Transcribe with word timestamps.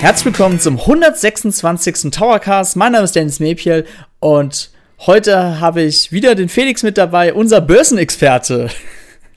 Herzlich 0.00 0.24
willkommen 0.24 0.58
zum 0.58 0.78
126. 0.78 2.10
Towercast. 2.10 2.74
Mein 2.74 2.92
Name 2.92 3.04
ist 3.04 3.14
Dennis 3.14 3.38
Mepiel 3.38 3.84
und 4.18 4.70
heute 5.00 5.60
habe 5.60 5.82
ich 5.82 6.10
wieder 6.10 6.34
den 6.34 6.48
Felix 6.48 6.82
mit 6.82 6.96
dabei, 6.96 7.34
unser 7.34 7.60
Börsenexperte. 7.60 8.70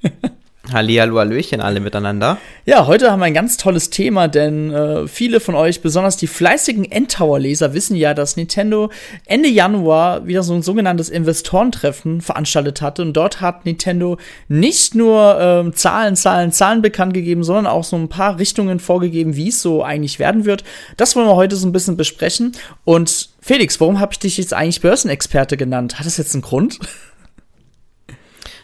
Hallihallo, 0.74 1.20
Hallöchen 1.20 1.62
alle 1.62 1.80
miteinander. 1.80 2.38
Ja, 2.66 2.88
heute 2.88 3.12
haben 3.12 3.20
wir 3.20 3.26
ein 3.26 3.34
ganz 3.34 3.58
tolles 3.58 3.90
Thema, 3.90 4.28
denn 4.28 4.72
äh, 4.72 5.08
viele 5.08 5.40
von 5.40 5.56
euch, 5.56 5.82
besonders 5.82 6.18
die 6.18 6.28
fleißigen 6.28 6.92
Endtower-Leser, 6.92 7.74
wissen 7.74 7.96
ja, 7.96 8.14
dass 8.14 8.36
Nintendo 8.36 8.90
Ende 9.26 9.50
Januar 9.50 10.28
wieder 10.28 10.44
so 10.44 10.54
ein 10.54 10.64
sogenanntes 10.64 11.10
Investorentreffen 11.10 12.22
veranstaltet 12.22 12.82
hatte. 12.82 13.04
Und 13.04 13.14
dort 13.14 13.40
hat 13.40 13.66
Nintendo 13.66 14.18
nicht 14.48 14.96
nur 14.96 15.38
ähm, 15.40 15.74
Zahlen, 15.74 16.16
Zahlen, 16.16 16.52
Zahlen 16.52 16.82
bekannt 16.82 17.14
gegeben, 17.14 17.44
sondern 17.44 17.68
auch 17.68 17.84
so 17.84 17.96
ein 17.96 18.10
paar 18.10 18.40
Richtungen 18.40 18.80
vorgegeben, 18.80 19.36
wie 19.36 19.50
es 19.50 19.62
so 19.62 19.84
eigentlich 19.84 20.20
werden 20.20 20.46
wird. 20.46 20.64
Das 20.98 21.16
wollen 21.16 21.28
wir 21.28 21.36
heute 21.36 21.56
so 21.56 21.68
ein 21.68 21.72
bisschen 21.72 21.98
besprechen. 21.98 22.54
Und 22.84 23.30
Felix, 23.42 23.80
warum 23.80 24.00
habe 24.00 24.14
ich 24.14 24.20
dich 24.20 24.38
jetzt 24.38 24.54
eigentlich 24.54 24.82
Börsenexperte 24.82 25.58
genannt? 25.58 26.00
Hat 26.00 26.06
das 26.06 26.18
jetzt 26.18 26.34
einen 26.34 26.42
Grund? 26.42 26.80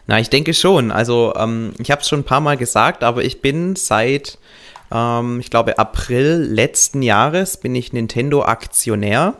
Na, 0.09 0.20
ich 0.20 0.31
denke 0.31 0.55
schon. 0.55 0.90
Also 0.90 1.36
ähm, 1.38 1.73
ich 1.77 1.91
habe 1.91 2.02
es 2.02 2.09
schon 2.09 2.22
ein 2.22 2.23
paar 2.23 2.41
Mal 2.41 2.58
gesagt, 2.58 3.04
aber 3.04 3.23
ich 3.23 3.44
bin 3.44 3.76
seit, 3.76 4.40
ähm, 4.91 5.40
ich 5.40 5.52
glaube, 5.52 5.77
April 5.77 6.49
letzten 6.52 7.04
Jahres 7.04 7.57
bin 7.57 7.76
ich 7.76 7.93
Nintendo-Aktionär 7.93 9.35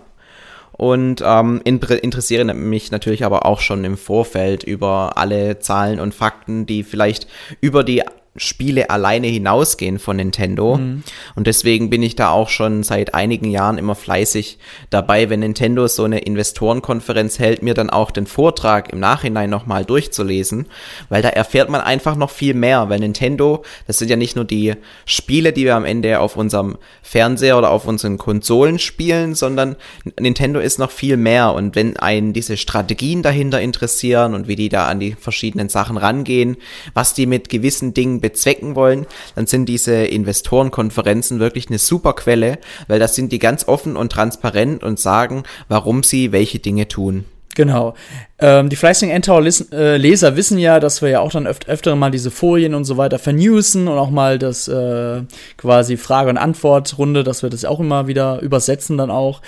und 0.74 1.24
ähm, 1.26 1.60
interessiere 1.64 2.54
mich 2.54 2.92
natürlich 2.92 3.26
aber 3.26 3.48
auch 3.48 3.62
schon 3.62 3.84
im 3.84 3.98
Vorfeld 3.98 4.64
über 4.64 5.14
alle 5.18 5.58
Zahlen 5.58 6.00
und 6.00 6.14
Fakten, 6.14 6.68
die 6.68 6.84
vielleicht 6.84 7.26
über 7.62 7.84
die 7.84 8.04
Spiele 8.40 8.90
alleine 8.90 9.28
hinausgehen 9.28 10.00
von 10.00 10.18
Nintendo. 10.18 10.78
Mhm. 10.78 11.04
Und 11.36 11.48
deswegen 11.48 11.90
bin 11.90 12.02
ich 12.02 12.16
da 12.16 12.32
auch 12.32 12.50
schon 12.50 12.84
seit 12.84 13.14
einigen 13.14 13.52
Jahren 13.52 13.78
immer 13.78 13.96
fleißig 13.96 14.58
dabei, 14.90 15.30
wenn 15.30 15.42
Nintendo 15.42 15.88
so 15.88 16.06
eine 16.06 16.20
Investorenkonferenz 16.20 17.38
hält, 17.38 17.62
mir 17.62 17.74
dann 17.74 17.90
auch 17.90 18.12
den 18.12 18.26
Vortrag 18.26 18.92
im 18.92 19.00
Nachhinein 19.00 19.50
nochmal 19.50 19.86
durchzulesen, 19.86 20.68
weil 21.10 21.22
da 21.22 21.30
erfährt 21.30 21.70
man 21.70 21.82
einfach 21.82 22.16
noch 22.16 22.30
viel 22.30 22.54
mehr, 22.54 22.90
weil 22.90 23.00
Nintendo, 23.00 23.64
das 23.88 24.00
sind 24.00 24.10
ja 24.10 24.16
nicht 24.16 24.36
nur 24.36 24.46
die 24.46 24.74
Spiele, 25.06 25.54
die 25.54 25.66
wir 25.66 25.76
am 25.76 25.86
Ende 25.86 26.20
auf 26.20 26.38
unserem 26.38 26.78
Fernseher 27.02 27.58
oder 27.58 27.72
auf 27.72 27.86
unseren 27.86 28.18
Konsolen 28.18 28.80
spielen, 28.80 29.36
sondern 29.36 29.76
Nintendo 30.20 30.60
ist 30.60 30.80
noch 30.80 30.92
viel 30.92 31.18
mehr. 31.18 31.54
Und 31.54 31.76
wenn 31.76 31.98
einen 31.98 32.34
diese 32.34 32.58
Strategien 32.58 33.22
dahinter 33.22 33.60
interessieren 33.60 34.34
und 34.34 34.48
wie 34.48 34.56
die 34.56 34.70
da 34.70 34.88
an 34.88 35.00
die 35.00 35.14
verschiedenen 35.14 35.70
Sachen 35.70 35.98
rangehen, 35.98 36.58
was 36.94 37.14
die 37.14 37.26
mit 37.26 37.50
gewissen 37.50 37.94
Dingen 37.94 38.22
bezwecken 38.30 38.76
wollen, 38.76 39.06
dann 39.36 39.48
sind 39.48 39.66
diese 39.66 39.94
Investorenkonferenzen 39.94 41.40
wirklich 41.40 41.70
eine 41.70 41.80
super 41.80 42.14
Quelle, 42.14 42.60
weil 42.88 43.00
das 43.00 43.16
sind 43.16 43.32
die 43.32 43.40
ganz 43.40 43.68
offen 43.68 43.96
und 43.96 44.12
transparent 44.12 44.84
und 44.84 45.00
sagen, 45.00 45.44
warum 45.68 46.04
sie 46.04 46.32
welche 46.32 46.60
Dinge 46.60 46.88
tun. 46.88 47.26
Genau. 47.56 47.96
Ähm, 48.38 48.70
die 48.70 48.76
fleißigen 48.76 49.14
Endtower-Leser 49.14 50.38
wissen 50.38 50.60
ja, 50.60 50.80
dass 50.80 51.02
wir 51.02 51.10
ja 51.10 51.20
auch 51.20 51.32
dann 51.32 51.46
öf 51.46 51.58
öfter 51.68 51.96
mal 51.96 52.12
diese 52.12 52.32
Folien 52.32 52.74
und 52.74 52.86
so 52.86 52.96
weiter 52.96 53.20
vernewsen 53.20 53.88
und 53.88 53.98
auch 53.98 54.12
mal 54.12 54.40
das 54.40 54.68
äh, 54.68 55.24
quasi 55.58 55.98
Frage- 55.98 56.30
und 56.30 56.38
Antwort-Runde, 56.38 57.24
dass 57.24 57.44
wir 57.44 57.50
das 57.50 57.66
auch 57.66 57.80
immer 57.82 58.08
wieder 58.08 58.40
übersetzen 58.40 58.98
dann 58.98 59.12
auch. 59.12 59.42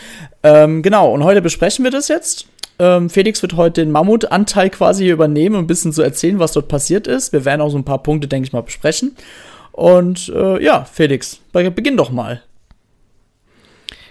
Ähm, 0.44 0.82
genau, 0.82 1.14
und 1.14 1.24
heute 1.24 1.42
besprechen 1.42 1.86
wir 1.86 1.92
das 1.92 2.10
jetzt. 2.10 2.48
Ähm, 2.82 3.12
Felix 3.12 3.44
wird 3.44 3.56
heute 3.58 3.82
den 3.82 3.92
Mammutanteil 3.92 4.72
quasi 4.72 5.08
übernehmen 5.08 5.56
und 5.56 5.66
ein 5.66 5.68
bisschen 5.68 5.92
so 5.92 6.02
erzählen, 6.02 6.40
was 6.40 6.54
dort 6.54 6.68
passiert 6.68 7.06
ist. 7.06 7.32
Wir 7.32 7.46
werden 7.46 7.62
auch 7.62 7.70
so 7.70 7.78
ein 7.78 7.86
paar 7.86 8.02
Punkte, 8.02 8.28
denke 8.28 8.48
ich 8.48 8.54
mal, 8.54 8.64
besprechen. 8.64 9.16
Und 9.72 10.30
äh, 10.36 10.64
ja, 10.64 10.84
Felix, 10.86 11.40
beginn 11.52 11.96
doch 11.96 12.10
mal. 12.10 12.42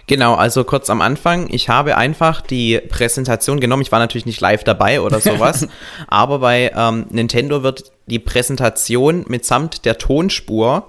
Genau, 0.07 0.35
also 0.35 0.63
kurz 0.63 0.89
am 0.89 1.01
Anfang. 1.01 1.47
Ich 1.51 1.67
habe 1.67 1.97
einfach 1.97 2.39
die 2.39 2.79
Präsentation 2.79 3.59
genommen. 3.59 3.81
Ich 3.81 3.91
war 3.91 3.99
natürlich 3.99 4.25
nicht 4.25 4.39
live 4.39 4.63
dabei 4.63 5.01
oder 5.01 5.19
sowas, 5.19 5.67
aber 6.07 6.39
bei 6.39 6.71
ähm, 6.73 7.07
Nintendo 7.09 7.63
wird 7.63 7.91
die 8.07 8.19
Präsentation 8.19 9.25
mitsamt 9.27 9.83
der 9.83 9.97
Tonspur 9.97 10.87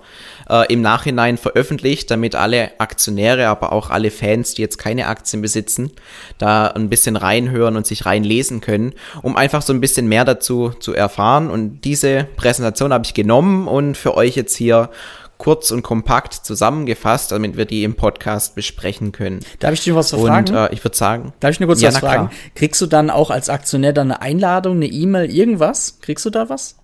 äh, 0.52 0.70
im 0.72 0.82
Nachhinein 0.82 1.38
veröffentlicht, 1.38 2.10
damit 2.10 2.34
alle 2.34 2.78
Aktionäre, 2.78 3.48
aber 3.48 3.72
auch 3.72 3.88
alle 3.90 4.10
Fans, 4.10 4.54
die 4.54 4.62
jetzt 4.62 4.76
keine 4.76 5.06
Aktien 5.06 5.40
besitzen, 5.40 5.90
da 6.38 6.66
ein 6.66 6.90
bisschen 6.90 7.16
reinhören 7.16 7.76
und 7.76 7.86
sich 7.86 8.04
reinlesen 8.04 8.60
können, 8.60 8.92
um 9.22 9.36
einfach 9.36 9.62
so 9.62 9.72
ein 9.72 9.80
bisschen 9.80 10.06
mehr 10.06 10.24
dazu 10.24 10.70
zu 10.78 10.92
erfahren. 10.92 11.50
Und 11.50 11.80
diese 11.80 12.28
Präsentation 12.36 12.92
habe 12.92 13.04
ich 13.06 13.14
genommen 13.14 13.66
und 13.66 13.96
für 13.96 14.14
euch 14.14 14.36
jetzt 14.36 14.54
hier 14.54 14.90
kurz 15.38 15.72
und 15.72 15.82
kompakt 15.82 16.34
zusammengefasst, 16.34 17.32
damit 17.32 17.56
wir 17.56 17.64
die 17.64 17.82
im 17.82 17.96
Podcast 17.96 18.54
besprechen 18.54 19.10
können. 19.10 19.40
Darf 19.58 19.72
ich 19.72 19.86
noch 19.88 19.96
was 19.96 20.10
fragen? 20.12 20.50
Und 20.50 20.54
äh, 20.54 20.72
ich 20.72 20.84
würde 20.84 20.96
sagen. 20.96 21.32
Darf 21.40 21.52
ich 21.52 21.60
nur 21.60 21.66
kurz 21.66 21.80
ja, 21.80 21.88
was 21.88 21.98
fragen? 21.98 22.28
Klar. 22.28 22.40
Kriegst 22.54 22.80
du 22.80 22.86
dann 22.86 23.10
auch 23.10 23.30
als 23.30 23.48
Aktionär 23.48 23.92
dann 23.92 24.12
eine 24.12 24.22
Einladung, 24.22 24.76
eine 24.76 24.86
E-Mail, 24.86 25.28
irgendwas? 25.30 25.98
Kriegst 26.00 26.24
du 26.26 26.30
da 26.30 26.48
was? 26.48 26.76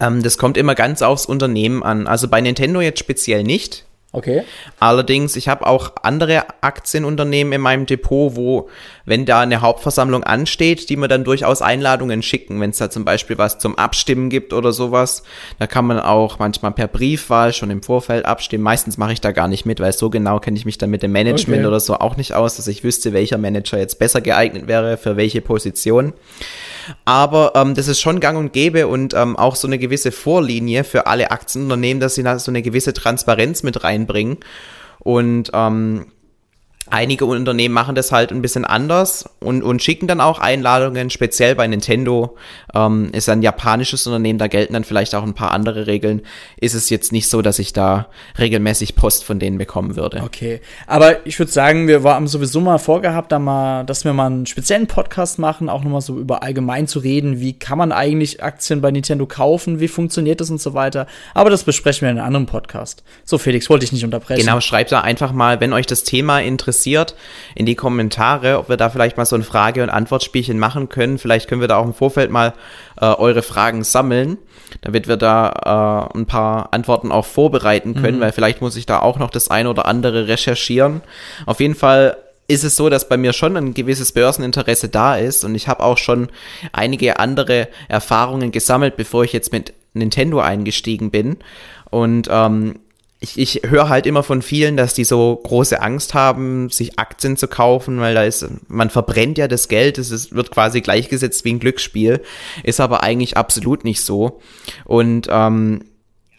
Ähm, 0.00 0.22
das 0.22 0.38
kommt 0.38 0.56
immer 0.56 0.74
ganz 0.74 1.02
aufs 1.02 1.26
Unternehmen 1.26 1.82
an. 1.82 2.06
Also 2.06 2.28
bei 2.28 2.40
Nintendo 2.40 2.80
jetzt 2.80 3.00
speziell 3.00 3.42
nicht. 3.42 3.84
Okay. 4.10 4.42
Allerdings, 4.80 5.36
ich 5.36 5.48
habe 5.48 5.66
auch 5.66 5.92
andere 6.02 6.46
Aktienunternehmen 6.62 7.52
in 7.52 7.60
meinem 7.60 7.84
Depot, 7.84 8.36
wo, 8.36 8.70
wenn 9.04 9.26
da 9.26 9.40
eine 9.40 9.60
Hauptversammlung 9.60 10.24
ansteht, 10.24 10.88
die 10.88 10.96
mir 10.96 11.08
dann 11.08 11.24
durchaus 11.24 11.60
Einladungen 11.60 12.22
schicken, 12.22 12.58
wenn 12.58 12.70
es 12.70 12.78
da 12.78 12.88
zum 12.88 13.04
Beispiel 13.04 13.36
was 13.36 13.58
zum 13.58 13.76
Abstimmen 13.76 14.30
gibt 14.30 14.54
oder 14.54 14.72
sowas. 14.72 15.24
Da 15.58 15.66
kann 15.66 15.84
man 15.84 16.00
auch 16.00 16.38
manchmal 16.38 16.72
per 16.72 16.88
Briefwahl 16.88 17.52
schon 17.52 17.70
im 17.70 17.82
Vorfeld 17.82 18.24
abstimmen. 18.24 18.64
Meistens 18.64 18.96
mache 18.96 19.12
ich 19.12 19.20
da 19.20 19.32
gar 19.32 19.46
nicht 19.46 19.66
mit, 19.66 19.78
weil 19.78 19.92
so 19.92 20.08
genau 20.08 20.40
kenne 20.40 20.56
ich 20.56 20.64
mich 20.64 20.78
dann 20.78 20.88
mit 20.88 21.02
dem 21.02 21.12
Management 21.12 21.60
okay. 21.60 21.68
oder 21.68 21.80
so 21.80 21.94
auch 21.96 22.16
nicht 22.16 22.32
aus, 22.32 22.56
dass 22.56 22.66
ich 22.66 22.82
wüsste, 22.82 23.12
welcher 23.12 23.36
Manager 23.36 23.76
jetzt 23.76 23.98
besser 23.98 24.22
geeignet 24.22 24.68
wäre 24.68 24.96
für 24.96 25.18
welche 25.18 25.42
Position. 25.42 26.14
Aber 27.04 27.52
ähm, 27.54 27.74
das 27.74 27.88
ist 27.88 28.00
schon 28.00 28.20
gang 28.20 28.38
und 28.38 28.52
gäbe 28.52 28.88
und 28.88 29.14
ähm, 29.14 29.36
auch 29.36 29.56
so 29.56 29.66
eine 29.66 29.78
gewisse 29.78 30.12
Vorlinie 30.12 30.84
für 30.84 31.06
alle 31.06 31.30
Aktienunternehmen, 31.30 32.00
dass 32.00 32.14
sie 32.14 32.22
da 32.22 32.38
so 32.38 32.50
eine 32.50 32.62
gewisse 32.62 32.92
Transparenz 32.92 33.62
mit 33.62 33.84
reinbringen. 33.84 34.38
Und 34.98 35.50
ähm, 35.54 36.06
Einige 36.90 37.26
Unternehmen 37.26 37.74
machen 37.74 37.94
das 37.94 38.12
halt 38.12 38.30
ein 38.30 38.40
bisschen 38.40 38.64
anders 38.64 39.28
und, 39.40 39.62
und 39.62 39.82
schicken 39.82 40.06
dann 40.06 40.20
auch 40.20 40.38
Einladungen, 40.38 41.10
speziell 41.10 41.54
bei 41.54 41.66
Nintendo. 41.66 42.36
Ähm, 42.74 43.10
ist 43.12 43.28
ein 43.28 43.42
japanisches 43.42 44.06
Unternehmen, 44.06 44.38
da 44.38 44.46
gelten 44.46 44.72
dann 44.72 44.84
vielleicht 44.84 45.14
auch 45.14 45.22
ein 45.22 45.34
paar 45.34 45.52
andere 45.52 45.86
Regeln. 45.86 46.22
Ist 46.56 46.74
es 46.74 46.88
jetzt 46.88 47.12
nicht 47.12 47.28
so, 47.28 47.42
dass 47.42 47.58
ich 47.58 47.74
da 47.74 48.08
regelmäßig 48.38 48.94
Post 48.94 49.24
von 49.24 49.38
denen 49.38 49.58
bekommen 49.58 49.96
würde. 49.96 50.22
Okay, 50.22 50.60
aber 50.86 51.26
ich 51.26 51.38
würde 51.38 51.52
sagen, 51.52 51.88
wir 51.88 52.02
haben 52.02 52.26
sowieso 52.26 52.60
mal 52.60 52.78
vorgehabt, 52.78 53.32
da 53.32 53.38
mal, 53.38 53.84
dass 53.84 54.04
wir 54.04 54.14
mal 54.14 54.26
einen 54.26 54.46
speziellen 54.46 54.86
Podcast 54.86 55.38
machen, 55.38 55.68
auch 55.68 55.84
nochmal 55.84 56.00
so 56.00 56.18
über 56.18 56.42
allgemein 56.42 56.86
zu 56.86 57.00
reden. 57.00 57.40
Wie 57.40 57.52
kann 57.52 57.76
man 57.76 57.92
eigentlich 57.92 58.42
Aktien 58.42 58.80
bei 58.80 58.90
Nintendo 58.90 59.26
kaufen? 59.26 59.78
Wie 59.78 59.88
funktioniert 59.88 60.40
das 60.40 60.48
und 60.48 60.60
so 60.60 60.72
weiter? 60.72 61.06
Aber 61.34 61.50
das 61.50 61.64
besprechen 61.64 62.02
wir 62.02 62.10
in 62.10 62.18
einem 62.18 62.26
anderen 62.26 62.46
Podcast. 62.46 63.02
So, 63.24 63.36
Felix, 63.36 63.68
wollte 63.68 63.84
ich 63.84 63.92
nicht 63.92 64.04
unterbrechen. 64.04 64.40
Genau, 64.40 64.60
schreibt 64.60 64.90
da 64.90 65.02
einfach 65.02 65.32
mal, 65.32 65.60
wenn 65.60 65.74
euch 65.74 65.86
das 65.86 66.02
Thema 66.02 66.40
interessiert 66.40 66.77
interessiert, 66.78 67.14
in 67.54 67.66
die 67.66 67.74
Kommentare, 67.74 68.58
ob 68.58 68.68
wir 68.68 68.76
da 68.76 68.90
vielleicht 68.90 69.16
mal 69.16 69.26
so 69.26 69.36
ein 69.36 69.42
Frage- 69.42 69.82
und 69.82 69.90
Antwortspielchen 69.90 70.58
machen 70.58 70.88
können. 70.88 71.18
Vielleicht 71.18 71.48
können 71.48 71.60
wir 71.60 71.68
da 71.68 71.78
auch 71.78 71.84
im 71.84 71.94
Vorfeld 71.94 72.30
mal 72.30 72.54
äh, 73.00 73.06
eure 73.06 73.42
Fragen 73.42 73.84
sammeln, 73.84 74.38
damit 74.82 75.08
wir 75.08 75.16
da 75.16 76.08
äh, 76.14 76.18
ein 76.18 76.26
paar 76.26 76.72
Antworten 76.72 77.10
auch 77.10 77.26
vorbereiten 77.26 77.94
können, 77.94 78.18
mhm. 78.18 78.22
weil 78.22 78.32
vielleicht 78.32 78.60
muss 78.60 78.76
ich 78.76 78.86
da 78.86 79.00
auch 79.00 79.18
noch 79.18 79.30
das 79.30 79.50
eine 79.50 79.70
oder 79.70 79.86
andere 79.86 80.28
recherchieren. 80.28 81.00
Auf 81.46 81.60
jeden 81.60 81.74
Fall 81.74 82.16
ist 82.46 82.64
es 82.64 82.76
so, 82.76 82.88
dass 82.88 83.08
bei 83.08 83.16
mir 83.16 83.32
schon 83.32 83.56
ein 83.56 83.74
gewisses 83.74 84.12
Börseninteresse 84.12 84.88
da 84.88 85.16
ist 85.16 85.44
und 85.44 85.54
ich 85.54 85.68
habe 85.68 85.82
auch 85.82 85.98
schon 85.98 86.28
einige 86.72 87.18
andere 87.18 87.68
Erfahrungen 87.88 88.52
gesammelt, 88.52 88.96
bevor 88.96 89.24
ich 89.24 89.32
jetzt 89.32 89.52
mit 89.52 89.74
Nintendo 89.92 90.40
eingestiegen 90.40 91.10
bin. 91.10 91.38
Und 91.90 92.28
ähm, 92.30 92.76
ich, 93.20 93.38
ich 93.38 93.62
höre 93.68 93.88
halt 93.88 94.06
immer 94.06 94.22
von 94.22 94.42
vielen, 94.42 94.76
dass 94.76 94.94
die 94.94 95.04
so 95.04 95.40
große 95.42 95.80
Angst 95.82 96.14
haben, 96.14 96.70
sich 96.70 96.98
Aktien 96.98 97.36
zu 97.36 97.48
kaufen, 97.48 97.98
weil 98.00 98.14
da 98.14 98.22
ist, 98.22 98.46
man 98.68 98.90
verbrennt 98.90 99.38
ja 99.38 99.48
das 99.48 99.68
Geld, 99.68 99.98
es 99.98 100.10
ist, 100.10 100.34
wird 100.34 100.52
quasi 100.52 100.80
gleichgesetzt 100.80 101.44
wie 101.44 101.52
ein 101.52 101.58
Glücksspiel, 101.58 102.22
ist 102.62 102.80
aber 102.80 103.02
eigentlich 103.02 103.36
absolut 103.36 103.84
nicht 103.84 104.02
so. 104.02 104.40
Und 104.84 105.26
ähm, 105.30 105.84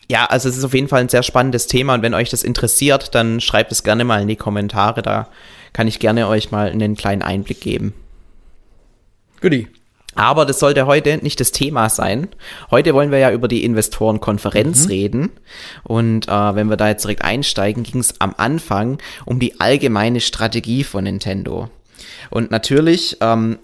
ja, 0.10 0.26
also 0.26 0.48
es 0.48 0.58
ist 0.58 0.64
auf 0.64 0.74
jeden 0.74 0.88
Fall 0.88 1.02
ein 1.02 1.10
sehr 1.10 1.24
spannendes 1.24 1.68
Thema 1.68 1.96
und 1.96 2.02
wenn 2.02 2.14
euch 2.14 2.30
das 2.30 2.44
interessiert, 2.44 3.14
dann 3.14 3.42
schreibt 3.42 3.72
es 3.74 3.84
gerne 3.84 4.06
mal 4.06 4.22
in 4.22 4.30
die 4.30 4.38
Kommentare, 4.38 5.02
da 5.02 5.28
kann 5.74 5.88
ich 5.88 6.00
gerne 6.00 6.28
euch 6.28 6.50
mal 6.50 6.70
einen 6.70 6.96
kleinen 6.96 7.22
Einblick 7.22 7.60
geben. 7.60 7.94
Goodie. 9.42 9.68
Aber 10.20 10.46
das 10.46 10.60
sollte 10.60 10.86
heute 10.86 11.20
nicht 11.22 11.40
das 11.40 11.54
Thema 11.54 11.88
sein. 11.88 12.28
Heute 12.72 12.94
wollen 12.94 13.10
wir 13.10 13.20
ja 13.20 13.32
über 13.32 13.48
die 13.48 13.64
Investorenkonferenz 13.64 14.84
mhm. 14.84 14.90
reden. 14.90 15.32
Und 15.84 16.28
äh, 16.28 16.56
wenn 16.56 16.70
wir 16.70 16.76
da 16.76 16.90
jetzt 16.90 17.06
direkt 17.06 17.24
einsteigen, 17.24 17.84
ging 17.84 18.02
es 18.02 18.20
am 18.20 18.36
Anfang 18.36 18.98
um 19.24 19.40
die 19.40 19.62
allgemeine 19.62 20.20
Strategie 20.20 20.84
von 20.84 21.06
Nintendo. 21.06 21.70
Und 22.32 22.52
natürlich 22.52 23.16
ähm, 23.22 23.60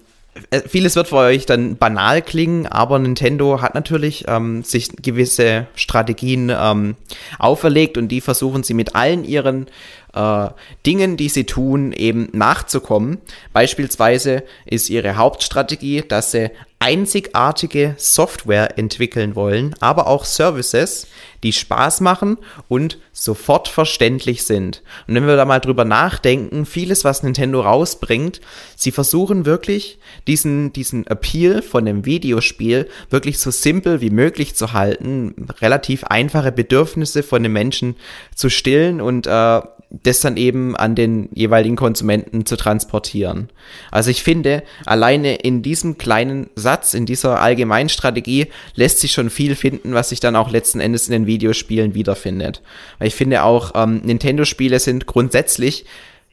äh, 0.50 0.62
vieles 0.66 0.96
wird 0.96 1.08
für 1.08 1.16
euch 1.16 1.44
dann 1.44 1.76
banal 1.76 2.22
klingen, 2.22 2.66
aber 2.66 2.98
Nintendo 2.98 3.60
hat 3.60 3.74
natürlich 3.74 4.24
ähm, 4.26 4.62
sich 4.62 4.88
gewisse 5.02 5.66
Strategien 5.74 6.50
ähm, 6.58 6.96
auferlegt 7.38 7.98
und 7.98 8.08
die 8.08 8.22
versuchen 8.22 8.62
sie 8.62 8.74
mit 8.74 8.94
allen 8.94 9.24
ihren 9.24 9.66
äh, 10.16 10.48
Dingen, 10.84 11.16
die 11.16 11.28
sie 11.28 11.44
tun, 11.44 11.92
eben 11.92 12.28
nachzukommen. 12.32 13.18
Beispielsweise 13.52 14.42
ist 14.64 14.90
ihre 14.90 15.16
Hauptstrategie, 15.16 16.02
dass 16.02 16.32
sie 16.32 16.50
einzigartige 16.78 17.94
Software 17.98 18.78
entwickeln 18.78 19.34
wollen, 19.34 19.74
aber 19.80 20.06
auch 20.06 20.24
Services, 20.24 21.06
die 21.42 21.52
Spaß 21.52 22.00
machen 22.00 22.38
und 22.68 22.98
sofort 23.18 23.68
verständlich 23.68 24.44
sind. 24.44 24.82
Und 25.08 25.14
wenn 25.14 25.26
wir 25.26 25.36
da 25.36 25.46
mal 25.46 25.58
drüber 25.58 25.86
nachdenken, 25.86 26.66
vieles, 26.66 27.02
was 27.02 27.22
Nintendo 27.22 27.62
rausbringt, 27.62 28.42
sie 28.76 28.90
versuchen 28.90 29.46
wirklich 29.46 29.98
diesen, 30.26 30.74
diesen 30.74 31.06
Appeal 31.06 31.62
von 31.62 31.88
einem 31.88 32.04
Videospiel 32.04 32.88
wirklich 33.08 33.38
so 33.38 33.50
simpel 33.50 34.02
wie 34.02 34.10
möglich 34.10 34.54
zu 34.54 34.74
halten, 34.74 35.46
relativ 35.62 36.04
einfache 36.04 36.52
Bedürfnisse 36.52 37.22
von 37.22 37.42
den 37.42 37.52
Menschen 37.52 37.96
zu 38.34 38.50
stillen 38.50 39.00
und 39.00 39.26
äh, 39.26 39.62
das 39.90 40.20
dann 40.20 40.36
eben 40.36 40.76
an 40.76 40.94
den 40.94 41.28
jeweiligen 41.32 41.76
Konsumenten 41.76 42.44
zu 42.44 42.56
transportieren. 42.56 43.50
Also 43.90 44.10
ich 44.10 44.22
finde, 44.22 44.62
alleine 44.84 45.36
in 45.36 45.62
diesem 45.62 45.96
kleinen 45.96 46.50
Satz, 46.56 46.92
in 46.92 47.06
dieser 47.06 47.40
allgemeinen 47.40 47.88
Strategie 47.88 48.46
lässt 48.74 49.00
sich 49.00 49.12
schon 49.12 49.30
viel 49.30 49.54
finden, 49.54 49.94
was 49.94 50.08
sich 50.08 50.20
dann 50.20 50.36
auch 50.36 50.50
letzten 50.50 50.80
Endes 50.80 51.06
in 51.06 51.12
den 51.12 51.26
Videospielen 51.26 51.94
wiederfindet. 51.94 52.62
Weil 52.98 53.05
ich 53.06 53.14
finde 53.14 53.42
auch, 53.42 53.72
ähm, 53.74 54.00
Nintendo-Spiele 54.04 54.78
sind 54.80 55.06
grundsätzlich 55.06 55.84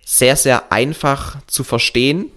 sehr, 0.06 0.36
sehr 0.36 0.72
einfach 0.72 1.38
zu 1.48 1.64
verstehen. 1.64 2.28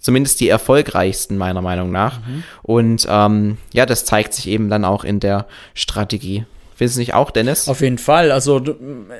Zumindest 0.00 0.40
die 0.40 0.48
erfolgreichsten 0.48 1.36
meiner 1.36 1.60
Meinung 1.60 1.90
nach. 1.90 2.20
Mhm. 2.20 2.44
Und 2.62 3.06
ähm, 3.10 3.58
ja, 3.72 3.84
das 3.84 4.04
zeigt 4.04 4.32
sich 4.32 4.48
eben 4.48 4.68
dann 4.68 4.84
auch 4.84 5.04
in 5.04 5.18
der 5.18 5.46
Strategie. 5.74 6.46
Findest 6.78 6.96
du 6.96 7.00
nicht 7.00 7.14
auch, 7.14 7.32
Dennis? 7.32 7.66
Auf 7.66 7.80
jeden 7.80 7.98
Fall. 7.98 8.30
Also 8.30 8.62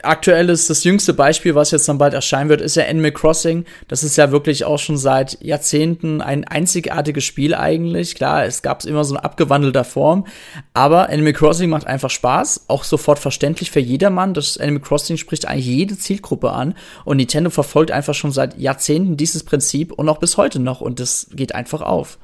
aktuell 0.04 0.48
ist 0.48 0.70
das 0.70 0.84
jüngste 0.84 1.12
Beispiel, 1.12 1.56
was 1.56 1.72
jetzt 1.72 1.88
dann 1.88 1.98
bald 1.98 2.14
erscheinen 2.14 2.48
wird, 2.50 2.60
ist 2.60 2.76
ja 2.76 2.84
Animal 2.86 3.10
Crossing. 3.10 3.64
Das 3.88 4.04
ist 4.04 4.16
ja 4.16 4.30
wirklich 4.30 4.64
auch 4.64 4.78
schon 4.78 4.96
seit 4.96 5.42
Jahrzehnten 5.42 6.20
ein 6.20 6.44
einzigartiges 6.44 7.24
Spiel 7.24 7.56
eigentlich. 7.56 8.14
Klar, 8.14 8.44
es 8.44 8.62
gab 8.62 8.78
es 8.78 8.86
immer 8.86 9.02
so 9.02 9.16
in 9.16 9.20
abgewandelter 9.20 9.82
Form, 9.82 10.24
aber 10.72 11.08
Animal 11.08 11.32
Crossing 11.32 11.68
macht 11.68 11.88
einfach 11.88 12.10
Spaß, 12.10 12.66
auch 12.68 12.84
sofort 12.84 13.18
verständlich 13.18 13.72
für 13.72 13.80
jedermann. 13.80 14.34
Das 14.34 14.56
Animal 14.56 14.82
Crossing 14.82 15.16
spricht 15.16 15.48
eigentlich 15.48 15.66
jede 15.66 15.98
Zielgruppe 15.98 16.52
an 16.52 16.76
und 17.04 17.16
Nintendo 17.16 17.50
verfolgt 17.50 17.90
einfach 17.90 18.14
schon 18.14 18.30
seit 18.30 18.56
Jahrzehnten 18.56 19.16
dieses 19.16 19.42
Prinzip 19.42 19.90
und 19.90 20.08
auch 20.08 20.18
bis 20.18 20.36
heute 20.36 20.60
noch 20.60 20.80
und 20.80 21.00
das 21.00 21.26
geht 21.32 21.56
einfach 21.56 21.82
auf. 21.82 22.18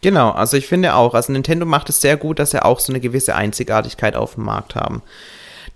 Genau, 0.00 0.30
also 0.30 0.56
ich 0.56 0.66
finde 0.66 0.94
auch, 0.94 1.14
also 1.14 1.32
Nintendo 1.32 1.66
macht 1.66 1.88
es 1.88 2.00
sehr 2.00 2.16
gut, 2.16 2.38
dass 2.38 2.52
sie 2.52 2.64
auch 2.64 2.78
so 2.78 2.92
eine 2.92 3.00
gewisse 3.00 3.34
Einzigartigkeit 3.34 4.14
auf 4.14 4.34
dem 4.34 4.44
Markt 4.44 4.76
haben. 4.76 5.02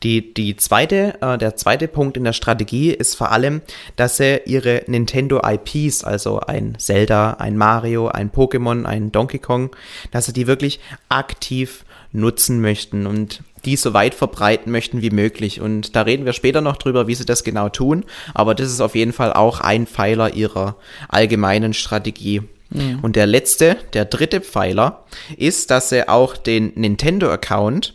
Die, 0.03 0.35
die 0.35 0.57
zweite, 0.57 1.21
äh, 1.21 1.39
der 1.39 1.55
zweite 1.57 1.87
Punkt 1.87 2.17
in 2.17 2.25
der 2.25 2.33
Strategie 2.33 2.91
ist 2.91 3.15
vor 3.15 3.31
allem, 3.31 3.63
dass 3.97 4.17
sie 4.17 4.41
ihre 4.47 4.83
Nintendo 4.87 5.41
IPs, 5.45 6.03
also 6.03 6.41
ein 6.41 6.77
Zelda, 6.79 7.35
ein 7.35 7.57
Mario, 7.57 8.09
ein 8.09 8.31
Pokémon, 8.31 8.85
ein 8.85 9.13
Donkey 9.13 9.39
Kong, 9.39 9.71
dass 10.11 10.27
sie 10.27 10.33
die 10.33 10.47
wirklich 10.47 10.81
aktiv 11.09 11.85
nutzen 12.13 12.61
möchten 12.61 13.07
und 13.07 13.43
die 13.65 13.77
so 13.77 13.95
weit 13.95 14.15
verbreiten 14.15 14.73
möchten 14.73 15.03
wie 15.03 15.11
möglich. 15.11 15.61
Und 15.61 15.95
da 15.95 16.03
reden 16.03 16.25
wir 16.25 16.33
später 16.33 16.61
noch 16.61 16.77
drüber, 16.77 17.07
wie 17.07 17.15
sie 17.15 17.25
das 17.25 17.45
genau 17.45 17.69
tun. 17.69 18.05
Aber 18.35 18.55
das 18.55 18.71
ist 18.71 18.81
auf 18.81 18.95
jeden 18.97 19.13
Fall 19.13 19.33
auch 19.33 19.61
ein 19.61 19.87
Pfeiler 19.87 20.35
ihrer 20.35 20.77
allgemeinen 21.09 21.75
Strategie. 21.75 22.43
Und 23.03 23.17
der 23.17 23.27
letzte, 23.27 23.77
der 23.93 24.05
dritte 24.05 24.41
Pfeiler, 24.41 25.05
ist, 25.37 25.71
dass 25.71 25.91
sie 25.91 26.09
auch 26.09 26.37
den 26.37 26.73
Nintendo-Account 26.75 27.95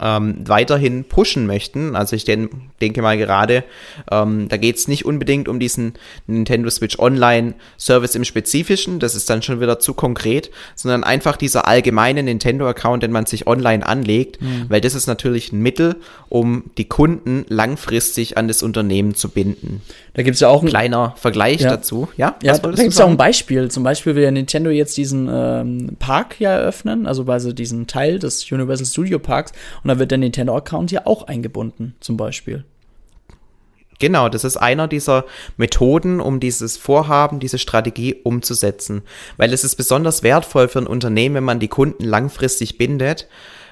ähm, 0.00 0.36
weiterhin 0.44 1.04
pushen 1.04 1.46
möchten. 1.46 1.96
Also 1.96 2.16
ich 2.16 2.24
den, 2.24 2.50
denke 2.80 3.02
mal 3.02 3.16
gerade, 3.16 3.64
ähm, 4.10 4.48
da 4.48 4.56
geht 4.56 4.76
es 4.76 4.88
nicht 4.88 5.06
unbedingt 5.06 5.48
um 5.48 5.58
diesen 5.58 5.94
Nintendo 6.26 6.68
Switch 6.70 6.98
Online 6.98 7.54
Service 7.78 8.14
im 8.14 8.24
Spezifischen, 8.24 8.98
das 8.98 9.14
ist 9.14 9.30
dann 9.30 9.42
schon 9.42 9.60
wieder 9.60 9.78
zu 9.78 9.94
konkret, 9.94 10.50
sondern 10.74 11.04
einfach 11.04 11.36
dieser 11.36 11.66
allgemeine 11.66 12.22
Nintendo-Account, 12.22 13.02
den 13.02 13.12
man 13.12 13.26
sich 13.26 13.46
online 13.46 13.86
anlegt, 13.86 14.42
mhm. 14.42 14.66
weil 14.68 14.80
das 14.80 14.94
ist 14.94 15.06
natürlich 15.06 15.52
ein 15.52 15.60
Mittel, 15.60 15.96
um 16.28 16.64
die 16.76 16.84
Kunden 16.84 17.46
langfristig 17.48 18.36
an 18.36 18.48
das 18.48 18.62
Unternehmen 18.62 19.14
zu 19.14 19.30
binden. 19.30 19.80
Da 20.14 20.22
gibt 20.22 20.34
es 20.34 20.40
ja 20.40 20.48
auch 20.48 20.62
ein 20.62 20.68
kleiner 20.68 21.14
Vergleich 21.16 21.60
ja. 21.60 21.70
dazu. 21.70 22.08
Ja, 22.16 22.36
ja 22.42 22.56
da 22.56 22.70
gibt 22.70 22.92
es 22.92 23.00
auch 23.00 23.08
ein 23.08 23.18
Beispiel. 23.18 23.70
Zum 23.70 23.82
Beispiel 23.82 24.14
will 24.14 24.22
ja 24.22 24.30
Nintendo 24.30 24.70
jetzt 24.70 24.96
diesen 24.96 25.28
ähm, 25.30 25.96
Park 25.98 26.40
ja 26.40 26.52
eröffnen, 26.52 27.06
also 27.06 27.24
quasi 27.24 27.54
diesen 27.54 27.86
Teil 27.86 28.18
des 28.18 28.50
Universal 28.50 28.86
Studio 28.86 29.18
Parks 29.18 29.52
und 29.86 29.94
da 29.94 30.00
wird 30.00 30.10
der 30.10 30.18
Nintendo-Account 30.18 30.90
ja 30.90 31.02
auch 31.06 31.28
eingebunden, 31.28 31.94
zum 32.00 32.16
Beispiel. 32.16 32.64
Genau, 34.00 34.28
das 34.28 34.42
ist 34.42 34.56
einer 34.56 34.88
dieser 34.88 35.24
Methoden, 35.56 36.18
um 36.20 36.40
dieses 36.40 36.76
Vorhaben, 36.76 37.38
diese 37.38 37.58
Strategie 37.58 38.16
umzusetzen. 38.24 39.02
Weil 39.36 39.52
es 39.52 39.62
ist 39.62 39.76
besonders 39.76 40.24
wertvoll 40.24 40.66
für 40.66 40.80
ein 40.80 40.88
Unternehmen, 40.88 41.36
wenn 41.36 41.44
man 41.44 41.60
die 41.60 41.68
Kunden 41.68 42.02
langfristig 42.02 42.78
bindet 42.78 43.28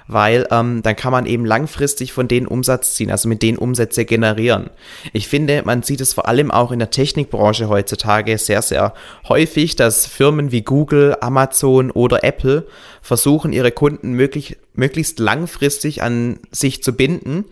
weil 0.07 0.47
ähm, 0.51 0.83
dann 0.83 0.97
kann 0.97 1.13
man 1.13 1.27
eben 1.27 1.45
langfristig 1.45 2.13
von 2.13 2.29
denen 2.29 2.47
Umsatz 2.47 2.95
ziehen, 2.95 3.11
also 3.11 3.29
mit 3.29 3.43
denen 3.43 3.59
Umsätze 3.59 4.05
generieren. 4.05 4.71
Ich 5.13 5.29
finde, 5.29 5.63
man 5.65 5.83
sieht 5.83 6.01
es 6.01 6.13
vor 6.13 6.29
allem 6.29 6.51
auch 6.51 6.73
in 6.73 6.79
der 6.79 6.91
Technikbranche 6.91 7.69
heutzutage 7.69 8.37
sehr, 8.39 8.63
sehr 8.63 8.95
häufig, 9.29 9.77
dass 9.77 10.07
Firmen 10.07 10.53
wie 10.53 10.63
Google, 10.63 11.17
Amazon 11.21 11.91
oder 11.91 12.23
Apple 12.25 12.67
versuchen, 13.05 13.53
ihre 13.53 13.71
Kunden 13.71 14.15
möglich, 14.15 14.57
möglichst 14.73 15.19
langfristig 15.19 16.03
an 16.03 16.39
sich 16.51 16.83
zu 16.83 16.95
binden. 16.95 17.45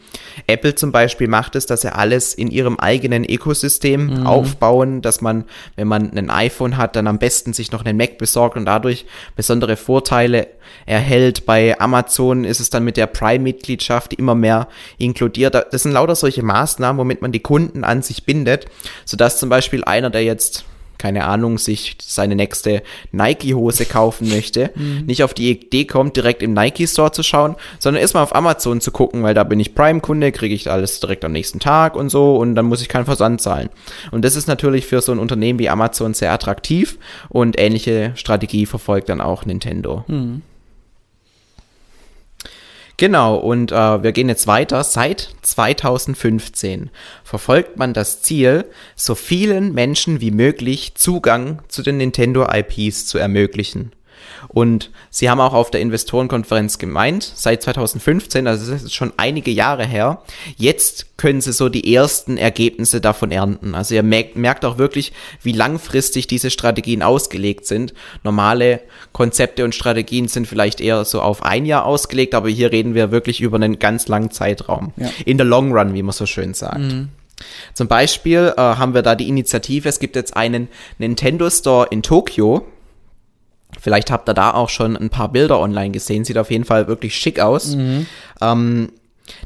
Apple 0.47 0.75
zum 0.77 0.93
Beispiel 0.93 1.29
macht 1.29 1.57
es, 1.57 1.67
dass 1.67 1.83
sie 1.83 1.95
alles 1.95 2.33
in 2.33 2.51
ihrem 2.51 2.81
eigenen 2.81 3.23
Ökosystem 3.23 4.07
mhm. 4.07 4.27
aufbauen, 4.27 5.03
dass 5.03 5.21
man, 5.21 5.45
wenn 5.77 5.89
man 5.89 6.17
ein 6.17 6.31
iPhone 6.31 6.79
hat, 6.79 6.97
dann 6.97 7.07
am 7.07 7.19
besten 7.19 7.53
sich 7.53 7.71
noch 7.71 7.85
einen 7.85 7.99
Mac 7.99 8.17
besorgt 8.17 8.57
und 8.57 8.65
dadurch 8.65 9.05
besondere 9.37 9.77
Vorteile 9.77 10.49
erhält. 10.87 11.45
Bei 11.45 11.79
Amazon 11.79 12.45
ist 12.45 12.59
es 12.59 12.71
dann 12.71 12.83
mit 12.83 12.97
der 12.97 13.07
Prime-Mitgliedschaft 13.07 14.15
immer 14.15 14.35
mehr 14.35 14.69
inkludiert. 14.97 15.55
Das 15.55 15.83
sind 15.83 15.93
lauter 15.93 16.17
solche 16.17 16.43
Maßnahmen, 16.43 16.99
womit 16.99 17.21
man 17.21 17.31
die 17.31 17.41
Kunden 17.41 17.85
an 17.85 18.01
sich 18.01 18.25
bindet, 18.25 18.65
sodass 19.05 19.39
zum 19.39 19.51
Beispiel 19.51 19.85
einer, 19.85 20.09
der 20.09 20.25
jetzt 20.25 20.65
keine 20.99 21.25
Ahnung, 21.25 21.59
sich 21.59 21.97
seine 22.01 22.35
nächste 22.35 22.83
Nike-Hose 23.11 23.87
kaufen 23.87 24.29
möchte, 24.29 24.71
mhm. 24.77 25.05
nicht 25.07 25.25
auf 25.25 25.35
die 25.35 25.51
Idee 25.51 25.85
kommt, 25.85 26.17
direkt 26.17 26.43
im 26.43 26.53
Nike-Store 26.53 27.13
zu 27.13 27.23
schauen, 27.23 27.57
sondern 27.79 28.01
erstmal 28.01 28.23
auf 28.23 28.35
Amazon 28.35 28.81
zu 28.81 28.91
gucken, 28.91 29.23
weil 29.23 29.35
da 29.35 29.45
bin 29.45 29.61
ich 29.61 29.75
Prime-Kunde, 29.75 30.33
kriege 30.33 30.55
ich 30.55 30.71
alles 30.71 31.01
direkt 31.01 31.25
am 31.25 31.33
nächsten 31.33 31.61
Tag 31.61 31.97
und 31.97 32.09
so 32.09 32.37
und 32.37 32.55
dann 32.55 32.67
muss 32.67 32.83
ich 32.83 32.89
keinen 32.89 33.05
Versand 33.05 33.41
zahlen. 33.41 33.69
Und 34.11 34.25
das 34.25 34.37
ist 34.37 34.49
natürlich 34.49 34.87
für 34.87 35.01
so 35.01 35.13
ein 35.13 35.19
Unternehmen 35.19 35.59
wie 35.59 35.69
Amazon 35.69 36.15
sehr 36.15 36.33
attraktiv 36.33 36.99
und 37.29 37.59
ähnliche 37.59 38.13
Strategie 38.15 38.67
verfolgt 38.67 39.09
dann 39.09 39.21
auch 39.21 39.45
Nintendo. 39.45 40.05
Mhm. 40.09 40.43
Genau, 43.03 43.35
und 43.35 43.73
äh, 43.73 44.03
wir 44.05 44.13
gehen 44.13 44.29
jetzt 44.29 44.47
weiter. 44.47 44.85
Seit 44.85 45.31
2015 45.43 46.89
verfolgt 47.25 47.77
man 47.77 47.95
das 47.95 48.23
Ziel, 48.23 48.65
so 48.95 49.17
vielen 49.17 49.75
Menschen 49.75 50.21
wie 50.21 50.31
möglich 50.31 50.95
Zugang 50.95 51.63
zu 51.67 51.83
den 51.83 51.97
Nintendo 51.97 52.47
IPs 52.49 53.07
zu 53.07 53.19
ermöglichen. 53.19 53.91
Und 54.49 54.91
sie 55.11 55.31
haben 55.31 55.41
auch 55.41 55.55
auf 55.55 55.71
der 55.71 55.81
Investorenkonferenz 55.81 56.79
gemeint, 56.79 57.23
seit 57.23 57.63
2015, 57.63 58.47
also 58.47 58.71
das 58.71 58.83
ist 58.83 58.95
schon 58.95 59.13
einige 59.17 59.51
Jahre 59.51 59.87
her, 59.87 60.23
jetzt 60.57 61.17
können 61.17 61.41
sie 61.41 61.53
so 61.53 61.69
die 61.69 61.95
ersten 61.95 62.37
Ergebnisse 62.37 63.01
davon 63.01 63.31
ernten. 63.31 63.75
Also 63.75 63.95
ihr 63.95 64.03
merkt, 64.03 64.37
merkt 64.37 64.65
auch 64.65 64.79
wirklich, 64.79 65.13
wie 65.43 65.53
langfristig 65.53 66.27
diese 66.27 66.51
Strategien 66.51 67.03
ausgelegt 67.03 67.67
sind. 67.67 67.95
Normale 68.25 68.81
Konzepte 69.13 69.65
und 69.65 69.75
Strategien 69.75 70.29
sind 70.29 70.47
vielleicht 70.47 70.81
eher 70.81 71.05
so 71.05 71.21
auf 71.21 71.43
ein 71.43 71.65
Jahr 71.65 71.85
ausgelegt, 71.85 72.35
aber 72.35 72.49
hier 72.49 72.73
reden 72.73 72.95
wir 72.95 73.11
wirklich 73.13 73.41
über 73.41 73.57
einen 73.57 73.79
ganz 73.79 74.09
langen 74.09 74.31
Zeitraum. 74.31 74.93
Ja. 74.97 75.11
In 75.25 75.39
the 75.39 75.45
long 75.45 75.73
run, 75.73 75.95
wie 75.95 76.03
man 76.03 76.13
so 76.13 76.27
schön 76.27 76.55
sagt. 76.55 76.79
Mhm. 76.79 77.09
Zum 77.75 77.89
Beispiel 77.89 78.53
äh, 78.57 78.61
haben 78.61 78.95
wir 78.95 79.03
da 79.03 79.15
die 79.15 79.29
Initiative, 79.29 79.89
es 79.89 79.99
gibt 79.99 80.17
jetzt 80.17 80.37
einen 80.37 80.69
Nintendo 80.99 81.51
Store 81.51 81.89
in 81.91 82.03
Tokio, 82.03 82.67
Vielleicht 83.81 84.11
habt 84.11 84.29
ihr 84.29 84.35
da 84.35 84.53
auch 84.53 84.69
schon 84.69 84.97
ein 84.97 85.11
paar 85.11 85.31
Bilder 85.31 85.59
online 85.61 85.91
gesehen. 85.91 86.25
Sieht 86.25 86.39
auf 86.39 86.51
jeden 86.51 86.65
Fall 86.65 86.89
wirklich 86.89 87.17
schick 87.17 87.41
aus. 87.41 87.75
Mhm. 87.75 88.07
Ähm, 88.41 88.93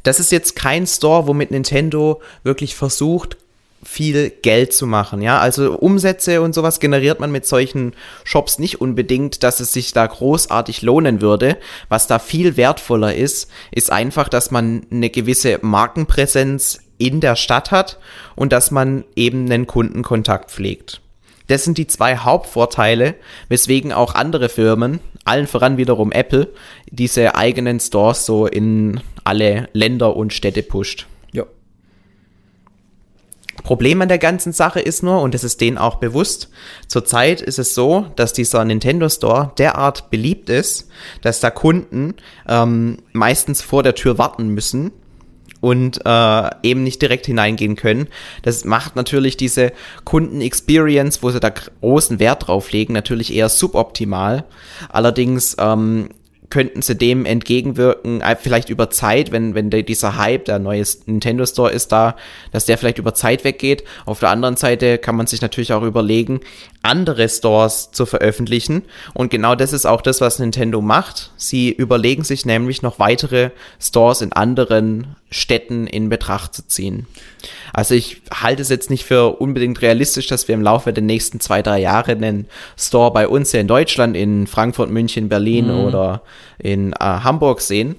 das 0.02 0.21
ist 0.21 0.33
jetzt 0.33 0.56
kein 0.56 0.87
Store, 0.87 1.26
womit 1.26 1.50
Nintendo 1.50 2.21
wirklich 2.42 2.75
versucht, 2.75 3.37
viel 3.87 4.30
Geld 4.30 4.73
zu 4.73 4.87
machen, 4.87 5.23
ja. 5.23 5.38
Also 5.38 5.78
Umsätze 5.78 6.42
und 6.42 6.54
sowas 6.54 6.80
generiert 6.80 7.21
man 7.21 7.30
mit 7.30 7.47
solchen 7.47 7.92
Shops 8.25 8.59
nicht 8.59 8.80
unbedingt, 8.80 9.42
dass 9.42 9.61
es 9.61 9.73
sich 9.73 9.92
da 9.92 10.06
großartig 10.06 10.83
lohnen 10.83 11.21
würde. 11.21 11.56
Was 11.88 12.06
da 12.06 12.18
viel 12.18 12.56
wertvoller 12.56 13.14
ist, 13.14 13.49
ist 13.71 13.92
einfach, 13.92 14.28
dass 14.28 14.50
man 14.50 14.87
eine 14.90 15.11
gewisse 15.11 15.59
Markenpräsenz 15.62 16.80
in 16.99 17.21
der 17.21 17.37
Stadt 17.37 17.71
hat 17.71 17.99
und 18.35 18.52
dass 18.52 18.71
man 18.71 19.04
eben 19.14 19.45
einen 19.45 19.66
Kundenkontakt 19.66 20.50
pflegt. 20.50 21.00
Das 21.47 21.65
sind 21.65 21.79
die 21.79 21.87
zwei 21.87 22.17
Hauptvorteile, 22.17 23.15
weswegen 23.49 23.93
auch 23.93 24.15
andere 24.15 24.49
Firmen, 24.49 25.00
allen 25.25 25.47
voran 25.47 25.76
wiederum 25.76 26.12
Apple, 26.12 26.49
diese 26.91 27.35
eigenen 27.35 27.81
Stores 27.81 28.26
so 28.26 28.47
in 28.47 29.00
alle 29.25 29.69
Länder 29.73 30.17
und 30.17 30.33
Städte 30.33 30.62
pusht. 30.62 31.07
Ja. 31.33 31.45
Problem 33.62 34.03
an 34.03 34.09
der 34.09 34.19
ganzen 34.19 34.53
Sache 34.53 34.81
ist 34.81 35.03
nur, 35.03 35.23
und 35.23 35.35
es 35.35 35.45
ist 35.45 35.61
denen 35.61 35.79
auch 35.79 35.97
bewusst, 35.97 36.50
zurzeit 36.88 37.41
ist 37.41 37.59
es 37.59 37.75
so, 37.75 38.07
dass 38.17 38.33
dieser 38.33 38.65
Nintendo 38.65 39.09
Store 39.09 39.53
derart 39.59 40.11
beliebt 40.11 40.49
ist, 40.50 40.88
dass 41.23 41.41
da 41.41 41.50
Kunden 41.50 42.15
ähm, 42.49 42.99
meistens 43.12 43.62
vor 43.62 43.83
der 43.83 43.95
Tür 43.95 44.19
warten 44.19 44.49
müssen, 44.49 44.93
und 45.66 46.00
äh, 46.06 46.50
eben 46.62 46.85
nicht 46.85 47.02
direkt 47.02 47.26
hineingehen 47.26 47.75
können. 47.75 48.06
Das 48.42 48.64
macht 48.64 48.94
natürlich 48.94 49.37
diese 49.37 49.73
Kunden-Experience, 50.04 51.25
wo 51.25 51.30
sie 51.30 51.40
da 51.40 51.50
großen 51.50 52.20
Wert 52.20 52.46
drauf 52.46 52.70
legen, 52.70 52.92
natürlich 52.92 53.35
eher 53.35 53.49
suboptimal. 53.49 54.44
Allerdings 54.90 55.56
ähm, 55.58 56.11
könnten 56.50 56.82
sie 56.82 56.94
dem 56.94 57.26
entgegenwirken, 57.26 58.20
äh, 58.20 58.37
vielleicht 58.37 58.68
über 58.68 58.90
Zeit, 58.90 59.32
wenn, 59.32 59.54
wenn 59.54 59.70
der, 59.70 59.82
dieser 59.82 60.16
Hype, 60.16 60.44
der 60.44 60.58
neue 60.58 60.85
Nintendo 61.06 61.44
Store 61.46 61.70
ist 61.70 61.92
da, 61.92 62.16
dass 62.52 62.66
der 62.66 62.78
vielleicht 62.78 62.99
über 62.99 63.14
Zeit 63.14 63.44
weggeht. 63.44 63.85
Auf 64.04 64.20
der 64.20 64.30
anderen 64.30 64.56
Seite 64.56 64.99
kann 64.99 65.16
man 65.16 65.26
sich 65.26 65.40
natürlich 65.40 65.73
auch 65.73 65.82
überlegen, 65.82 66.40
andere 66.82 67.28
Stores 67.28 67.90
zu 67.90 68.06
veröffentlichen. 68.06 68.82
Und 69.14 69.30
genau 69.30 69.54
das 69.54 69.73
ist 69.73 69.87
auch 69.87 70.02
das, 70.02 70.20
was 70.20 70.38
Nintendo 70.38 70.80
macht. 70.80 71.32
Sie 71.37 71.73
überlegen 71.73 72.23
sich 72.23 72.46
nämlich 72.46 72.82
noch 72.82 72.99
weitere 72.99 73.50
Stores 73.80 74.20
in 74.20 74.32
anderen 74.32 75.16
Städten 75.37 75.87
in 75.87 76.09
Betracht 76.09 76.55
zu 76.55 76.66
ziehen. 76.66 77.07
Also 77.73 77.95
ich 77.95 78.23
halte 78.33 78.62
es 78.62 78.69
jetzt 78.69 78.90
nicht 78.90 79.05
für 79.05 79.40
unbedingt 79.40 79.83
realistisch, 79.83 80.26
dass 80.26 80.49
wir 80.49 80.55
im 80.55 80.62
Laufe 80.62 80.93
der 80.93 81.02
nächsten 81.02 81.40
zwei, 81.40 81.62
drei 81.62 81.81
Jahre 81.81 82.12
einen 82.12 82.47
Store 82.78 83.12
bei 83.12 83.28
uns 83.28 83.50
hier 83.50 83.61
in 83.61 83.69
Deutschland, 83.69 84.16
in 84.16 84.47
Frankfurt, 84.47 84.90
München, 84.90 85.28
Berlin 85.28 85.66
mhm. 85.66 85.85
oder 85.85 86.23
in 86.59 86.93
äh, 86.93 86.97
Hamburg 86.99 87.61
sehen. 87.61 87.97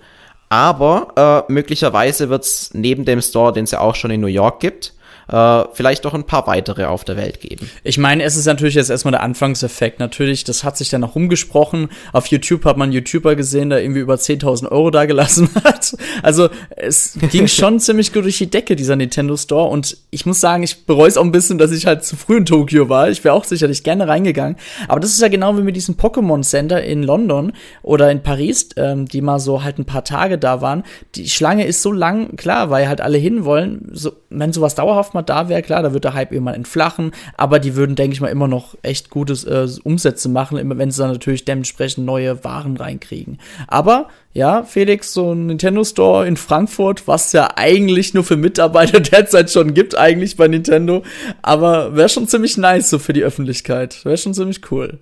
Aber 0.49 1.45
äh, 1.49 1.51
möglicherweise 1.51 2.29
wird 2.29 2.43
es 2.43 2.73
neben 2.73 3.05
dem 3.05 3.21
Store, 3.21 3.51
den 3.51 3.65
es 3.65 3.71
ja 3.71 3.81
auch 3.81 3.95
schon 3.95 4.11
in 4.11 4.21
New 4.21 4.27
York 4.27 4.59
gibt, 4.59 4.93
äh, 5.27 5.63
vielleicht 5.73 6.03
noch 6.03 6.13
ein 6.13 6.23
paar 6.23 6.47
weitere 6.47 6.85
auf 6.85 7.03
der 7.03 7.17
Welt 7.17 7.41
geben. 7.41 7.69
Ich 7.83 7.97
meine, 7.97 8.23
es 8.23 8.35
ist 8.35 8.45
natürlich 8.45 8.75
jetzt 8.75 8.89
erstmal 8.89 9.11
der 9.11 9.23
Anfangseffekt. 9.23 9.99
Natürlich, 9.99 10.43
das 10.43 10.63
hat 10.63 10.77
sich 10.77 10.89
dann 10.89 11.01
noch 11.01 11.15
rumgesprochen. 11.15 11.89
Auf 12.13 12.27
YouTube 12.27 12.65
hat 12.65 12.77
man 12.77 12.91
YouTuber 12.91 13.35
gesehen, 13.35 13.69
der 13.69 13.81
irgendwie 13.81 13.99
über 14.01 14.15
10.000 14.15 14.71
Euro 14.71 14.91
da 14.91 15.05
gelassen 15.05 15.49
hat. 15.63 15.95
Also 16.23 16.49
es 16.75 17.17
ging 17.31 17.47
schon 17.47 17.79
ziemlich 17.79 18.13
gut 18.13 18.23
durch 18.23 18.37
die 18.37 18.49
Decke, 18.49 18.75
dieser 18.75 18.95
Nintendo 18.95 19.35
Store. 19.35 19.69
Und 19.69 19.97
ich 20.11 20.25
muss 20.25 20.39
sagen, 20.39 20.63
ich 20.63 20.85
bereue 20.85 21.07
es 21.07 21.17
auch 21.17 21.23
ein 21.23 21.31
bisschen, 21.31 21.57
dass 21.57 21.71
ich 21.71 21.85
halt 21.85 22.03
zu 22.03 22.15
früh 22.15 22.37
in 22.37 22.45
Tokio 22.45 22.89
war. 22.89 23.09
Ich 23.09 23.23
wäre 23.23 23.35
auch 23.35 23.43
sicherlich 23.43 23.83
gerne 23.83 24.07
reingegangen. 24.07 24.57
Aber 24.87 24.99
das 24.99 25.11
ist 25.11 25.21
ja 25.21 25.27
genau 25.27 25.57
wie 25.57 25.61
mit 25.61 25.75
diesem 25.75 25.95
Pokémon 25.95 26.43
Center 26.43 26.83
in 26.83 27.03
London 27.03 27.53
oder 27.83 28.11
in 28.11 28.23
Paris, 28.23 28.69
ähm, 28.77 29.07
die 29.07 29.21
mal 29.21 29.39
so 29.39 29.63
halt 29.63 29.77
ein 29.77 29.85
paar 29.85 30.03
Tage 30.03 30.37
da 30.37 30.61
waren. 30.61 30.83
Die 31.15 31.27
Schlange 31.29 31.65
ist 31.65 31.81
so 31.81 31.91
lang, 31.91 32.35
klar, 32.37 32.69
weil 32.69 32.87
halt 32.87 33.01
alle 33.01 33.17
hinwollen. 33.17 33.89
So, 33.91 34.13
wenn 34.29 34.53
sowas 34.53 34.75
dauerhaft 34.75 35.13
mal 35.17 35.23
da 35.23 35.49
wäre, 35.49 35.61
klar, 35.61 35.83
da 35.83 35.93
wird 35.93 36.03
der 36.03 36.13
Hype 36.13 36.31
irgendwann 36.31 36.55
entflachen, 36.55 37.11
aber 37.35 37.59
die 37.59 37.75
würden, 37.75 37.95
denke 37.95 38.13
ich 38.13 38.21
mal, 38.21 38.27
immer 38.27 38.47
noch 38.47 38.75
echt 38.81 39.09
gutes 39.09 39.43
äh, 39.43 39.67
Umsätze 39.83 40.29
machen, 40.29 40.57
immer 40.57 40.77
wenn 40.77 40.91
sie 40.91 41.01
dann 41.01 41.11
natürlich 41.11 41.45
dementsprechend 41.45 42.05
neue 42.05 42.43
Waren 42.43 42.77
reinkriegen. 42.77 43.39
Aber 43.67 44.07
ja, 44.33 44.63
Felix, 44.63 45.13
so 45.13 45.33
ein 45.33 45.47
Nintendo 45.47 45.83
Store 45.83 46.27
in 46.27 46.37
Frankfurt, 46.37 47.07
was 47.07 47.33
ja 47.33 47.49
eigentlich 47.55 48.13
nur 48.13 48.23
für 48.23 48.37
Mitarbeiter 48.37 48.99
derzeit 49.01 49.51
schon 49.51 49.73
gibt, 49.73 49.97
eigentlich 49.97 50.37
bei 50.37 50.47
Nintendo, 50.47 51.03
aber 51.41 51.95
wäre 51.95 52.09
schon 52.09 52.27
ziemlich 52.27 52.57
nice 52.57 52.89
so 52.89 52.99
für 52.99 53.13
die 53.13 53.23
Öffentlichkeit. 53.23 54.05
Wäre 54.05 54.17
schon 54.17 54.33
ziemlich 54.33 54.71
cool. 54.71 54.99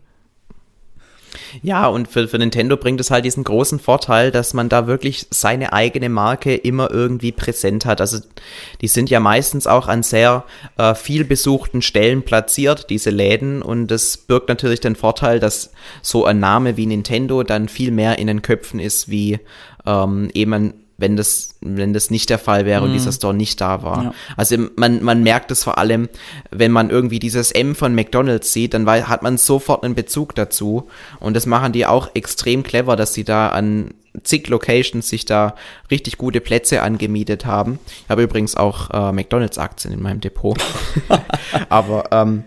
Ja, 1.61 1.87
und 1.87 2.07
für, 2.07 2.27
für 2.27 2.37
Nintendo 2.37 2.77
bringt 2.77 2.99
es 2.99 3.11
halt 3.11 3.25
diesen 3.25 3.43
großen 3.43 3.79
Vorteil, 3.79 4.31
dass 4.31 4.53
man 4.53 4.69
da 4.69 4.87
wirklich 4.87 5.27
seine 5.29 5.73
eigene 5.73 6.09
Marke 6.09 6.55
immer 6.55 6.91
irgendwie 6.91 7.31
präsent 7.31 7.85
hat. 7.85 8.01
Also 8.01 8.19
die 8.81 8.87
sind 8.87 9.09
ja 9.09 9.19
meistens 9.19 9.67
auch 9.67 9.87
an 9.87 10.03
sehr 10.03 10.45
äh, 10.77 10.95
viel 10.95 11.25
besuchten 11.25 11.81
Stellen 11.81 12.23
platziert, 12.23 12.89
diese 12.89 13.09
Läden. 13.09 13.61
Und 13.61 13.87
das 13.87 14.17
birgt 14.17 14.49
natürlich 14.49 14.79
den 14.79 14.95
Vorteil, 14.95 15.39
dass 15.39 15.71
so 16.01 16.25
ein 16.25 16.39
Name 16.39 16.77
wie 16.77 16.85
Nintendo 16.85 17.43
dann 17.43 17.69
viel 17.69 17.91
mehr 17.91 18.19
in 18.19 18.27
den 18.27 18.41
Köpfen 18.41 18.79
ist, 18.79 19.09
wie 19.09 19.39
ähm, 19.85 20.29
eben 20.33 20.53
ein 20.53 20.73
wenn 20.97 21.17
das, 21.17 21.55
wenn 21.61 21.93
das 21.93 22.09
nicht 22.09 22.29
der 22.29 22.39
Fall 22.39 22.65
wäre 22.65 22.81
mhm. 22.81 22.87
und 22.87 22.93
dieser 22.93 23.11
Store 23.11 23.33
nicht 23.33 23.59
da 23.59 23.83
war. 23.83 24.03
Ja. 24.03 24.13
Also 24.37 24.57
man, 24.75 25.03
man 25.03 25.23
merkt 25.23 25.51
es 25.51 25.63
vor 25.63 25.77
allem, 25.77 26.07
wenn 26.51 26.71
man 26.71 26.89
irgendwie 26.89 27.19
dieses 27.19 27.51
M 27.51 27.75
von 27.75 27.93
McDonalds 27.93 28.53
sieht, 28.53 28.73
dann 28.73 28.87
hat 28.87 29.21
man 29.21 29.37
sofort 29.37 29.83
einen 29.83 29.95
Bezug 29.95 30.35
dazu. 30.35 30.87
Und 31.19 31.35
das 31.35 31.45
machen 31.45 31.73
die 31.73 31.85
auch 31.85 32.11
extrem 32.13 32.63
clever, 32.63 32.95
dass 32.95 33.13
sie 33.13 33.25
da 33.25 33.49
an 33.49 33.93
zig 34.23 34.47
Locations 34.47 35.07
sich 35.07 35.25
da 35.25 35.55
richtig 35.91 36.17
gute 36.17 36.39
Plätze 36.39 36.81
angemietet 36.81 37.45
haben. 37.45 37.79
Ich 38.03 38.09
habe 38.09 38.23
übrigens 38.23 38.55
auch 38.55 38.89
äh, 38.91 39.11
McDonalds-Aktien 39.11 39.93
in 39.93 40.01
meinem 40.01 40.21
Depot. 40.21 40.57
Aber 41.69 42.05
ähm, 42.11 42.43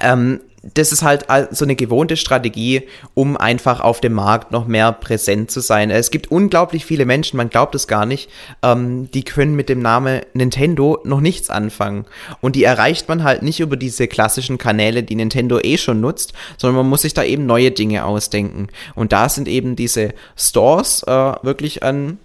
ähm, 0.00 0.40
das 0.62 0.92
ist 0.92 1.02
halt 1.02 1.26
so 1.52 1.64
eine 1.64 1.74
gewohnte 1.74 2.16
Strategie, 2.16 2.82
um 3.14 3.36
einfach 3.36 3.80
auf 3.80 4.00
dem 4.00 4.12
Markt 4.12 4.52
noch 4.52 4.66
mehr 4.66 4.92
präsent 4.92 5.50
zu 5.50 5.60
sein. 5.60 5.90
Es 5.90 6.10
gibt 6.10 6.30
unglaublich 6.30 6.84
viele 6.84 7.06
Menschen, 7.06 7.38
man 7.38 7.48
glaubt 7.48 7.74
es 7.74 7.86
gar 7.86 8.04
nicht, 8.04 8.28
ähm, 8.62 9.10
die 9.12 9.24
können 9.24 9.56
mit 9.56 9.70
dem 9.70 9.80
Namen 9.80 10.20
Nintendo 10.34 11.00
noch 11.04 11.20
nichts 11.20 11.48
anfangen. 11.48 12.04
Und 12.42 12.56
die 12.56 12.64
erreicht 12.64 13.08
man 13.08 13.24
halt 13.24 13.42
nicht 13.42 13.60
über 13.60 13.76
diese 13.76 14.06
klassischen 14.06 14.58
Kanäle, 14.58 15.02
die 15.02 15.14
Nintendo 15.14 15.58
eh 15.60 15.78
schon 15.78 16.00
nutzt, 16.00 16.34
sondern 16.58 16.76
man 16.76 16.90
muss 16.90 17.02
sich 17.02 17.14
da 17.14 17.24
eben 17.24 17.46
neue 17.46 17.70
Dinge 17.70 18.04
ausdenken. 18.04 18.68
Und 18.94 19.12
da 19.12 19.28
sind 19.30 19.48
eben 19.48 19.76
diese 19.76 20.12
Stores 20.36 21.02
äh, 21.04 21.32
wirklich 21.42 21.82
ein 21.82 22.18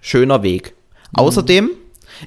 schöner 0.00 0.44
Weg. 0.44 0.74
Mhm. 1.12 1.18
Außerdem 1.18 1.70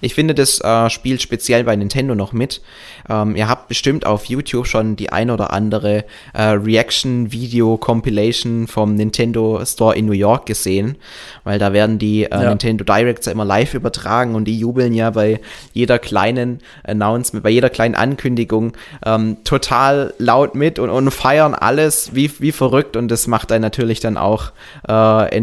ich 0.02 0.14
finde, 0.14 0.34
das 0.34 0.60
äh, 0.62 0.90
spielt 0.90 1.22
speziell 1.22 1.64
bei 1.64 1.76
Nintendo 1.76 2.16
noch 2.16 2.34
mit. 2.34 2.62
Ähm, 3.10 3.36
ihr 3.36 3.48
habt 3.48 3.68
bestimmt 3.68 4.06
auf 4.06 4.26
YouTube 4.26 4.68
schon 4.68 4.96
die 4.96 5.12
ein 5.12 5.30
oder 5.30 5.52
andere 5.52 6.06
äh, 6.34 6.44
Reaction-Video-Compilation 6.44 8.68
vom 8.68 8.96
Nintendo 8.96 9.62
Store 9.66 9.96
in 9.96 10.06
New 10.06 10.14
York 10.14 10.46
gesehen, 10.46 10.98
weil 11.44 11.60
da 11.60 11.74
werden 11.74 12.00
die 12.00 12.24
äh, 12.24 12.30
ja. 12.30 12.50
Nintendo 12.50 12.84
Directs 12.84 13.26
ja 13.26 13.32
immer 13.32 13.46
live 13.46 13.74
übertragen 13.74 14.36
und 14.36 14.46
die 14.46 14.60
jubeln 14.60 14.94
ja 14.94 15.10
bei 15.12 15.40
jeder 15.74 16.00
kleinen 16.00 16.60
Announcement, 16.84 17.44
bei 17.44 17.50
jeder 17.50 17.70
kleinen 17.70 17.96
Ankündigung 17.96 18.74
ähm, 19.06 19.38
total 19.44 20.14
laut 20.18 20.56
mit 20.56 20.80
und, 20.80 20.90
und 20.90 21.12
feiern 21.12 21.54
alles 21.54 22.12
wie, 22.14 22.32
wie 22.40 22.52
verrückt 22.52 22.96
und 22.96 23.10
das 23.10 23.28
macht 23.28 23.52
einen 23.52 23.62
natürlich 23.62 24.00
dann 24.00 24.18
auch 24.18 24.52
äh, 24.88 25.36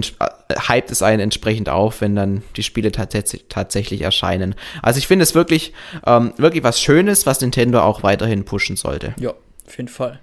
hypt 0.51 0.91
es 0.91 1.03
einen 1.03 1.21
entsprechend 1.21 1.69
auf, 1.69 2.01
wenn 2.01 2.15
dann 2.15 2.43
die 2.57 2.63
Spiele 2.63 2.93
tatsächlich, 2.93 3.47
tatsächlich 3.49 4.03
erscheinen. 4.03 4.55
Also 4.83 4.99
ich 4.99 5.07
finde 5.07 5.23
es 5.23 5.35
wirklich, 5.35 5.73
ähm, 6.07 6.33
wirklich 6.37 6.65
was 6.65 6.81
Schönes, 6.81 7.27
was 7.27 7.41
Nintendo 7.41 7.81
auch 7.81 8.03
weiterhin 8.03 8.45
pushen 8.45 8.77
sollte. 8.77 9.15
Ja, 9.19 9.31
auf 9.67 9.77
jeden 9.77 9.89
Fall. 9.89 10.21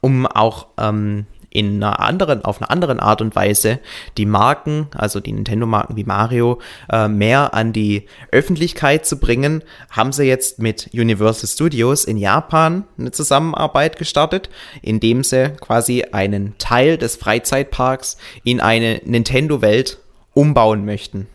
Um 0.00 0.26
auch 0.26 0.68
ähm, 0.78 1.26
in 1.50 1.82
einer 1.82 2.00
anderen, 2.00 2.44
auf 2.44 2.60
einer 2.60 2.70
anderen 2.70 3.00
Art 3.00 3.20
und 3.20 3.34
Weise 3.34 3.80
die 4.16 4.26
Marken, 4.26 4.86
also 4.96 5.20
die 5.20 5.32
Nintendo-Marken 5.32 5.96
wie 5.96 6.04
Mario, 6.04 6.60
äh, 6.90 7.08
mehr 7.08 7.54
an 7.54 7.72
die 7.72 8.06
Öffentlichkeit 8.30 9.04
zu 9.04 9.18
bringen, 9.18 9.62
haben 9.90 10.12
sie 10.12 10.24
jetzt 10.24 10.60
mit 10.60 10.90
Universal 10.92 11.48
Studios 11.48 12.04
in 12.04 12.16
Japan 12.16 12.84
eine 12.98 13.10
Zusammenarbeit 13.10 13.98
gestartet, 13.98 14.48
indem 14.80 15.24
sie 15.24 15.52
quasi 15.60 16.04
einen 16.12 16.56
Teil 16.58 16.96
des 16.96 17.16
Freizeitparks 17.16 18.16
in 18.44 18.60
eine 18.60 19.00
Nintendo-Welt 19.04 19.98
umbauen 20.32 20.84
möchten. 20.84 21.26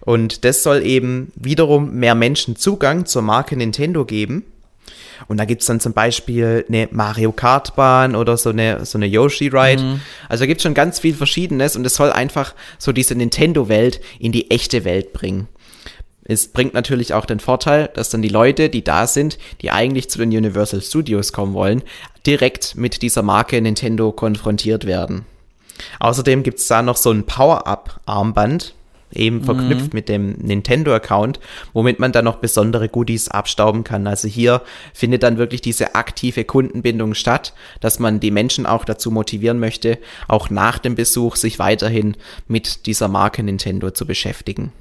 Und 0.00 0.44
das 0.44 0.62
soll 0.62 0.82
eben 0.82 1.32
wiederum 1.36 1.94
mehr 1.94 2.14
Menschen 2.14 2.56
Zugang 2.56 3.06
zur 3.06 3.22
Marke 3.22 3.56
Nintendo 3.56 4.04
geben 4.04 4.44
und 5.28 5.38
da 5.38 5.44
gibt 5.44 5.62
es 5.62 5.66
dann 5.66 5.80
zum 5.80 5.92
Beispiel 5.92 6.64
eine 6.68 6.88
Mario 6.90 7.32
Kart 7.32 7.76
Bahn 7.76 8.14
oder 8.16 8.36
so 8.36 8.50
eine, 8.50 8.84
so 8.84 8.98
eine 8.98 9.06
Yoshi 9.06 9.48
Ride. 9.48 9.82
Mhm. 9.82 10.00
Also 10.28 10.42
da 10.42 10.46
gibt 10.46 10.58
es 10.58 10.62
schon 10.62 10.74
ganz 10.74 10.98
viel 10.98 11.14
Verschiedenes 11.14 11.76
und 11.76 11.84
es 11.86 11.94
soll 11.94 12.10
einfach 12.10 12.54
so 12.78 12.92
diese 12.92 13.14
Nintendo-Welt 13.14 14.00
in 14.18 14.32
die 14.32 14.50
echte 14.50 14.84
Welt 14.84 15.12
bringen. 15.12 15.48
Es 16.26 16.48
bringt 16.48 16.72
natürlich 16.72 17.12
auch 17.12 17.26
den 17.26 17.38
Vorteil, 17.38 17.90
dass 17.94 18.08
dann 18.08 18.22
die 18.22 18.28
Leute, 18.28 18.70
die 18.70 18.82
da 18.82 19.06
sind, 19.06 19.38
die 19.60 19.70
eigentlich 19.70 20.08
zu 20.08 20.18
den 20.18 20.30
Universal 20.30 20.80
Studios 20.80 21.32
kommen 21.34 21.52
wollen, 21.52 21.82
direkt 22.26 22.76
mit 22.76 23.02
dieser 23.02 23.22
Marke 23.22 23.60
Nintendo 23.60 24.10
konfrontiert 24.10 24.86
werden. 24.86 25.26
Außerdem 26.00 26.42
gibt 26.42 26.60
es 26.60 26.66
da 26.66 26.82
noch 26.82 26.96
so 26.96 27.10
ein 27.10 27.24
Power-Up-Armband, 27.26 28.74
eben 29.16 29.38
mhm. 29.38 29.44
verknüpft 29.44 29.94
mit 29.94 30.08
dem 30.08 30.32
Nintendo-Account, 30.32 31.40
womit 31.72 31.98
man 31.98 32.12
dann 32.12 32.24
noch 32.24 32.36
besondere 32.36 32.88
Goodies 32.88 33.28
abstauben 33.28 33.84
kann. 33.84 34.06
Also 34.06 34.28
hier 34.28 34.62
findet 34.92 35.22
dann 35.22 35.38
wirklich 35.38 35.60
diese 35.60 35.94
aktive 35.94 36.44
Kundenbindung 36.44 37.14
statt, 37.14 37.54
dass 37.80 37.98
man 37.98 38.20
die 38.20 38.30
Menschen 38.30 38.66
auch 38.66 38.84
dazu 38.84 39.10
motivieren 39.10 39.58
möchte, 39.58 39.98
auch 40.28 40.50
nach 40.50 40.78
dem 40.78 40.94
Besuch 40.94 41.36
sich 41.36 41.58
weiterhin 41.58 42.16
mit 42.48 42.86
dieser 42.86 43.08
Marke 43.08 43.42
Nintendo 43.42 43.90
zu 43.90 44.06
beschäftigen. 44.06 44.72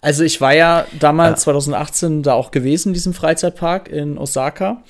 Also 0.00 0.22
ich 0.22 0.40
war 0.40 0.54
ja 0.54 0.86
damals 0.98 1.40
ja. 1.40 1.44
2018 1.44 2.22
da 2.22 2.34
auch 2.34 2.50
gewesen 2.50 2.88
in 2.88 2.94
diesem 2.94 3.14
Freizeitpark 3.14 3.88
in 3.88 4.16
Osaka 4.16 4.82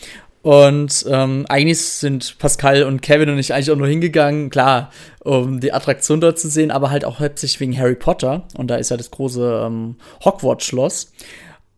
und 0.49 1.05
ähm, 1.11 1.45
eigentlich 1.51 1.79
sind 1.79 2.39
Pascal 2.39 2.85
und 2.85 3.03
Kevin 3.03 3.29
und 3.29 3.39
ich 3.39 3.53
eigentlich 3.53 3.71
auch 3.71 3.77
nur 3.77 3.87
hingegangen, 3.87 4.49
klar, 4.49 4.91
um 5.21 5.61
die 5.61 5.75
Attraktion 5.75 6.23
dort 6.23 6.39
zu 6.39 6.49
sehen, 6.49 6.71
aber 6.71 6.89
halt 6.89 7.05
auch 7.05 7.21
hauptsächlich 7.21 7.61
wegen 7.61 7.79
Harry 7.79 7.97
Potter. 7.97 8.45
Und 8.57 8.69
da 8.69 8.77
ist 8.77 8.91
ja 8.91 8.97
das 8.97 9.11
große 9.11 9.65
ähm, 9.67 9.97
Hogwarts-Schloss. 10.25 11.13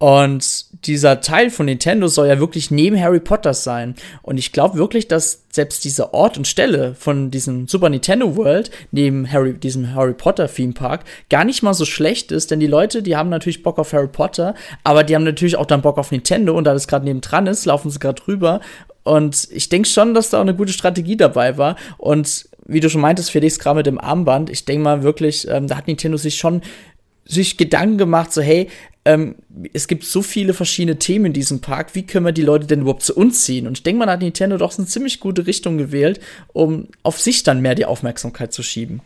Und 0.00 0.64
dieser 0.86 1.20
Teil 1.20 1.50
von 1.50 1.66
Nintendo 1.66 2.08
soll 2.08 2.28
ja 2.28 2.40
wirklich 2.40 2.70
neben 2.70 2.98
Harry 2.98 3.20
Potter 3.20 3.52
sein. 3.52 3.94
Und 4.22 4.38
ich 4.38 4.50
glaube 4.50 4.78
wirklich, 4.78 5.08
dass 5.08 5.42
selbst 5.50 5.84
dieser 5.84 6.14
Ort 6.14 6.38
und 6.38 6.48
Stelle 6.48 6.94
von 6.94 7.30
diesem 7.30 7.68
Super 7.68 7.90
Nintendo 7.90 8.34
World 8.34 8.70
neben 8.92 9.30
Harry, 9.30 9.52
diesem 9.52 9.94
Harry 9.94 10.14
Potter 10.14 10.48
Theme 10.48 10.72
Park 10.72 11.04
gar 11.28 11.44
nicht 11.44 11.62
mal 11.62 11.74
so 11.74 11.84
schlecht 11.84 12.32
ist, 12.32 12.50
denn 12.50 12.60
die 12.60 12.66
Leute, 12.66 13.02
die 13.02 13.14
haben 13.14 13.28
natürlich 13.28 13.62
Bock 13.62 13.78
auf 13.78 13.92
Harry 13.92 14.08
Potter, 14.08 14.54
aber 14.84 15.04
die 15.04 15.14
haben 15.14 15.24
natürlich 15.24 15.56
auch 15.56 15.66
dann 15.66 15.82
Bock 15.82 15.98
auf 15.98 16.12
Nintendo 16.12 16.56
und 16.56 16.64
da 16.64 16.72
das 16.72 16.88
gerade 16.88 17.04
neben 17.04 17.20
dran 17.20 17.46
ist, 17.46 17.66
laufen 17.66 17.90
sie 17.90 17.98
gerade 17.98 18.26
rüber. 18.26 18.60
Und 19.02 19.48
ich 19.50 19.68
denke 19.68 19.86
schon, 19.86 20.14
dass 20.14 20.30
da 20.30 20.38
auch 20.38 20.42
eine 20.42 20.54
gute 20.54 20.72
Strategie 20.72 21.18
dabei 21.18 21.58
war. 21.58 21.76
Und 21.98 22.48
wie 22.66 22.80
du 22.80 22.88
schon 22.88 23.00
meintest, 23.00 23.32
Felix, 23.32 23.58
gerade 23.58 23.76
mit 23.76 23.86
dem 23.86 24.00
Armband, 24.00 24.48
ich 24.48 24.64
denke 24.64 24.84
mal 24.84 25.02
wirklich, 25.02 25.46
ähm, 25.48 25.66
da 25.66 25.76
hat 25.76 25.88
Nintendo 25.88 26.16
sich 26.16 26.36
schon 26.36 26.62
sich 27.30 27.56
Gedanken 27.56 27.98
gemacht, 27.98 28.32
so 28.32 28.42
hey, 28.42 28.68
ähm, 29.04 29.36
es 29.72 29.88
gibt 29.88 30.04
so 30.04 30.20
viele 30.20 30.52
verschiedene 30.52 30.98
Themen 30.98 31.26
in 31.26 31.32
diesem 31.32 31.60
Park, 31.60 31.94
wie 31.94 32.04
können 32.04 32.26
wir 32.26 32.32
die 32.32 32.42
Leute 32.42 32.66
denn 32.66 32.82
überhaupt 32.82 33.02
zu 33.02 33.14
uns 33.14 33.44
ziehen? 33.44 33.66
Und 33.66 33.78
ich 33.78 33.82
denke, 33.82 34.00
man 34.00 34.10
hat 34.10 34.20
Nintendo 34.20 34.58
doch 34.58 34.76
eine 34.76 34.86
ziemlich 34.86 35.20
gute 35.20 35.46
Richtung 35.46 35.78
gewählt, 35.78 36.20
um 36.52 36.88
auf 37.02 37.20
sich 37.20 37.42
dann 37.42 37.62
mehr 37.62 37.74
die 37.74 37.86
Aufmerksamkeit 37.86 38.52
zu 38.52 38.62
schieben. 38.62 39.00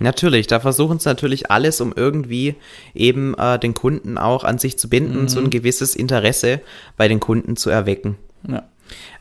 Natürlich, 0.00 0.48
da 0.48 0.58
versuchen 0.58 0.98
sie 0.98 1.08
natürlich 1.08 1.52
alles, 1.52 1.80
um 1.80 1.92
irgendwie 1.94 2.56
eben 2.94 3.34
äh, 3.38 3.60
den 3.60 3.74
Kunden 3.74 4.18
auch 4.18 4.42
an 4.42 4.58
sich 4.58 4.76
zu 4.76 4.88
binden, 4.88 5.22
mhm. 5.22 5.28
so 5.28 5.38
ein 5.38 5.50
gewisses 5.50 5.94
Interesse 5.94 6.60
bei 6.96 7.06
den 7.06 7.20
Kunden 7.20 7.56
zu 7.56 7.70
erwecken. 7.70 8.16
Ja. 8.48 8.64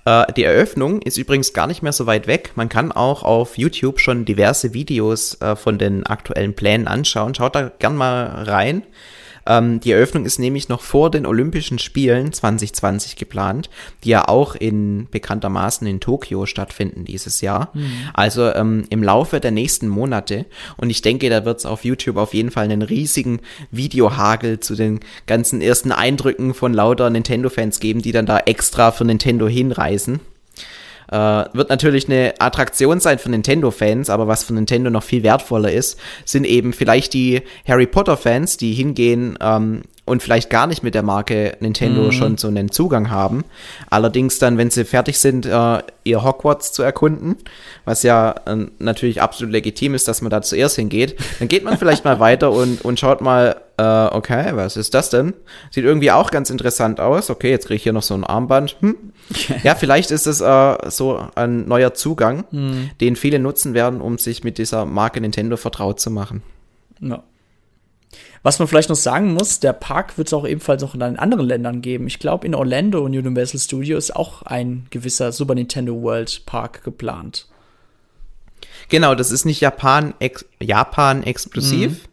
Äh, 0.06 0.32
die 0.34 0.44
Eröffnung 0.44 1.02
ist 1.02 1.18
übrigens 1.18 1.54
gar 1.54 1.68
nicht 1.68 1.82
mehr 1.82 1.94
so 1.94 2.06
weit 2.06 2.28
weg. 2.28 2.52
Man 2.56 2.70
kann 2.70 2.92
auch 2.92 3.24
auf 3.24 3.58
YouTube 3.58 4.00
schon 4.00 4.26
diverse 4.26 4.74
Videos 4.74 5.40
äh, 5.42 5.56
von 5.56 5.78
den 5.78 6.06
aktuellen 6.06 6.56
Plänen 6.56 6.88
anschauen. 6.88 7.36
Schaut 7.36 7.56
da 7.56 7.72
gern 7.80 7.96
mal 7.96 8.44
rein. 8.44 8.84
Ähm, 9.46 9.80
die 9.80 9.92
Eröffnung 9.92 10.26
ist 10.26 10.40
nämlich 10.40 10.70
noch 10.70 10.82
vor 10.82 11.12
den 11.12 11.26
Olympischen 11.26 11.80
Spielen 11.80 12.32
2020 12.32 13.16
geplant, 13.16 13.70
die 14.04 14.10
ja 14.10 14.28
auch 14.28 14.56
in 14.56 15.08
bekanntermaßen 15.12 15.86
in 15.88 16.00
Tokio 16.00 16.46
stattfinden 16.46 17.06
dieses 17.06 17.42
Jahr. 17.42 17.70
Mhm. 17.74 17.92
Also 18.14 18.54
ähm, 18.54 18.86
im 18.90 19.04
Laufe 19.04 19.40
der 19.40 19.52
nächsten 19.52 19.88
Monate. 19.88 20.46
Und 20.78 20.90
ich 20.90 21.02
denke, 21.02 21.30
da 21.30 21.46
wird 21.46 21.60
es 21.60 21.66
auf 21.66 21.84
YouTube 21.86 22.18
auf 22.18 22.34
jeden 22.34 22.52
Fall 22.52 22.66
einen 22.66 22.82
riesigen 22.82 23.40
Videohagel 23.72 24.60
zu 24.60 24.76
den 24.76 25.00
ganzen 25.28 25.62
ersten 25.62 25.92
Eindrücken 25.92 26.54
von 26.54 26.74
lauter 26.74 27.10
Nintendo-Fans 27.10 27.80
geben, 27.80 28.02
die 28.02 28.12
dann 28.12 28.26
da 28.26 28.40
extra 28.40 28.92
für 28.92 29.06
Nintendo 29.06 29.48
hinreisen. 29.48 30.20
Äh, 31.14 31.46
wird 31.54 31.70
natürlich 31.70 32.10
eine 32.10 32.34
Attraktion 32.40 33.00
sein 33.00 33.20
für 33.20 33.30
Nintendo-Fans, 33.30 34.10
aber 34.10 34.28
was 34.28 34.44
für 34.44 34.56
Nintendo 34.56 34.90
noch 34.90 35.04
viel 35.04 35.22
wertvoller 35.22 35.72
ist, 35.72 36.00
sind 36.26 36.44
eben 36.44 36.74
vielleicht 36.74 37.14
die 37.14 37.44
Harry 37.68 37.86
Potter-Fans, 37.86 38.58
die 38.58 38.74
hingehen 38.74 39.38
ähm, 39.40 39.84
und 40.06 40.22
vielleicht 40.22 40.50
gar 40.50 40.68
nicht 40.68 40.84
mit 40.84 40.96
der 40.96 41.04
Marke 41.04 41.56
Nintendo 41.62 42.04
mhm. 42.04 42.12
schon 42.12 42.38
so 42.38 42.50
einen 42.50 42.72
Zugang 42.72 43.10
haben. 43.10 43.46
Allerdings 43.90 44.38
dann, 44.38 44.58
wenn 44.58 44.70
sie 44.70 44.84
fertig 44.84 45.18
sind, 45.18 45.46
äh, 45.46 45.80
ihr 46.04 46.24
Hogwarts 46.24 46.74
zu 46.74 46.84
erkunden, 46.84 47.38
was 47.86 48.04
ja 48.04 48.36
äh, 48.46 48.66
natürlich 48.80 49.22
absolut 49.22 49.54
legitim 49.54 49.94
ist, 49.94 50.08
dass 50.10 50.22
man 50.22 50.30
da 50.30 50.42
zuerst 50.42 50.76
hingeht, 50.76 51.16
dann 51.40 51.48
geht 51.48 51.64
man 51.64 51.78
vielleicht 51.78 52.04
mal 52.04 52.20
weiter 52.20 52.52
und, 52.52 52.84
und 52.84 53.00
schaut 53.00 53.22
mal, 53.22 53.62
äh, 53.78 53.84
okay, 53.84 54.52
was 54.54 54.76
ist 54.76 54.94
das 54.94 55.10
denn? 55.10 55.34
Sieht 55.72 55.86
irgendwie 55.86 56.12
auch 56.12 56.32
ganz 56.32 56.50
interessant 56.50 57.00
aus. 57.00 57.30
Okay, 57.30 57.50
jetzt 57.50 57.68
kriege 57.68 57.78
ich 57.78 57.84
hier 57.84 57.94
noch 57.94 58.04
so 58.04 58.14
ein 58.14 58.26
Armband. 58.26 58.76
Hm. 58.82 58.98
ja, 59.64 59.74
vielleicht 59.74 60.12
ist 60.12 60.28
es 60.28 60.42
äh, 60.42 60.78
so 60.90 61.26
ein 61.36 61.66
neuer 61.66 61.94
Zugang, 61.94 62.44
mhm. 62.52 62.90
den 63.00 63.16
viele 63.16 63.40
nutzen 63.40 63.74
werden, 63.74 64.02
um 64.02 64.18
sich 64.18 64.44
mit 64.44 64.58
dieser 64.58 64.86
Marke 64.86 65.22
Nintendo 65.22 65.56
vertraut 65.56 66.02
zu 66.02 66.12
machen. 66.12 66.44
Ja. 67.00 67.24
Was 68.44 68.60
man 68.60 68.68
vielleicht 68.68 68.90
noch 68.90 68.96
sagen 68.96 69.34
muss, 69.34 69.62
der 69.62 69.74
Park 69.74 70.18
wird 70.18 70.28
es 70.28 70.34
auch 70.34 70.46
ebenfalls 70.46 70.84
auch 70.84 70.94
in 70.94 71.02
anderen 71.02 71.48
Ländern 71.48 71.82
geben. 71.82 72.08
Ich 72.08 72.20
glaube, 72.20 72.46
in 72.46 72.54
Orlando 72.54 73.00
und 73.00 73.18
Universal 73.18 73.60
Studios 73.60 74.10
ist 74.10 74.16
auch 74.16 74.42
ein 74.44 74.86
gewisser 74.90 75.32
Super 75.32 75.56
Nintendo 75.56 76.02
World 76.02 76.46
Park 76.46 76.84
geplant. 76.84 77.48
Genau, 78.90 79.16
das 79.16 79.32
ist 79.32 79.46
nicht 79.46 79.62
Japan, 79.62 80.14
ex 80.20 80.46
Japan 80.62 81.24
exklusiv. 81.24 81.92
Mhm 81.92 82.13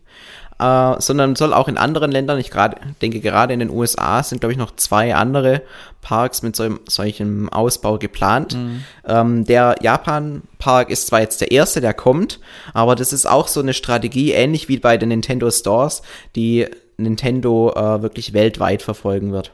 äh, 0.60 1.00
sondern 1.00 1.36
soll 1.36 1.54
auch 1.54 1.68
in 1.68 1.78
anderen 1.78 2.12
Ländern, 2.12 2.38
ich 2.38 2.50
grad, 2.50 2.76
denke 3.00 3.20
gerade 3.20 3.54
in 3.54 3.60
den 3.60 3.70
USA 3.70 4.22
sind, 4.22 4.40
glaube 4.40 4.52
ich, 4.52 4.58
noch 4.58 4.76
zwei 4.76 5.14
andere 5.14 5.62
Parks 6.02 6.42
mit 6.42 6.54
so, 6.54 6.78
solchem 6.86 7.48
Ausbau 7.48 7.98
geplant. 7.98 8.54
Mhm. 8.54 8.84
Ähm, 9.06 9.44
der 9.44 9.76
Japan-Park 9.80 10.90
ist 10.90 11.06
zwar 11.06 11.20
jetzt 11.20 11.40
der 11.40 11.50
erste, 11.50 11.80
der 11.80 11.94
kommt, 11.94 12.40
aber 12.74 12.94
das 12.94 13.12
ist 13.12 13.26
auch 13.26 13.48
so 13.48 13.60
eine 13.60 13.72
Strategie, 13.72 14.32
ähnlich 14.32 14.68
wie 14.68 14.78
bei 14.78 14.98
den 14.98 15.08
Nintendo 15.08 15.50
Stores, 15.50 16.02
die 16.36 16.66
Nintendo 16.98 17.72
äh, 17.74 18.02
wirklich 18.02 18.34
weltweit 18.34 18.82
verfolgen 18.82 19.32
wird. 19.32 19.52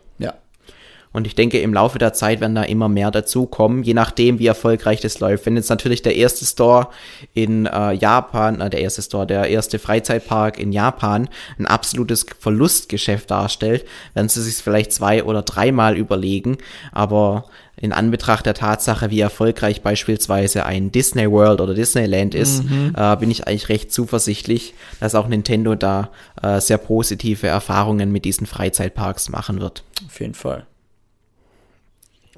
Und 1.17 1.27
ich 1.27 1.35
denke, 1.35 1.59
im 1.61 1.73
Laufe 1.73 1.99
der 1.99 2.13
Zeit 2.13 2.43
werden 2.43 2.57
da 2.57 2.63
immer 2.63 2.91
mehr 2.91 3.11
dazukommen, 3.11 3.83
je 3.83 3.95
nachdem, 3.95 4.39
wie 4.39 4.49
erfolgreich 4.49 5.01
das 5.01 5.19
läuft. 5.19 5.47
Wenn 5.47 5.57
jetzt 5.57 5.71
natürlich 5.71 6.03
der 6.03 6.15
erste 6.15 6.45
Store 6.45 6.89
in 7.33 7.65
äh, 7.65 7.95
Japan, 7.95 8.61
äh, 8.61 8.69
der 8.69 8.83
erste 8.83 9.01
Store, 9.01 9.27
der 9.27 9.49
erste 9.49 9.79
Freizeitpark 9.79 10.59
in 10.59 10.73
Japan 10.73 11.31
ein 11.59 11.65
absolutes 11.65 12.27
Verlustgeschäft 12.39 13.31
darstellt, 13.31 13.87
werden 14.13 14.29
sie 14.29 14.43
sich 14.43 14.57
vielleicht 14.57 14.93
zwei 14.93 15.25
oder 15.25 15.41
dreimal 15.41 15.97
überlegen. 15.97 16.59
Aber 16.93 17.47
in 17.79 17.95
Anbetracht 17.95 18.45
der 18.45 18.53
Tatsache, 18.53 19.11
wie 19.11 19.21
erfolgreich 19.21 19.81
beispielsweise 19.81 20.67
ein 20.67 20.93
Disney 20.93 21.31
World 21.31 21.63
oder 21.63 21.73
Disneyland 21.73 22.35
ist, 22.35 22.65
mhm. 22.65 22.93
äh, 22.95 23.17
bin 23.17 23.31
ich 23.31 23.47
eigentlich 23.47 23.71
recht 23.71 23.91
zuversichtlich, 23.91 24.75
dass 25.01 25.15
auch 25.15 25.29
Nintendo 25.29 25.77
da 25.77 26.11
äh, 26.43 26.61
sehr 26.61 26.77
positive 26.77 27.47
Erfahrungen 27.47 28.13
mit 28.13 28.27
diesen 28.27 28.47
Freizeitparks 28.47 29.31
machen 29.31 29.63
wird. 29.63 29.83
Auf 30.07 30.21
jeden 30.21 30.35
Fall 30.35 30.67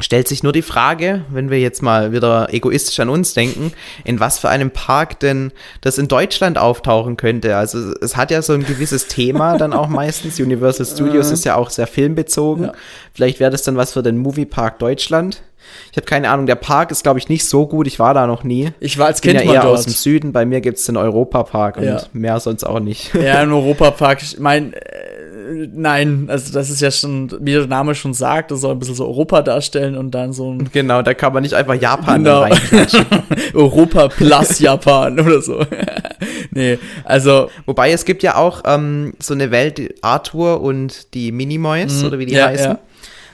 stellt 0.00 0.28
sich 0.28 0.42
nur 0.42 0.52
die 0.52 0.62
Frage, 0.62 1.22
wenn 1.30 1.50
wir 1.50 1.58
jetzt 1.58 1.82
mal 1.82 2.12
wieder 2.12 2.52
egoistisch 2.52 2.98
an 3.00 3.08
uns 3.08 3.34
denken, 3.34 3.72
in 4.04 4.20
was 4.20 4.38
für 4.38 4.48
einem 4.48 4.70
Park 4.70 5.20
denn 5.20 5.52
das 5.80 5.98
in 5.98 6.08
Deutschland 6.08 6.58
auftauchen 6.58 7.16
könnte. 7.16 7.56
Also 7.56 7.92
es 8.00 8.16
hat 8.16 8.30
ja 8.30 8.42
so 8.42 8.52
ein 8.52 8.64
gewisses 8.64 9.08
Thema 9.08 9.58
dann 9.58 9.72
auch 9.72 9.88
meistens. 9.88 10.38
Universal 10.40 10.86
Studios 10.86 11.30
ist 11.30 11.44
ja 11.44 11.56
auch 11.56 11.70
sehr 11.70 11.86
filmbezogen. 11.86 12.64
Ja. 12.64 12.72
Vielleicht 13.12 13.40
wäre 13.40 13.50
das 13.50 13.62
dann 13.62 13.76
was 13.76 13.92
für 13.92 14.02
den 14.02 14.18
Moviepark 14.18 14.78
Deutschland. 14.78 15.42
Ich 15.90 15.96
habe 15.96 16.06
keine 16.06 16.30
Ahnung, 16.30 16.46
der 16.46 16.54
Park 16.54 16.90
ist, 16.90 17.02
glaube 17.02 17.18
ich, 17.18 17.28
nicht 17.28 17.46
so 17.46 17.66
gut. 17.66 17.86
Ich 17.86 17.98
war 17.98 18.14
da 18.14 18.26
noch 18.26 18.44
nie. 18.44 18.70
Ich 18.80 18.98
war 18.98 19.06
als 19.06 19.20
Kind 19.20 19.38
Bin 19.38 19.46
ja 19.46 19.54
eher 19.54 19.62
dort. 19.62 19.78
aus 19.78 19.84
dem 19.84 19.92
Süden. 19.92 20.32
Bei 20.32 20.46
mir 20.46 20.60
gibt 20.60 20.78
es 20.78 20.86
den 20.86 20.96
Europapark 20.96 21.76
und 21.78 21.84
ja. 21.84 22.02
mehr 22.12 22.40
sonst 22.40 22.64
auch 22.64 22.80
nicht. 22.80 23.14
Ja, 23.14 23.42
im 23.42 23.52
Europapark. 23.52 24.22
Ich 24.22 24.38
meine, 24.38 24.72
nein, 25.72 26.26
also 26.28 26.52
das 26.52 26.70
ist 26.70 26.80
ja 26.80 26.90
schon, 26.90 27.30
wie 27.40 27.52
der 27.52 27.66
Name 27.66 27.94
schon 27.94 28.14
sagt, 28.14 28.50
das 28.50 28.60
soll 28.60 28.72
ein 28.72 28.78
bisschen 28.78 28.94
so 28.94 29.06
Europa 29.06 29.42
darstellen 29.42 29.96
und 29.96 30.12
dann 30.12 30.32
so 30.32 30.52
ein. 30.52 30.68
Genau, 30.72 31.02
da 31.02 31.14
kann 31.14 31.32
man 31.32 31.42
nicht 31.42 31.54
einfach 31.54 31.74
Japan 31.74 32.24
genau. 32.24 32.46
Europa 33.54 34.08
plus 34.08 34.58
Japan 34.58 35.18
oder 35.20 35.40
so. 35.40 35.64
nee, 36.50 36.78
also. 37.04 37.50
Wobei 37.66 37.92
es 37.92 38.04
gibt 38.04 38.22
ja 38.22 38.36
auch 38.36 38.62
ähm, 38.64 39.14
so 39.18 39.34
eine 39.34 39.50
Welt, 39.50 39.94
Arthur 40.02 40.60
und 40.60 41.14
die 41.14 41.32
Minimoys, 41.32 42.00
mhm. 42.00 42.06
oder 42.08 42.18
wie 42.18 42.26
die 42.26 42.34
ja, 42.34 42.46
heißen. 42.46 42.72
Ja. 42.72 42.78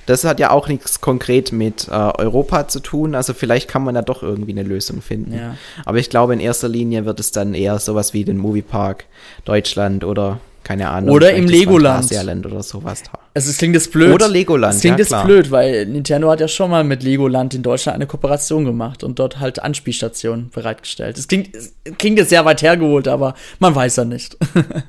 Das 0.06 0.24
hat 0.24 0.38
ja 0.38 0.50
auch 0.50 0.68
nichts 0.68 1.00
konkret 1.00 1.52
mit 1.52 1.88
äh, 1.88 1.92
Europa 1.92 2.68
zu 2.68 2.80
tun, 2.80 3.14
also 3.14 3.32
vielleicht 3.32 3.68
kann 3.68 3.82
man 3.84 3.94
da 3.94 4.02
doch 4.02 4.22
irgendwie 4.22 4.52
eine 4.52 4.62
Lösung 4.62 5.00
finden. 5.00 5.34
Ja. 5.34 5.56
Aber 5.86 5.98
ich 5.98 6.10
glaube, 6.10 6.34
in 6.34 6.40
erster 6.40 6.68
Linie 6.68 7.06
wird 7.06 7.20
es 7.20 7.30
dann 7.30 7.54
eher 7.54 7.78
sowas 7.78 8.12
wie 8.12 8.24
den 8.24 8.36
Moviepark 8.36 9.06
Deutschland 9.46 10.04
oder 10.04 10.40
keine 10.64 10.88
Ahnung. 10.88 11.14
Oder 11.14 11.32
im 11.34 11.46
Legoland. 11.46 12.10
oder 12.46 12.62
sowas. 12.62 13.02
Also 13.34 13.50
es 13.50 13.58
klingt 13.58 13.74
jetzt 13.74 13.92
blöd. 13.92 14.12
Oder 14.12 14.28
Legoland. 14.28 14.74
Es 14.74 14.80
klingt 14.80 14.98
ja, 14.98 15.04
jetzt 15.04 15.24
blöd, 15.24 15.50
weil 15.50 15.86
Nintendo 15.86 16.30
hat 16.30 16.40
ja 16.40 16.48
schon 16.48 16.70
mal 16.70 16.82
mit 16.82 17.02
Legoland 17.02 17.54
in 17.54 17.62
Deutschland 17.62 17.96
eine 17.96 18.06
Kooperation 18.06 18.64
gemacht 18.64 19.04
und 19.04 19.18
dort 19.18 19.38
halt 19.40 19.62
Anspielstationen 19.62 20.50
bereitgestellt. 20.50 21.18
Es 21.18 21.28
klingt, 21.28 21.54
es 21.54 21.74
klingt 21.98 22.18
jetzt 22.18 22.30
sehr 22.30 22.44
weit 22.44 22.62
hergeholt, 22.62 23.06
aber 23.06 23.34
man 23.58 23.74
weiß 23.74 23.96
ja 23.96 24.04
nicht. 24.04 24.36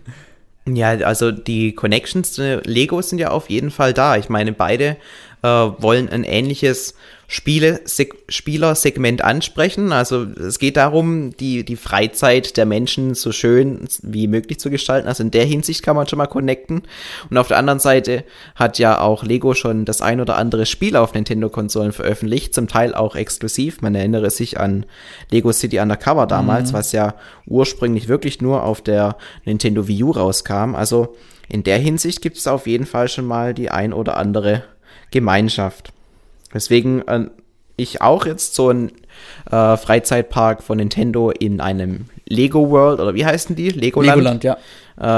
ja, 0.67 0.89
also 0.89 1.31
die 1.31 1.75
Connections 1.75 2.31
zu 2.31 2.61
Lego 2.63 3.01
sind 3.01 3.19
ja 3.19 3.31
auf 3.31 3.49
jeden 3.49 3.69
Fall 3.69 3.93
da. 3.93 4.15
Ich 4.15 4.29
meine, 4.29 4.53
beide 4.53 4.97
äh, 5.41 5.47
wollen 5.47 6.09
ein 6.09 6.23
ähnliches 6.23 6.95
Spiele, 7.27 7.81
Spielersegment 8.29 9.23
ansprechen. 9.23 9.91
Also 9.91 10.23
es 10.23 10.59
geht 10.59 10.77
darum, 10.77 11.35
die, 11.38 11.63
die 11.63 11.75
Freizeit 11.75 12.57
der 12.57 12.65
Menschen 12.65 13.15
so 13.15 13.31
schön 13.31 13.88
wie 14.03 14.27
möglich 14.27 14.59
zu 14.59 14.69
gestalten. 14.69 15.07
Also 15.07 15.23
in 15.23 15.31
der 15.31 15.45
Hinsicht 15.45 15.83
kann 15.83 15.95
man 15.95 16.07
schon 16.07 16.17
mal 16.17 16.27
connecten. 16.27 16.83
Und 17.29 17.38
auf 17.38 17.47
der 17.47 17.57
anderen 17.57 17.79
Seite 17.79 18.23
hat 18.55 18.77
ja 18.77 18.99
auch 18.99 19.23
Lego 19.23 19.53
schon 19.53 19.85
das 19.85 20.01
ein 20.01 20.21
oder 20.21 20.38
andere 20.38 20.65
Spiel 20.65 20.95
auf 20.95 21.13
Nintendo-Konsolen 21.13 21.91
veröffentlicht, 21.91 22.53
zum 22.53 22.67
Teil 22.67 22.93
auch 22.93 23.15
exklusiv. 23.15 23.81
Man 23.81 23.95
erinnere 23.95 24.29
sich 24.29 24.59
an 24.59 24.85
Lego 25.31 25.51
City 25.51 25.79
Undercover 25.79 26.27
damals, 26.27 26.71
mhm. 26.71 26.77
was 26.77 26.91
ja 26.91 27.15
ursprünglich 27.47 28.07
wirklich 28.07 28.41
nur 28.41 28.63
auf 28.63 28.81
der 28.81 29.17
Nintendo 29.45 29.88
Wii 29.88 30.03
U 30.03 30.11
rauskam. 30.11 30.75
Also 30.75 31.15
in 31.49 31.63
der 31.63 31.77
Hinsicht 31.77 32.21
gibt 32.21 32.38
es 32.38 32.47
auf 32.47 32.67
jeden 32.67 32.85
Fall 32.85 33.07
schon 33.07 33.25
mal 33.25 33.53
die 33.53 33.69
ein 33.69 33.93
oder 33.93 34.17
andere 34.17 34.63
Gemeinschaft. 35.11 35.94
Deswegen 36.53 37.01
äh, 37.08 37.29
ich 37.77 38.01
auch 38.01 38.25
jetzt 38.25 38.55
so 38.55 38.69
ein 38.69 38.91
äh, 39.51 39.77
Freizeitpark 39.77 40.63
von 40.63 40.77
Nintendo 40.77 41.31
in 41.31 41.60
einem 41.60 42.05
Lego 42.27 42.69
World 42.69 42.99
oder 42.99 43.13
wie 43.13 43.25
heißen 43.25 43.55
die? 43.55 43.69
Legoland. 43.69 44.17
Legoland, 44.17 44.43
ja. 44.43 44.58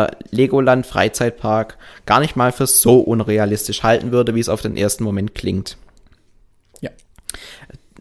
Äh, 0.05 0.11
Legoland 0.31 0.85
Freizeitpark 0.85 1.77
gar 2.05 2.19
nicht 2.19 2.35
mal 2.35 2.51
für 2.51 2.67
so 2.67 2.99
unrealistisch 2.99 3.83
halten 3.83 4.11
würde, 4.11 4.35
wie 4.35 4.39
es 4.39 4.49
auf 4.49 4.61
den 4.61 4.75
ersten 4.75 5.03
Moment 5.03 5.35
klingt. 5.35 5.77
Ja. 6.81 6.89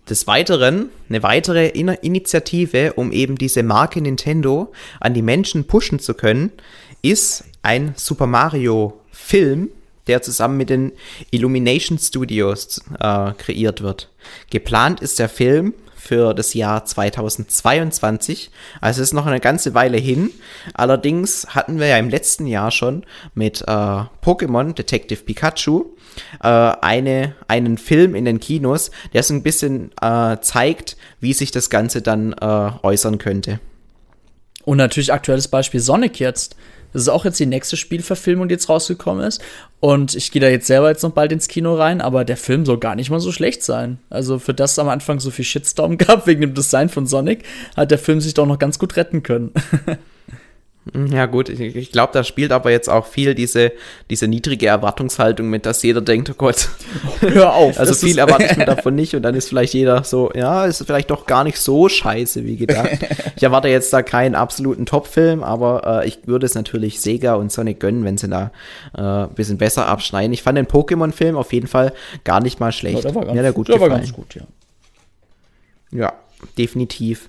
Des 0.08 0.26
Weiteren, 0.26 0.88
eine 1.08 1.22
weitere 1.22 1.68
In 1.68 1.88
Initiative, 1.88 2.94
um 2.94 3.12
eben 3.12 3.36
diese 3.36 3.62
Marke 3.62 4.00
Nintendo 4.00 4.72
an 5.00 5.14
die 5.14 5.22
Menschen 5.22 5.66
pushen 5.66 5.98
zu 5.98 6.14
können, 6.14 6.52
ist 7.02 7.44
ein 7.62 7.94
Super 7.96 8.26
Mario 8.26 9.00
Film, 9.10 9.70
der 10.06 10.22
zusammen 10.22 10.56
mit 10.56 10.70
den 10.70 10.92
Illumination 11.30 11.98
Studios 11.98 12.80
äh, 13.00 13.32
kreiert 13.32 13.82
wird. 13.82 14.10
Geplant 14.50 15.00
ist 15.00 15.18
der 15.18 15.28
Film 15.28 15.74
für 16.06 16.34
das 16.34 16.54
Jahr 16.54 16.84
2022. 16.84 18.50
Also 18.80 19.02
ist 19.02 19.12
noch 19.12 19.26
eine 19.26 19.40
ganze 19.40 19.74
Weile 19.74 19.98
hin. 19.98 20.30
Allerdings 20.74 21.48
hatten 21.48 21.80
wir 21.80 21.88
ja 21.88 21.98
im 21.98 22.08
letzten 22.08 22.46
Jahr 22.46 22.70
schon 22.70 23.04
mit 23.34 23.62
äh, 23.62 23.64
Pokémon 23.64 24.72
Detective 24.72 25.24
Pikachu 25.24 25.96
äh, 26.42 26.48
eine, 26.48 27.34
einen 27.48 27.76
Film 27.76 28.14
in 28.14 28.24
den 28.24 28.40
Kinos, 28.40 28.90
der 29.12 29.22
so 29.22 29.34
ein 29.34 29.42
bisschen 29.42 29.90
äh, 30.00 30.36
zeigt, 30.40 30.96
wie 31.20 31.32
sich 31.32 31.50
das 31.50 31.70
Ganze 31.70 32.02
dann 32.02 32.32
äh, 32.34 32.70
äußern 32.82 33.18
könnte. 33.18 33.58
Und 34.64 34.78
natürlich 34.78 35.12
aktuelles 35.12 35.48
Beispiel 35.48 35.80
Sonic 35.80 36.18
jetzt. 36.18 36.56
Das 36.96 37.02
ist 37.02 37.09
auch 37.11 37.26
jetzt 37.26 37.38
die 37.38 37.44
nächste 37.44 37.76
Spielverfilmung, 37.76 38.48
die 38.48 38.54
jetzt 38.54 38.70
rausgekommen 38.70 39.22
ist. 39.26 39.42
Und 39.80 40.14
ich 40.14 40.32
gehe 40.32 40.40
da 40.40 40.48
jetzt 40.48 40.66
selber 40.66 40.88
jetzt 40.88 41.02
noch 41.02 41.11
bald 41.11 41.30
ins 41.30 41.46
Kino 41.46 41.74
rein, 41.74 42.00
aber 42.00 42.24
der 42.24 42.38
Film 42.38 42.64
soll 42.64 42.78
gar 42.78 42.94
nicht 42.94 43.11
mal 43.11 43.20
so 43.20 43.32
schlecht 43.32 43.62
sein. 43.62 43.98
Also 44.09 44.38
für 44.38 44.54
das 44.54 44.78
am 44.78 44.88
Anfang 44.88 45.20
so 45.20 45.30
viel 45.30 45.44
Shitstorm 45.44 45.98
gab 45.98 46.26
wegen 46.26 46.40
dem 46.40 46.54
Design 46.54 46.88
von 46.88 47.06
Sonic, 47.06 47.44
hat 47.76 47.90
der 47.90 47.98
Film 47.98 48.22
sich 48.22 48.32
doch 48.32 48.46
noch 48.46 48.59
ganz 48.59 48.78
gut 48.78 48.96
retten 48.96 49.22
können. 49.22 49.52
Hm, 50.92 51.09
ja, 51.09 51.27
gut, 51.27 51.49
ich, 51.49 51.61
ich 51.61 51.90
glaube, 51.90 52.12
da 52.12 52.22
spielt 52.22 52.53
aber 52.53 52.70
jetzt 52.70 52.88
auch 52.88 53.07
viel 53.07 53.35
diese, 53.35 53.72
diese 54.09 54.29
niedrige 54.29 54.68
Erwartungshaltung 54.68 55.49
mit, 55.49 55.66
dass 55.66 55.83
jeder 55.83 56.01
denkt, 56.01 56.31
oh 56.31 56.35
Gott, 56.37 56.68
hör 57.20 57.55
auf. 57.55 57.79
also 57.81 57.94
viel 57.94 58.18
erwarte 58.18 58.44
ich 58.44 58.57
mir 58.57 58.64
davon 58.66 58.94
nicht 58.94 59.14
und 59.16 59.22
dann 59.22 59.35
ist 59.35 59.49
vielleicht 59.49 59.75
jeder 59.75 60.05
so, 60.05 60.31
ja, 60.35 60.64
ist 60.64 60.85
vielleicht 60.87 61.11
doch 61.11 61.27
gar 61.27 61.42
nicht 61.42 61.59
so 61.59 61.88
scheiße 61.88 62.44
wie 62.44 62.57
gedacht. 62.57 62.99
ich 63.35 63.42
erwarte 63.42 63.68
jetzt 63.68 63.92
da 63.92 64.03
keinen 64.03 64.37
absoluten 64.37 64.87
Top-Film, 64.87 65.42
aber 65.42 66.03
äh, 66.03 66.09
ich 66.09 66.20
würde 66.27 66.46
es 66.46 66.55
natürlich 66.55 67.01
Sega 67.01 67.35
und 67.35 67.51
Sonic 67.51 67.81
gönnen, 67.81 68.05
wenn 68.05 68.16
sie 68.16 68.29
da 68.29 68.53
äh, 68.96 69.01
ein 69.01 69.35
bisschen 69.35 69.59
besser 69.59 69.88
abschneiden. 69.88 70.33
Ich 70.33 70.42
fand 70.42 70.57
den 70.57 70.66
Pokémon-Film 70.66 71.37
auf 71.37 71.53
jeden 71.53 71.66
Fall 71.66 71.92
gar 72.22 72.40
nicht 72.40 72.61
mal 72.61 72.70
schlecht. 72.70 73.03
Ja, 73.05 73.11
der 73.11 73.14
war 73.16 73.25
ganz, 73.25 73.37
ja, 73.37 73.42
der 73.42 73.53
gut 73.53 73.68
der 73.68 73.81
war 73.81 73.88
ganz 73.88 74.12
gut, 74.12 74.37
ja. 74.37 74.42
Ja, 75.90 76.12
definitiv. 76.57 77.29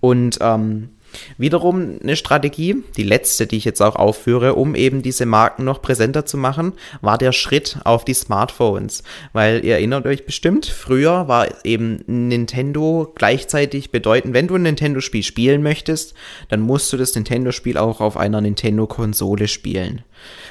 Und 0.00 0.38
ähm, 0.40 0.90
Wiederum 1.38 1.98
eine 2.02 2.16
Strategie, 2.16 2.82
die 2.96 3.02
letzte, 3.02 3.46
die 3.46 3.56
ich 3.56 3.64
jetzt 3.64 3.82
auch 3.82 3.96
aufführe, 3.96 4.54
um 4.54 4.74
eben 4.74 5.02
diese 5.02 5.26
Marken 5.26 5.64
noch 5.64 5.82
präsenter 5.82 6.26
zu 6.26 6.36
machen, 6.36 6.72
war 7.00 7.18
der 7.18 7.32
Schritt 7.32 7.78
auf 7.84 8.04
die 8.04 8.14
Smartphones. 8.14 9.02
Weil 9.32 9.64
ihr 9.64 9.74
erinnert 9.74 10.06
euch 10.06 10.26
bestimmt, 10.26 10.66
früher 10.66 11.28
war 11.28 11.64
eben 11.64 12.02
Nintendo 12.06 13.12
gleichzeitig 13.14 13.90
bedeutend, 13.90 14.34
wenn 14.34 14.48
du 14.48 14.54
ein 14.56 14.62
Nintendo-Spiel 14.62 15.22
spielen 15.22 15.62
möchtest, 15.62 16.14
dann 16.48 16.60
musst 16.60 16.92
du 16.92 16.96
das 16.96 17.14
Nintendo-Spiel 17.14 17.78
auch 17.78 18.00
auf 18.00 18.16
einer 18.16 18.40
Nintendo-Konsole 18.40 19.48
spielen. 19.48 20.02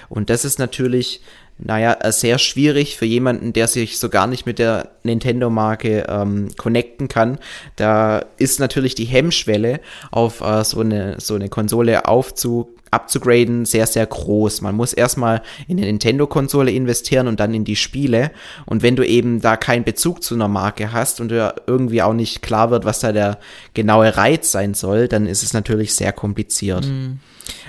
Und 0.09 0.29
das 0.29 0.45
ist 0.45 0.59
natürlich 0.59 1.21
naja, 1.57 1.97
äh, 2.01 2.11
sehr 2.11 2.37
schwierig 2.37 2.97
für 2.97 3.05
jemanden, 3.05 3.53
der 3.53 3.67
sich 3.67 3.97
so 3.97 4.09
gar 4.09 4.27
nicht 4.27 4.45
mit 4.45 4.59
der 4.59 4.89
Nintendo-Marke 5.03 6.05
ähm, 6.09 6.49
connecten 6.57 7.07
kann. 7.07 7.39
Da 7.75 8.25
ist 8.37 8.59
natürlich 8.59 8.95
die 8.95 9.05
Hemmschwelle, 9.05 9.79
auf 10.11 10.41
äh, 10.41 10.63
so, 10.63 10.81
eine, 10.81 11.15
so 11.19 11.35
eine 11.35 11.49
Konsole 11.49 12.07
aufzu 12.07 12.75
abzugraden 12.91 13.65
sehr, 13.65 13.87
sehr 13.87 14.05
groß. 14.05 14.61
Man 14.61 14.73
muss 14.73 14.93
erstmal 14.93 15.41
in 15.67 15.77
eine 15.77 15.87
Nintendo-Konsole 15.87 16.71
investieren 16.71 17.27
und 17.27 17.41
dann 17.41 17.53
in 17.53 17.65
die 17.65 17.75
Spiele. 17.75 18.31
Und 18.65 18.83
wenn 18.83 18.95
du 18.95 19.05
eben 19.05 19.41
da 19.41 19.57
keinen 19.57 19.83
Bezug 19.83 20.23
zu 20.23 20.33
einer 20.33 20.47
Marke 20.47 20.93
hast 20.93 21.19
und 21.19 21.29
dir 21.29 21.55
irgendwie 21.67 22.01
auch 22.01 22.13
nicht 22.13 22.41
klar 22.41 22.71
wird, 22.71 22.85
was 22.85 23.01
da 23.01 23.11
der 23.11 23.39
genaue 23.73 24.15
Reiz 24.15 24.51
sein 24.51 24.73
soll, 24.73 25.09
dann 25.09 25.27
ist 25.27 25.43
es 25.43 25.51
natürlich 25.51 25.93
sehr 25.93 26.13
kompliziert. 26.13 26.85
Mhm. 26.85 27.19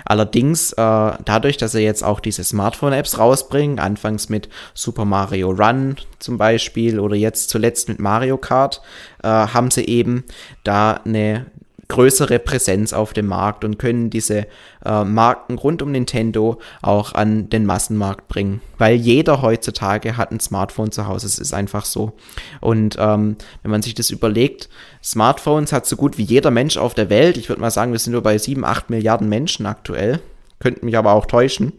Allerdings, 0.04 0.72
äh, 0.72 0.76
dadurch, 1.24 1.56
dass 1.56 1.72
sie 1.72 1.80
jetzt 1.80 2.04
auch 2.04 2.20
diese 2.20 2.44
Smartphone-Apps 2.44 3.18
rausbringen, 3.18 3.78
anfangs 3.78 4.28
mit 4.28 4.48
Super 4.74 5.04
Mario 5.04 5.50
Run 5.50 5.96
zum 6.18 6.38
Beispiel 6.38 7.00
oder 7.00 7.16
jetzt 7.16 7.50
zuletzt 7.50 7.88
mit 7.88 7.98
Mario 7.98 8.36
Kart, 8.38 8.80
äh, 9.22 9.28
haben 9.28 9.70
sie 9.70 9.84
eben 9.84 10.24
da 10.64 11.00
eine 11.04 11.46
größere 11.88 12.38
Präsenz 12.38 12.92
auf 12.92 13.12
dem 13.12 13.26
Markt 13.26 13.64
und 13.64 13.78
können 13.78 14.10
diese 14.10 14.46
äh, 14.84 15.04
Marken 15.04 15.56
rund 15.56 15.82
um 15.82 15.92
Nintendo 15.92 16.58
auch 16.82 17.14
an 17.14 17.48
den 17.48 17.64
Massenmarkt 17.64 18.28
bringen. 18.28 18.60
Weil 18.78 18.96
jeder 18.96 19.42
heutzutage 19.42 20.16
hat 20.16 20.32
ein 20.32 20.40
Smartphone 20.40 20.92
zu 20.92 21.06
Hause. 21.06 21.26
Es 21.26 21.38
ist 21.38 21.54
einfach 21.54 21.84
so. 21.84 22.12
Und 22.60 22.96
ähm, 22.98 23.36
wenn 23.62 23.70
man 23.70 23.82
sich 23.82 23.94
das 23.94 24.10
überlegt, 24.10 24.68
Smartphones 25.02 25.72
hat 25.72 25.86
so 25.86 25.96
gut 25.96 26.18
wie 26.18 26.24
jeder 26.24 26.50
Mensch 26.50 26.76
auf 26.76 26.94
der 26.94 27.10
Welt. 27.10 27.36
Ich 27.36 27.48
würde 27.48 27.60
mal 27.60 27.70
sagen, 27.70 27.92
wir 27.92 27.98
sind 27.98 28.12
nur 28.12 28.22
bei 28.22 28.36
7, 28.38 28.64
8 28.64 28.90
Milliarden 28.90 29.28
Menschen 29.28 29.66
aktuell 29.66 30.20
könnte 30.58 30.84
mich 30.84 30.96
aber 30.96 31.12
auch 31.12 31.26
täuschen. 31.26 31.74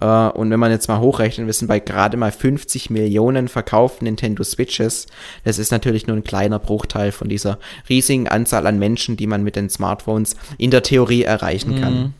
Äh, 0.00 0.06
und 0.06 0.50
wenn 0.50 0.60
man 0.60 0.70
jetzt 0.70 0.88
mal 0.88 1.00
hochrechnet, 1.00 1.46
wir 1.46 1.52
sind 1.52 1.68
bei 1.68 1.78
gerade 1.78 2.16
mal 2.16 2.32
50 2.32 2.90
Millionen 2.90 3.48
verkauften 3.48 4.06
Nintendo 4.06 4.42
Switches. 4.44 5.06
Das 5.44 5.58
ist 5.58 5.72
natürlich 5.72 6.06
nur 6.06 6.16
ein 6.16 6.24
kleiner 6.24 6.58
Bruchteil 6.58 7.12
von 7.12 7.28
dieser 7.28 7.58
riesigen 7.88 8.28
Anzahl 8.28 8.66
an 8.66 8.78
Menschen, 8.78 9.16
die 9.16 9.26
man 9.26 9.42
mit 9.42 9.56
den 9.56 9.68
Smartphones 9.68 10.36
in 10.58 10.70
der 10.70 10.82
Theorie 10.82 11.22
erreichen 11.22 11.80
kann. 11.80 11.94
Mhm. 11.94 12.14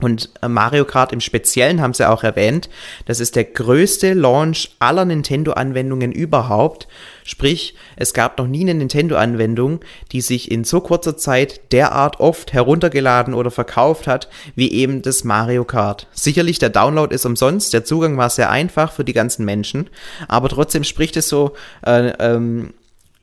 Und 0.00 0.30
äh, 0.42 0.48
Mario 0.48 0.84
Kart 0.84 1.12
im 1.12 1.20
Speziellen 1.20 1.80
haben 1.80 1.94
sie 1.94 2.08
auch 2.08 2.22
erwähnt. 2.22 2.68
Das 3.06 3.20
ist 3.20 3.36
der 3.36 3.44
größte 3.44 4.14
Launch 4.14 4.70
aller 4.78 5.04
Nintendo-Anwendungen 5.04 6.12
überhaupt. 6.12 6.86
Sprich, 7.28 7.74
es 7.96 8.14
gab 8.14 8.38
noch 8.38 8.46
nie 8.46 8.62
eine 8.62 8.72
Nintendo-Anwendung, 8.72 9.80
die 10.12 10.22
sich 10.22 10.50
in 10.50 10.64
so 10.64 10.80
kurzer 10.80 11.18
Zeit 11.18 11.72
derart 11.72 12.20
oft 12.20 12.54
heruntergeladen 12.54 13.34
oder 13.34 13.50
verkauft 13.50 14.06
hat, 14.06 14.30
wie 14.54 14.72
eben 14.72 15.02
das 15.02 15.24
Mario 15.24 15.66
Kart. 15.66 16.06
Sicherlich, 16.12 16.58
der 16.58 16.70
Download 16.70 17.14
ist 17.14 17.26
umsonst, 17.26 17.74
der 17.74 17.84
Zugang 17.84 18.16
war 18.16 18.30
sehr 18.30 18.48
einfach 18.48 18.92
für 18.92 19.04
die 19.04 19.12
ganzen 19.12 19.44
Menschen, 19.44 19.90
aber 20.26 20.48
trotzdem 20.48 20.84
spricht 20.84 21.18
es 21.18 21.28
so 21.28 21.52
äh, 21.84 22.14
ähm, 22.18 22.72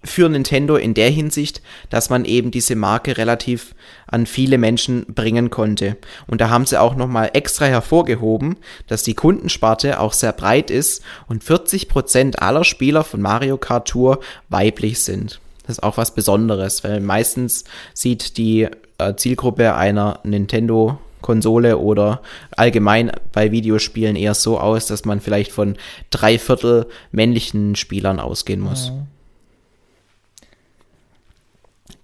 für 0.05 0.29
Nintendo 0.29 0.75
in 0.75 0.93
der 0.93 1.09
Hinsicht, 1.09 1.61
dass 1.89 2.09
man 2.09 2.25
eben 2.25 2.51
diese 2.51 2.75
Marke 2.75 3.17
relativ 3.17 3.75
an 4.07 4.25
viele 4.25 4.57
Menschen 4.57 5.05
bringen 5.07 5.49
konnte. 5.49 5.97
Und 6.27 6.41
da 6.41 6.49
haben 6.49 6.65
sie 6.65 6.79
auch 6.79 6.95
nochmal 6.95 7.31
extra 7.33 7.65
hervorgehoben, 7.65 8.57
dass 8.87 9.03
die 9.03 9.15
Kundensparte 9.15 9.99
auch 9.99 10.13
sehr 10.13 10.31
breit 10.31 10.71
ist 10.71 11.03
und 11.27 11.43
40 11.43 11.89
Prozent 11.89 12.41
aller 12.41 12.63
Spieler 12.63 13.03
von 13.03 13.21
Mario 13.21 13.57
Kart 13.57 13.87
Tour 13.87 14.19
weiblich 14.49 14.99
sind. 14.99 15.41
Das 15.63 15.77
ist 15.77 15.83
auch 15.83 15.97
was 15.97 16.13
Besonderes, 16.13 16.83
weil 16.83 17.01
meistens 17.01 17.63
sieht 17.93 18.37
die 18.37 18.67
äh, 18.99 19.15
Zielgruppe 19.15 19.75
einer 19.75 20.19
Nintendo 20.23 20.99
Konsole 21.21 21.79
oder 21.79 22.21
allgemein 22.55 23.11
bei 23.33 23.51
Videospielen 23.51 24.15
eher 24.15 24.35
so 24.35 24.59
aus, 24.59 24.85
dass 24.85 25.05
man 25.05 25.21
vielleicht 25.21 25.51
von 25.51 25.75
drei 26.11 26.37
Viertel 26.37 26.85
männlichen 27.11 27.75
Spielern 27.75 28.19
ausgehen 28.19 28.59
muss. 28.59 28.89
Ja. 28.89 29.07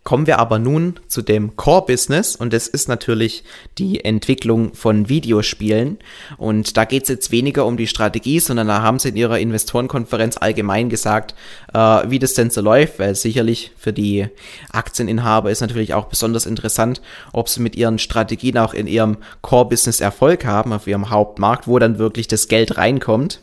Kommen 0.03 0.25
wir 0.25 0.39
aber 0.39 0.57
nun 0.57 0.95
zu 1.07 1.21
dem 1.21 1.55
Core-Business 1.55 2.35
und 2.35 2.53
das 2.53 2.67
ist 2.67 2.89
natürlich 2.89 3.43
die 3.77 4.03
Entwicklung 4.03 4.73
von 4.73 5.09
Videospielen. 5.09 5.99
Und 6.37 6.75
da 6.75 6.85
geht 6.85 7.03
es 7.03 7.09
jetzt 7.09 7.31
weniger 7.31 7.67
um 7.67 7.77
die 7.77 7.85
Strategie, 7.85 8.39
sondern 8.39 8.67
da 8.67 8.81
haben 8.81 8.97
sie 8.97 9.09
in 9.09 9.15
ihrer 9.15 9.37
Investorenkonferenz 9.37 10.37
allgemein 10.37 10.89
gesagt, 10.89 11.35
äh, 11.75 11.77
wie 11.77 12.17
das 12.17 12.33
denn 12.33 12.49
so 12.49 12.61
läuft, 12.61 12.97
weil 12.97 13.13
sicherlich 13.13 13.73
für 13.77 13.93
die 13.93 14.27
Aktieninhaber 14.71 15.51
ist 15.51 15.61
natürlich 15.61 15.93
auch 15.93 16.05
besonders 16.05 16.47
interessant, 16.47 16.99
ob 17.31 17.47
sie 17.47 17.61
mit 17.61 17.75
ihren 17.75 17.99
Strategien 17.99 18.57
auch 18.57 18.73
in 18.73 18.87
ihrem 18.87 19.17
Core-Business 19.43 20.01
Erfolg 20.01 20.45
haben, 20.45 20.73
auf 20.73 20.87
ihrem 20.87 21.11
Hauptmarkt, 21.11 21.67
wo 21.67 21.77
dann 21.77 21.99
wirklich 21.99 22.27
das 22.27 22.47
Geld 22.47 22.75
reinkommt. 22.75 23.39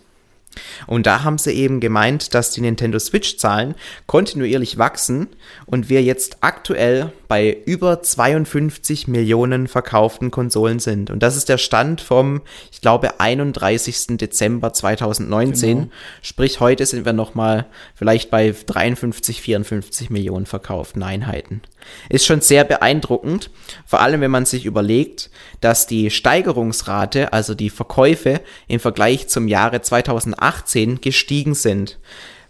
Und 0.87 1.07
da 1.07 1.25
haben 1.25 1.38
sie 1.38 1.53
eben 1.53 1.81
gemeint, 1.81 2.35
dass 2.35 2.51
die 2.51 2.61
Nintendo 2.61 2.99
Switch-Zahlen 2.99 3.75
kontinuierlich 4.07 4.79
wachsen 4.79 5.29
und 5.66 5.88
wir 5.88 6.03
jetzt 6.03 6.38
aktuell 6.40 7.12
bei 7.29 7.57
über 7.67 8.03
52 8.03 9.07
Millionen 9.07 9.69
verkauften 9.69 10.31
Konsolen 10.31 10.79
sind. 10.79 11.11
Und 11.11 11.23
das 11.23 11.37
ist 11.37 11.51
der 11.51 11.59
Stand 11.59 12.01
vom, 12.01 12.41
ich 12.73 12.81
glaube, 12.81 13.21
31. 13.21 14.17
Dezember 14.17 14.73
2019. 14.73 15.79
Genau. 15.79 15.91
Sprich, 16.23 16.61
heute 16.61 16.87
sind 16.87 17.05
wir 17.05 17.12
nochmal 17.12 17.67
vielleicht 17.95 18.31
bei 18.31 18.53
53, 18.53 19.43
54 19.43 20.09
Millionen 20.09 20.47
verkauften 20.47 21.03
Einheiten. 21.03 21.61
Ist 22.09 22.27
schon 22.27 22.41
sehr 22.41 22.64
beeindruckend, 22.64 23.51
vor 23.87 24.01
allem 24.01 24.23
wenn 24.23 24.31
man 24.31 24.47
sich 24.47 24.64
überlegt, 24.64 25.31
dass 25.61 25.87
die 25.87 26.11
Steigerungsrate, 26.11 27.33
also 27.33 27.55
die 27.55 27.71
Verkäufe 27.71 28.41
im 28.67 28.81
Vergleich 28.81 29.29
zum 29.29 29.49
Jahre 29.49 29.83
2018 29.83 31.01
gestiegen 31.01 31.55
sind. 31.55 31.99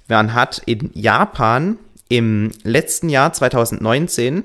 Man 0.09 0.33
hat 0.33 0.63
in 0.65 0.91
Japan 0.95 1.79
im 2.09 2.53
letzten 2.63 3.09
Jahr 3.09 3.33
2019 3.33 4.45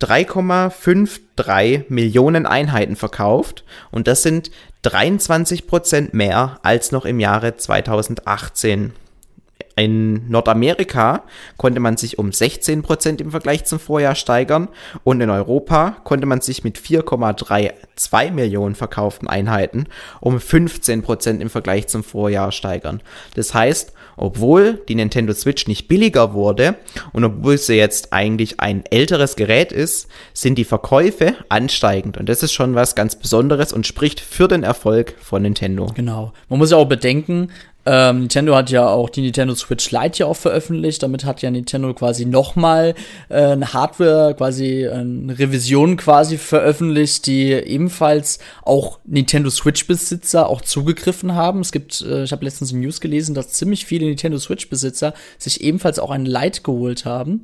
3,53 0.00 1.84
Millionen 1.88 2.46
Einheiten 2.46 2.96
verkauft 2.96 3.64
und 3.90 4.06
das 4.06 4.22
sind 4.22 4.50
23 4.82 5.66
Prozent 5.66 6.14
mehr 6.14 6.58
als 6.62 6.92
noch 6.92 7.06
im 7.06 7.18
Jahre 7.18 7.56
2018. 7.56 8.92
In 9.78 10.30
Nordamerika 10.30 11.24
konnte 11.58 11.80
man 11.80 11.98
sich 11.98 12.18
um 12.18 12.32
16 12.32 12.80
Prozent 12.80 13.20
im 13.20 13.30
Vergleich 13.30 13.66
zum 13.66 13.78
Vorjahr 13.78 14.14
steigern 14.14 14.68
und 15.04 15.20
in 15.20 15.28
Europa 15.28 15.98
konnte 16.02 16.24
man 16.24 16.40
sich 16.40 16.64
mit 16.64 16.78
4,32 16.78 18.30
Millionen 18.30 18.74
verkauften 18.74 19.28
Einheiten 19.28 19.84
um 20.20 20.40
15 20.40 21.02
Prozent 21.02 21.42
im 21.42 21.50
Vergleich 21.50 21.88
zum 21.88 22.04
Vorjahr 22.04 22.52
steigern. 22.52 23.02
Das 23.34 23.52
heißt, 23.52 23.92
obwohl 24.16 24.82
die 24.88 24.94
Nintendo 24.94 25.34
Switch 25.34 25.66
nicht 25.66 25.88
billiger 25.88 26.32
wurde 26.32 26.76
und 27.12 27.24
obwohl 27.24 27.58
sie 27.58 27.74
jetzt 27.74 28.14
eigentlich 28.14 28.60
ein 28.60 28.82
älteres 28.86 29.36
Gerät 29.36 29.72
ist, 29.72 30.08
sind 30.32 30.56
die 30.56 30.64
Verkäufe 30.64 31.34
ansteigend 31.50 32.16
und 32.16 32.30
das 32.30 32.42
ist 32.42 32.54
schon 32.54 32.74
was 32.74 32.94
ganz 32.94 33.16
Besonderes 33.16 33.74
und 33.74 33.86
spricht 33.86 34.20
für 34.20 34.48
den 34.48 34.62
Erfolg 34.62 35.16
von 35.20 35.42
Nintendo. 35.42 35.92
Genau. 35.94 36.32
Man 36.48 36.60
muss 36.60 36.70
ja 36.70 36.78
auch 36.78 36.88
bedenken, 36.88 37.50
ähm, 37.86 38.20
Nintendo 38.20 38.56
hat 38.56 38.70
ja 38.70 38.88
auch 38.88 39.08
die 39.08 39.22
Nintendo 39.22 39.54
Switch 39.54 39.90
Lite 39.92 40.18
ja 40.18 40.26
auch 40.26 40.36
veröffentlicht. 40.36 41.02
Damit 41.02 41.24
hat 41.24 41.40
ja 41.40 41.50
Nintendo 41.50 41.94
quasi 41.94 42.26
nochmal 42.26 42.94
äh, 43.28 43.36
eine 43.36 43.72
Hardware, 43.72 44.34
quasi 44.36 44.86
eine 44.88 45.38
Revision 45.38 45.96
quasi 45.96 46.36
veröffentlicht, 46.36 47.26
die 47.26 47.52
ebenfalls 47.52 48.40
auch 48.62 48.98
Nintendo 49.04 49.50
Switch-Besitzer 49.50 50.48
auch 50.48 50.60
zugegriffen 50.62 51.34
haben. 51.34 51.60
Es 51.60 51.70
gibt, 51.70 52.00
äh, 52.00 52.24
ich 52.24 52.32
habe 52.32 52.44
letztens 52.44 52.72
News 52.72 53.00
gelesen, 53.00 53.34
dass 53.36 53.50
ziemlich 53.50 53.86
viele 53.86 54.06
Nintendo 54.06 54.38
Switch-Besitzer 54.38 55.14
sich 55.38 55.60
ebenfalls 55.62 56.00
auch 56.00 56.10
ein 56.10 56.26
Lite 56.26 56.62
geholt 56.62 57.04
haben. 57.04 57.42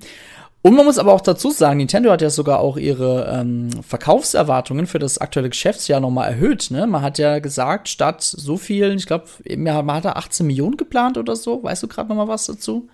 Und 0.62 0.76
man 0.76 0.86
muss 0.86 0.98
aber 0.98 1.12
auch 1.12 1.20
dazu 1.20 1.50
sagen, 1.50 1.78
Nintendo 1.78 2.12
hat 2.12 2.22
ja 2.22 2.30
sogar 2.30 2.60
auch 2.60 2.76
ihre 2.76 3.26
ähm, 3.28 3.70
Verkaufserwartungen 3.82 4.86
für 4.86 5.00
das 5.00 5.18
aktuelle 5.18 5.50
Geschäftsjahr 5.50 5.98
nochmal 5.98 6.30
erhöht. 6.30 6.70
Ne? 6.70 6.86
Man 6.86 7.02
hat 7.02 7.18
ja 7.18 7.40
gesagt, 7.40 7.88
statt 7.88 8.22
so 8.22 8.56
vielen, 8.56 8.96
ich 8.96 9.06
glaube, 9.06 9.26
man 9.56 9.96
hat 9.96 10.04
da 10.04 10.12
18 10.12 10.46
Millionen 10.46 10.76
geplant 10.76 11.18
oder 11.18 11.34
so. 11.34 11.64
Weißt 11.64 11.82
du 11.82 11.88
gerade 11.88 12.08
nochmal 12.08 12.28
was 12.28 12.46
dazu? 12.46 12.88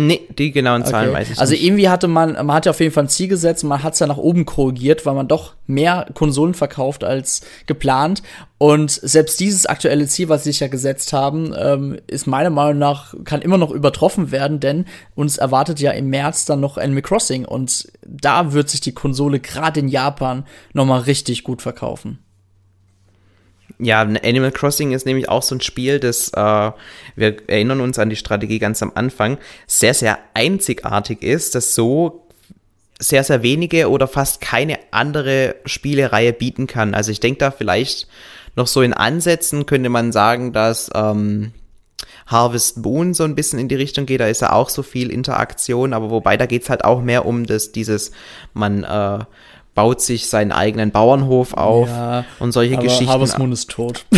Nee, 0.00 0.28
die 0.38 0.52
genauen 0.52 0.84
Zahlen 0.84 1.08
okay. 1.08 1.18
weiß 1.18 1.30
ich 1.30 1.40
also 1.40 1.50
nicht. 1.50 1.60
Also 1.60 1.66
irgendwie 1.66 1.88
hatte 1.88 2.06
man, 2.06 2.34
man 2.34 2.52
hat 2.52 2.66
ja 2.66 2.70
auf 2.70 2.78
jeden 2.78 2.92
Fall 2.92 3.06
ein 3.06 3.08
Ziel 3.08 3.26
gesetzt, 3.26 3.64
man 3.64 3.82
hat 3.82 3.94
es 3.94 3.98
ja 3.98 4.06
nach 4.06 4.16
oben 4.16 4.46
korrigiert, 4.46 5.04
weil 5.04 5.14
man 5.14 5.26
doch 5.26 5.54
mehr 5.66 6.06
Konsolen 6.14 6.54
verkauft 6.54 7.02
als 7.02 7.40
geplant. 7.66 8.22
Und 8.58 8.92
selbst 8.92 9.40
dieses 9.40 9.66
aktuelle 9.66 10.06
Ziel, 10.06 10.28
was 10.28 10.44
sie 10.44 10.52
sich 10.52 10.60
ja 10.60 10.68
gesetzt 10.68 11.12
haben, 11.12 11.52
ähm, 11.58 11.98
ist 12.06 12.28
meiner 12.28 12.50
Meinung 12.50 12.78
nach, 12.78 13.12
kann 13.24 13.42
immer 13.42 13.58
noch 13.58 13.72
übertroffen 13.72 14.30
werden, 14.30 14.60
denn 14.60 14.84
uns 15.16 15.36
erwartet 15.36 15.80
ja 15.80 15.90
im 15.90 16.10
März 16.10 16.44
dann 16.44 16.60
noch 16.60 16.78
Animal 16.78 17.02
Crossing 17.02 17.44
und 17.44 17.90
da 18.06 18.52
wird 18.52 18.70
sich 18.70 18.80
die 18.80 18.94
Konsole 18.94 19.40
gerade 19.40 19.80
in 19.80 19.88
Japan 19.88 20.44
nochmal 20.74 21.00
richtig 21.00 21.42
gut 21.42 21.60
verkaufen. 21.60 22.20
Ja, 23.80 24.00
Animal 24.00 24.50
Crossing 24.50 24.92
ist 24.92 25.06
nämlich 25.06 25.28
auch 25.28 25.42
so 25.42 25.54
ein 25.54 25.60
Spiel, 25.60 26.00
das, 26.00 26.32
äh, 26.34 26.72
wir 27.14 27.36
erinnern 27.48 27.80
uns 27.80 27.98
an 27.98 28.10
die 28.10 28.16
Strategie 28.16 28.58
ganz 28.58 28.82
am 28.82 28.92
Anfang, 28.94 29.38
sehr, 29.68 29.94
sehr 29.94 30.18
einzigartig 30.34 31.22
ist, 31.22 31.54
das 31.54 31.74
so 31.74 32.26
sehr, 32.98 33.22
sehr 33.22 33.42
wenige 33.44 33.88
oder 33.88 34.08
fast 34.08 34.40
keine 34.40 34.78
andere 34.90 35.54
Spielereihe 35.64 36.32
bieten 36.32 36.66
kann. 36.66 36.94
Also 36.94 37.12
ich 37.12 37.20
denke 37.20 37.38
da 37.38 37.50
vielleicht 37.52 38.08
noch 38.56 38.66
so 38.66 38.82
in 38.82 38.92
Ansätzen 38.92 39.66
könnte 39.66 39.88
man 39.88 40.10
sagen, 40.10 40.52
dass 40.52 40.90
ähm, 40.92 41.52
Harvest 42.26 42.78
Moon 42.78 43.14
so 43.14 43.22
ein 43.22 43.36
bisschen 43.36 43.60
in 43.60 43.68
die 43.68 43.76
Richtung 43.76 44.04
geht, 44.04 44.20
da 44.20 44.26
ist 44.26 44.42
ja 44.42 44.52
auch 44.52 44.68
so 44.68 44.82
viel 44.82 45.10
Interaktion, 45.10 45.92
aber 45.92 46.10
wobei 46.10 46.36
da 46.36 46.46
geht's 46.46 46.68
halt 46.68 46.84
auch 46.84 47.00
mehr 47.00 47.24
um 47.24 47.46
das, 47.46 47.70
dieses, 47.70 48.10
man 48.52 48.82
äh, 48.82 49.24
baut 49.78 50.00
sich 50.00 50.26
seinen 50.26 50.50
eigenen 50.50 50.90
Bauernhof 50.90 51.54
auf 51.54 51.88
ja, 51.88 52.24
und 52.40 52.50
solche 52.50 52.74
aber 52.74 52.82
Geschichten. 52.82 53.06
Harvest 53.06 53.38
Moon 53.38 53.52
ist 53.52 53.70
tot. 53.70 54.06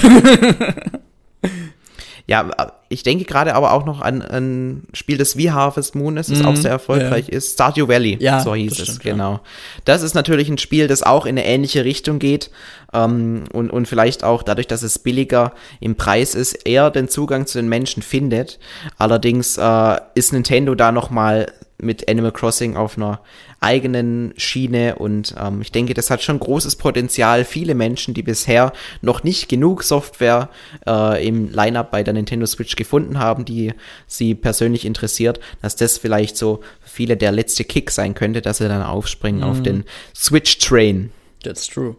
ja, 2.27 2.49
ich 2.89 3.03
denke 3.03 3.27
gerade 3.27 3.55
aber 3.55 3.75
auch 3.75 3.85
noch 3.85 4.01
an 4.01 4.23
ein 4.23 4.85
Spiel, 4.95 5.19
das 5.19 5.37
wie 5.37 5.51
Harvest 5.51 5.95
Moon 5.95 6.17
ist, 6.17 6.31
das 6.31 6.39
mm, 6.39 6.47
auch 6.47 6.57
sehr 6.57 6.71
erfolgreich 6.71 7.29
ja. 7.29 7.37
ist. 7.37 7.53
Stardew 7.53 7.89
Valley, 7.89 8.17
ja, 8.21 8.41
so 8.41 8.55
hieß 8.55 8.79
es, 8.79 9.01
genau. 9.01 9.33
Ja. 9.33 9.41
Das 9.85 10.01
ist 10.01 10.15
natürlich 10.15 10.49
ein 10.49 10.57
Spiel, 10.57 10.89
das 10.89 11.03
auch 11.03 11.27
in 11.27 11.37
eine 11.37 11.45
ähnliche 11.45 11.85
Richtung 11.85 12.19
geht 12.19 12.51
ähm, 12.95 13.45
und, 13.53 13.69
und 13.69 13.87
vielleicht 13.87 14.25
auch 14.25 14.43
dadurch, 14.43 14.67
dass 14.67 14.83
es 14.83 14.99
billiger 14.99 15.53
im 15.81 15.95
Preis 15.95 16.35
ist, 16.35 16.55
eher 16.67 16.91
den 16.91 17.11
Zugang 17.11 17.47
zu 17.47 17.59
den 17.59 17.69
Menschen 17.69 18.03
findet. 18.03 18.59
Allerdings 18.97 19.59
äh, 19.59 19.97
ist 20.15 20.33
Nintendo 20.33 20.75
da 20.75 20.91
noch 20.91 21.11
mal 21.11 21.53
mit 21.83 22.09
Animal 22.09 22.33
Crossing 22.33 22.77
auf 22.77 22.97
einer 22.97 23.21
eigenen 23.61 24.33
Schiene 24.37 24.97
und 24.97 25.35
ähm, 25.39 25.61
ich 25.61 25.71
denke, 25.73 25.95
das 25.95 26.11
hat 26.11 26.23
schon 26.23 26.41
großes 26.41 26.77
Potenzial. 26.77 27.45
Viele 27.45 27.75
Menschen, 27.75 28.15
die 28.15 28.23
bisher 28.23 28.73
noch 29.03 29.23
nicht 29.23 29.49
genug 29.49 29.83
Software 29.83 30.49
äh, 30.87 31.27
im 31.27 31.51
Lineup 31.51 31.91
bei 31.91 32.03
der 32.03 32.15
Nintendo 32.15 32.47
Switch 32.47 32.77
gefunden 32.77 33.19
haben, 33.19 33.45
die 33.45 33.73
sie 34.07 34.35
persönlich 34.35 34.85
interessiert, 34.85 35.41
dass 35.61 35.77
das 35.77 35.99
vielleicht 35.99 36.37
so 36.37 36.61
viele 36.83 37.17
der 37.17 37.33
letzte 37.33 37.65
Kick 37.65 37.91
sein 37.91 38.15
könnte, 38.15 38.41
dass 38.41 38.59
sie 38.59 38.69
dann 38.69 38.83
aufspringen 38.83 39.43
mm. 39.43 39.45
auf 39.45 39.59
mhm. 39.59 39.65
den 39.65 39.85
Switch 40.15 40.59
Train. 40.59 41.13
That's 41.43 41.67
true. 41.67 41.97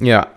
Ja. 0.00 0.28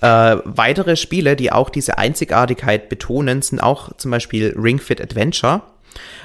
Äh, 0.00 0.36
weitere 0.44 0.96
Spiele, 0.96 1.36
die 1.36 1.52
auch 1.52 1.70
diese 1.70 1.98
Einzigartigkeit 1.98 2.88
betonen, 2.88 3.42
sind 3.42 3.60
auch 3.60 3.96
zum 3.96 4.10
Beispiel 4.10 4.54
Ring 4.56 4.78
Fit 4.78 5.00
Adventure. 5.00 5.62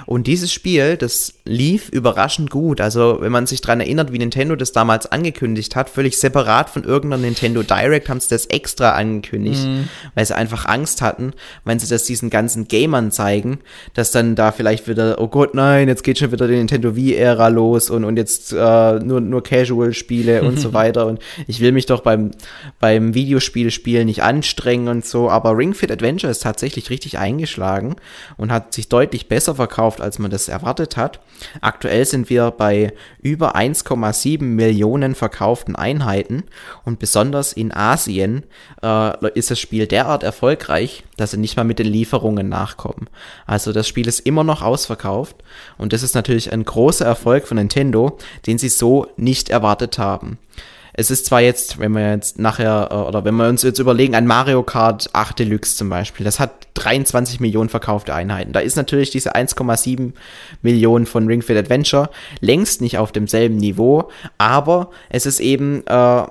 Und 0.10 0.26
dieses 0.26 0.52
Spiel, 0.52 0.98
das 0.98 1.36
lief 1.46 1.90
überraschend 1.90 2.50
gut. 2.50 2.82
Also, 2.82 3.18
wenn 3.20 3.32
man 3.32 3.46
sich 3.46 3.62
daran 3.62 3.80
erinnert, 3.80 4.12
wie 4.12 4.18
Nintendo 4.18 4.56
das 4.56 4.72
damals 4.72 5.12
angekündigt 5.12 5.76
hat, 5.76 5.88
völlig 5.88 6.18
separat 6.18 6.72
von 6.72 6.84
irgendeiner 6.84 7.22
Nintendo 7.22 7.62
Direct 7.62 8.10
haben 8.10 8.20
sie 8.20 8.32
das 8.32 8.48
extra 8.48 8.94
angekündigt, 8.94 9.66
mhm. 9.66 9.88
weil 10.16 10.26
sie 10.26 10.36
einfach 10.36 10.66
Angst 10.66 11.04
hatten, 11.04 11.34
wenn 11.64 11.78
sie 11.78 11.88
das 11.88 12.06
diesen 12.06 12.32
ganzen 12.32 12.68
Gamern 12.68 13.12
zeigen, 13.12 13.60
dass 13.94 14.10
dann 14.10 14.34
da 14.34 14.52
vielleicht 14.52 14.88
wieder, 14.88 15.22
oh 15.22 15.28
Gott, 15.28 15.54
nein, 15.54 15.88
jetzt 15.88 16.04
geht 16.04 16.18
schon 16.18 16.32
wieder 16.32 16.48
die 16.48 16.56
Nintendo 16.56 16.96
Wii-Ära 16.96 17.50
los 17.50 17.92
und, 17.92 18.04
und 18.04 18.18
jetzt 18.18 18.52
äh, 18.52 19.00
nur, 19.00 19.22
nur 19.22 19.44
Casual-Spiele 19.44 20.42
und 20.42 20.60
so 20.60 20.74
weiter. 20.74 21.06
Und 21.06 21.20
ich 21.46 21.60
will 21.60 21.72
mich 21.72 21.86
doch 21.86 22.02
beim, 22.02 22.32
beim 22.80 23.14
Videospielspiel 23.14 24.06
nicht 24.06 24.24
anstrengen 24.24 24.88
und 24.88 25.06
so. 25.06 25.30
Aber 25.30 25.56
Ring 25.56 25.76
Fit 25.76 25.92
Adventure 25.92 26.32
ist 26.32 26.42
tatsächlich 26.42 26.90
richtig 26.90 27.20
eingeschlagen 27.20 27.96
und 28.38 28.52
hat 28.52 28.74
sich 28.74 28.90
deutlich 28.90 29.28
besser 29.28 29.54
verkauft, 29.54 29.99
als 30.02 30.20
man 30.20 30.32
das 30.32 30.48
erwartet 30.48 30.98
hat. 30.98 31.20
Aktuell 31.62 32.06
sind 32.06 32.30
wir 32.30 32.52
bei 32.52 32.94
über 33.22 33.56
1,7 33.56 34.44
Millionen 34.44 35.16
verkauften 35.16 35.76
Einheiten 35.76 36.44
und 36.86 37.00
besonders 37.00 37.54
in 37.54 37.74
Asien 37.74 38.44
äh, 38.82 39.30
ist 39.34 39.52
das 39.52 39.60
Spiel 39.60 39.88
derart 39.88 40.24
erfolgreich, 40.24 41.04
dass 41.18 41.32
sie 41.32 41.38
nicht 41.38 41.58
mal 41.58 41.64
mit 41.64 41.80
den 41.80 41.88
Lieferungen 41.88 42.50
nachkommen. 42.50 43.10
Also 43.46 43.74
das 43.74 43.88
Spiel 43.88 44.08
ist 44.08 44.22
immer 44.22 44.44
noch 44.44 44.62
ausverkauft 44.62 45.36
und 45.78 45.94
das 45.94 46.04
ist 46.04 46.16
natürlich 46.16 46.52
ein 46.52 46.66
großer 46.66 47.06
Erfolg 47.06 47.48
von 47.48 47.58
Nintendo, 47.58 48.18
den 48.48 48.58
sie 48.58 48.70
so 48.70 49.08
nicht 49.18 49.50
erwartet 49.50 49.98
haben. 50.00 50.38
Es 51.00 51.10
ist 51.10 51.28
zwar 51.28 51.40
jetzt, 51.40 51.80
wenn 51.80 51.94
wir 51.94 52.12
jetzt 52.12 52.40
nachher, 52.40 52.90
äh, 52.92 52.96
oder 52.96 53.24
wenn 53.24 53.36
wir 53.36 53.48
uns 53.48 53.64
jetzt 53.64 53.80
überlegen, 53.80 54.16
ein 54.16 54.28
Mario 54.28 54.64
Kart 54.64 55.10
8 55.14 55.40
Deluxe 55.40 55.78
zum 55.78 55.88
Beispiel, 55.88 56.26
das 56.26 56.42
hat 56.42 56.68
23 56.74 57.40
Millionen 57.40 57.70
verkaufte 57.70 58.14
Einheiten. 58.14 58.52
Da 58.52 58.60
ist 58.60 58.76
natürlich 58.76 59.10
diese 59.10 59.34
1,7 59.34 60.12
Millionen 60.62 61.06
von 61.06 61.26
Ring 61.26 61.42
Fit 61.42 61.56
Adventure 61.56 62.10
längst 62.42 62.82
nicht 62.82 62.98
auf 62.98 63.14
demselben 63.14 63.56
Niveau, 63.56 64.10
aber 64.38 64.90
es 65.10 65.26
ist 65.26 65.40
eben 65.40 65.88
äh, 65.88 66.24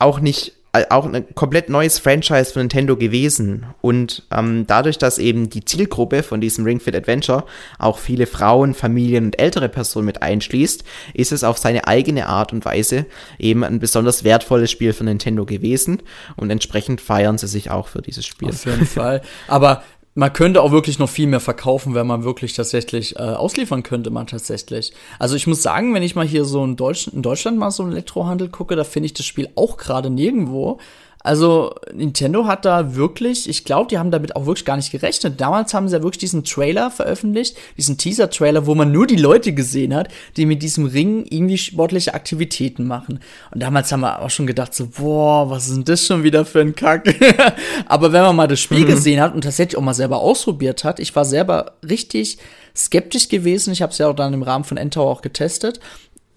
auch 0.00 0.18
nicht 0.18 0.57
auch 0.72 1.06
ein 1.06 1.34
komplett 1.34 1.68
neues 1.68 1.98
Franchise 1.98 2.52
von 2.52 2.62
Nintendo 2.62 2.96
gewesen. 2.96 3.66
Und 3.80 4.24
ähm, 4.30 4.66
dadurch, 4.66 4.98
dass 4.98 5.18
eben 5.18 5.48
die 5.48 5.64
Zielgruppe 5.64 6.22
von 6.22 6.40
diesem 6.40 6.64
Ring 6.64 6.78
Fit 6.80 6.94
Adventure 6.94 7.44
auch 7.78 7.98
viele 7.98 8.26
Frauen, 8.26 8.74
Familien 8.74 9.26
und 9.26 9.38
ältere 9.38 9.68
Personen 9.68 10.06
mit 10.06 10.22
einschließt, 10.22 10.84
ist 11.14 11.32
es 11.32 11.44
auf 11.44 11.58
seine 11.58 11.86
eigene 11.86 12.26
Art 12.26 12.52
und 12.52 12.64
Weise 12.64 13.06
eben 13.38 13.64
ein 13.64 13.78
besonders 13.78 14.24
wertvolles 14.24 14.70
Spiel 14.70 14.92
von 14.92 15.06
Nintendo 15.06 15.46
gewesen. 15.46 16.02
Und 16.36 16.50
entsprechend 16.50 17.00
feiern 17.00 17.38
sie 17.38 17.48
sich 17.48 17.70
auch 17.70 17.88
für 17.88 18.02
dieses 18.02 18.26
Spiel. 18.26 18.48
Auf 18.48 18.66
jeden 18.66 18.86
Fall. 18.86 19.22
Aber 19.46 19.82
man 20.18 20.32
könnte 20.32 20.62
auch 20.62 20.72
wirklich 20.72 20.98
noch 20.98 21.08
viel 21.08 21.28
mehr 21.28 21.38
verkaufen, 21.38 21.94
wenn 21.94 22.08
man 22.08 22.24
wirklich 22.24 22.52
tatsächlich 22.52 23.14
äh, 23.14 23.20
ausliefern 23.20 23.84
könnte, 23.84 24.10
man 24.10 24.26
tatsächlich. 24.26 24.92
Also 25.20 25.36
ich 25.36 25.46
muss 25.46 25.62
sagen, 25.62 25.94
wenn 25.94 26.02
ich 26.02 26.16
mal 26.16 26.26
hier 26.26 26.44
so 26.44 26.64
in, 26.64 26.74
Deutsch, 26.74 27.06
in 27.06 27.22
Deutschland 27.22 27.56
mal 27.56 27.70
so 27.70 27.84
einen 27.84 27.92
Elektrohandel 27.92 28.48
gucke, 28.48 28.74
da 28.74 28.82
finde 28.82 29.06
ich 29.06 29.14
das 29.14 29.26
Spiel 29.26 29.48
auch 29.54 29.76
gerade 29.76 30.10
nirgendwo. 30.10 30.78
Also 31.20 31.74
Nintendo 31.92 32.46
hat 32.46 32.64
da 32.64 32.94
wirklich, 32.94 33.48
ich 33.48 33.64
glaube, 33.64 33.88
die 33.88 33.98
haben 33.98 34.12
damit 34.12 34.36
auch 34.36 34.46
wirklich 34.46 34.64
gar 34.64 34.76
nicht 34.76 34.92
gerechnet. 34.92 35.40
Damals 35.40 35.74
haben 35.74 35.88
sie 35.88 35.96
ja 35.96 36.02
wirklich 36.02 36.18
diesen 36.18 36.44
Trailer 36.44 36.90
veröffentlicht, 36.90 37.56
diesen 37.76 37.98
Teaser-Trailer, 37.98 38.66
wo 38.66 38.74
man 38.74 38.92
nur 38.92 39.06
die 39.06 39.16
Leute 39.16 39.52
gesehen 39.52 39.94
hat, 39.94 40.08
die 40.36 40.46
mit 40.46 40.62
diesem 40.62 40.86
Ring 40.86 41.26
irgendwie 41.28 41.58
sportliche 41.58 42.14
Aktivitäten 42.14 42.86
machen. 42.86 43.20
Und 43.50 43.62
damals 43.62 43.90
haben 43.90 44.00
wir 44.00 44.22
auch 44.22 44.30
schon 44.30 44.46
gedacht, 44.46 44.74
so, 44.74 44.86
boah, 44.86 45.50
was 45.50 45.66
ist 45.68 45.76
denn 45.76 45.84
das 45.84 46.06
schon 46.06 46.22
wieder 46.22 46.44
für 46.44 46.60
ein 46.60 46.76
Kack? 46.76 47.12
Aber 47.86 48.12
wenn 48.12 48.22
man 48.22 48.36
mal 48.36 48.48
das 48.48 48.60
Spiel 48.60 48.84
mhm. 48.84 48.86
gesehen 48.86 49.20
hat 49.20 49.34
und 49.34 49.42
tatsächlich 49.42 49.76
auch 49.76 49.82
mal 49.82 49.94
selber 49.94 50.20
ausprobiert 50.20 50.84
hat, 50.84 51.00
ich 51.00 51.14
war 51.16 51.24
selber 51.24 51.72
richtig 51.88 52.38
skeptisch 52.76 53.28
gewesen. 53.28 53.72
Ich 53.72 53.82
habe 53.82 53.90
es 53.90 53.98
ja 53.98 54.08
auch 54.08 54.14
dann 54.14 54.34
im 54.34 54.42
Rahmen 54.42 54.64
von 54.64 54.76
Endtower 54.76 55.10
auch 55.10 55.22
getestet 55.22 55.80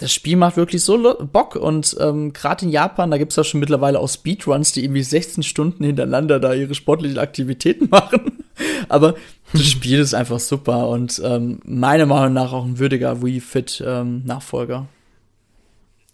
das 0.01 0.11
Spiel 0.11 0.35
macht 0.35 0.57
wirklich 0.57 0.83
so 0.83 1.15
Bock 1.31 1.55
und 1.55 1.95
ähm, 1.99 2.33
gerade 2.33 2.65
in 2.65 2.71
Japan, 2.71 3.11
da 3.11 3.19
gibt 3.19 3.31
es 3.31 3.35
ja 3.35 3.43
schon 3.43 3.59
mittlerweile 3.59 3.99
auch 3.99 4.09
Speedruns, 4.09 4.71
die 4.71 4.83
irgendwie 4.83 5.03
16 5.03 5.43
Stunden 5.43 5.83
hintereinander 5.83 6.39
da 6.39 6.53
ihre 6.53 6.73
sportlichen 6.73 7.19
Aktivitäten 7.19 7.87
machen. 7.91 8.43
Aber 8.89 9.13
das 9.53 9.67
Spiel 9.67 9.99
ist 9.99 10.15
einfach 10.15 10.39
super 10.39 10.89
und 10.89 11.21
ähm, 11.23 11.59
meiner 11.63 12.07
Meinung 12.07 12.33
nach 12.33 12.51
auch 12.51 12.65
ein 12.65 12.79
würdiger 12.79 13.21
Wii 13.21 13.41
Fit 13.41 13.83
ähm, 13.85 14.23
Nachfolger. 14.25 14.87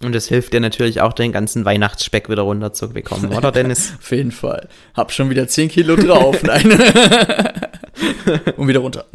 Und 0.03 0.13
es 0.13 0.27
hilft 0.27 0.53
dir 0.53 0.59
natürlich 0.59 1.01
auch, 1.01 1.13
den 1.13 1.31
ganzen 1.31 1.63
Weihnachtsspeck 1.63 2.29
wieder 2.29 2.43
runterzubekommen, 2.43 3.33
oder 3.33 3.51
Dennis? 3.51 3.93
Auf 3.99 4.11
jeden 4.11 4.31
Fall. 4.31 4.67
Hab 4.93 5.11
schon 5.11 5.29
wieder 5.29 5.47
10 5.47 5.69
Kilo 5.69 5.95
drauf. 5.95 6.43
Nein. 6.43 6.71
und 8.57 8.67
wieder 8.67 8.81
runter. 8.81 9.05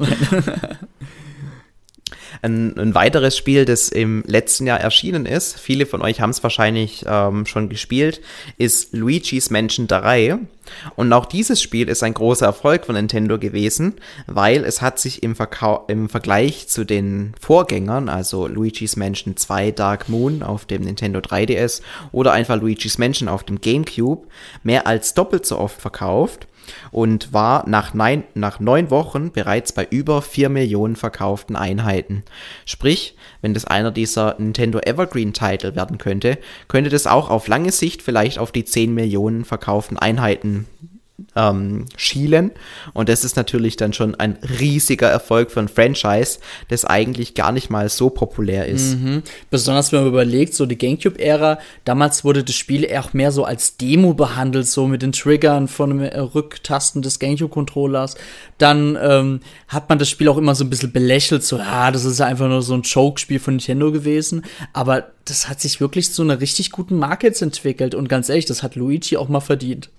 Ein, 2.42 2.76
ein, 2.76 2.94
weiteres 2.94 3.36
Spiel, 3.36 3.64
das 3.64 3.88
im 3.88 4.24
letzten 4.26 4.66
Jahr 4.66 4.80
erschienen 4.80 5.26
ist, 5.26 5.60
viele 5.60 5.86
von 5.86 6.02
euch 6.02 6.20
haben 6.20 6.30
es 6.30 6.42
wahrscheinlich 6.42 7.04
ähm, 7.06 7.46
schon 7.46 7.68
gespielt, 7.68 8.20
ist 8.58 8.92
Luigi's 8.92 9.50
Mansion 9.50 9.86
3. 9.86 10.38
Und 10.96 11.12
auch 11.12 11.26
dieses 11.26 11.62
Spiel 11.62 11.88
ist 11.88 12.02
ein 12.02 12.14
großer 12.14 12.46
Erfolg 12.46 12.84
von 12.86 12.96
Nintendo 12.96 13.38
gewesen, 13.38 13.94
weil 14.26 14.64
es 14.64 14.82
hat 14.82 14.98
sich 14.98 15.22
im, 15.22 15.36
Verkau 15.36 15.84
im 15.86 16.08
Vergleich 16.08 16.68
zu 16.68 16.84
den 16.84 17.34
Vorgängern, 17.40 18.08
also 18.08 18.48
Luigi's 18.48 18.96
Mansion 18.96 19.36
2 19.36 19.70
Dark 19.70 20.08
Moon 20.08 20.42
auf 20.42 20.66
dem 20.66 20.82
Nintendo 20.82 21.20
3DS 21.20 21.82
oder 22.10 22.32
einfach 22.32 22.60
Luigi's 22.60 22.98
Mansion 22.98 23.28
auf 23.28 23.44
dem 23.44 23.60
GameCube, 23.60 24.26
mehr 24.64 24.86
als 24.86 25.14
doppelt 25.14 25.46
so 25.46 25.58
oft 25.58 25.80
verkauft 25.80 26.48
und 26.90 27.32
war 27.32 27.68
nach, 27.68 27.94
neun, 27.94 28.24
nach 28.34 28.60
neun 28.60 28.90
Wochen 28.90 29.32
bereits 29.32 29.72
bei 29.72 29.86
über 29.90 30.22
vier 30.22 30.48
Millionen 30.48 30.96
verkauften 30.96 31.56
Einheiten. 31.56 32.22
Sprich, 32.66 33.16
wenn 33.40 33.54
das 33.54 33.64
einer 33.64 33.90
dieser 33.90 34.36
Nintendo 34.38 34.80
Evergreen-Titel 34.80 35.74
werden 35.74 35.98
könnte, 35.98 36.38
könnte 36.68 36.90
das 36.90 37.06
auch 37.06 37.30
auf 37.30 37.48
lange 37.48 37.72
Sicht 37.72 38.02
vielleicht 38.02 38.38
auf 38.38 38.52
die 38.52 38.64
10 38.64 38.94
Millionen 38.94 39.44
verkauften 39.44 39.98
Einheiten 39.98 40.66
ähm, 41.36 41.86
schielen. 41.96 42.50
Und 42.92 43.08
das 43.08 43.24
ist 43.24 43.36
natürlich 43.36 43.76
dann 43.76 43.92
schon 43.92 44.14
ein 44.14 44.38
riesiger 44.60 45.08
Erfolg 45.08 45.50
für 45.50 45.60
ein 45.60 45.68
Franchise, 45.68 46.38
das 46.68 46.84
eigentlich 46.84 47.34
gar 47.34 47.52
nicht 47.52 47.70
mal 47.70 47.88
so 47.88 48.10
populär 48.10 48.66
ist. 48.66 48.96
Mhm. 48.96 49.22
Besonders 49.50 49.92
wenn 49.92 50.00
man 50.00 50.08
überlegt, 50.08 50.54
so 50.54 50.66
die 50.66 50.76
GameCube-Ära, 50.76 51.58
damals 51.84 52.24
wurde 52.24 52.44
das 52.44 52.54
Spiel 52.54 52.88
auch 52.96 53.12
mehr 53.12 53.32
so 53.32 53.44
als 53.44 53.76
Demo 53.76 54.14
behandelt, 54.14 54.66
so 54.66 54.86
mit 54.86 55.02
den 55.02 55.12
Triggern 55.12 55.68
von 55.68 55.90
dem 55.90 56.00
äh, 56.00 56.18
Rücktasten 56.18 57.02
des 57.02 57.18
GameCube-Controllers. 57.18 58.16
Dann 58.58 58.98
ähm, 59.00 59.40
hat 59.68 59.88
man 59.88 59.98
das 59.98 60.08
Spiel 60.08 60.28
auch 60.28 60.38
immer 60.38 60.54
so 60.54 60.64
ein 60.64 60.70
bisschen 60.70 60.92
belächelt, 60.92 61.44
so, 61.44 61.58
ja, 61.58 61.90
das 61.90 62.04
ist 62.04 62.20
einfach 62.20 62.48
nur 62.48 62.62
so 62.62 62.74
ein 62.74 62.82
Choke-Spiel 62.82 63.38
von 63.38 63.54
Nintendo 63.54 63.92
gewesen. 63.92 64.44
Aber 64.72 65.08
das 65.24 65.48
hat 65.48 65.60
sich 65.60 65.80
wirklich 65.80 66.12
zu 66.12 66.22
einer 66.22 66.40
richtig 66.40 66.72
guten 66.72 66.98
Marke 66.98 67.26
jetzt 67.28 67.42
entwickelt. 67.42 67.94
Und 67.94 68.08
ganz 68.08 68.28
ehrlich, 68.28 68.46
das 68.46 68.62
hat 68.62 68.74
Luigi 68.74 69.16
auch 69.16 69.28
mal 69.28 69.40
verdient. 69.40 69.90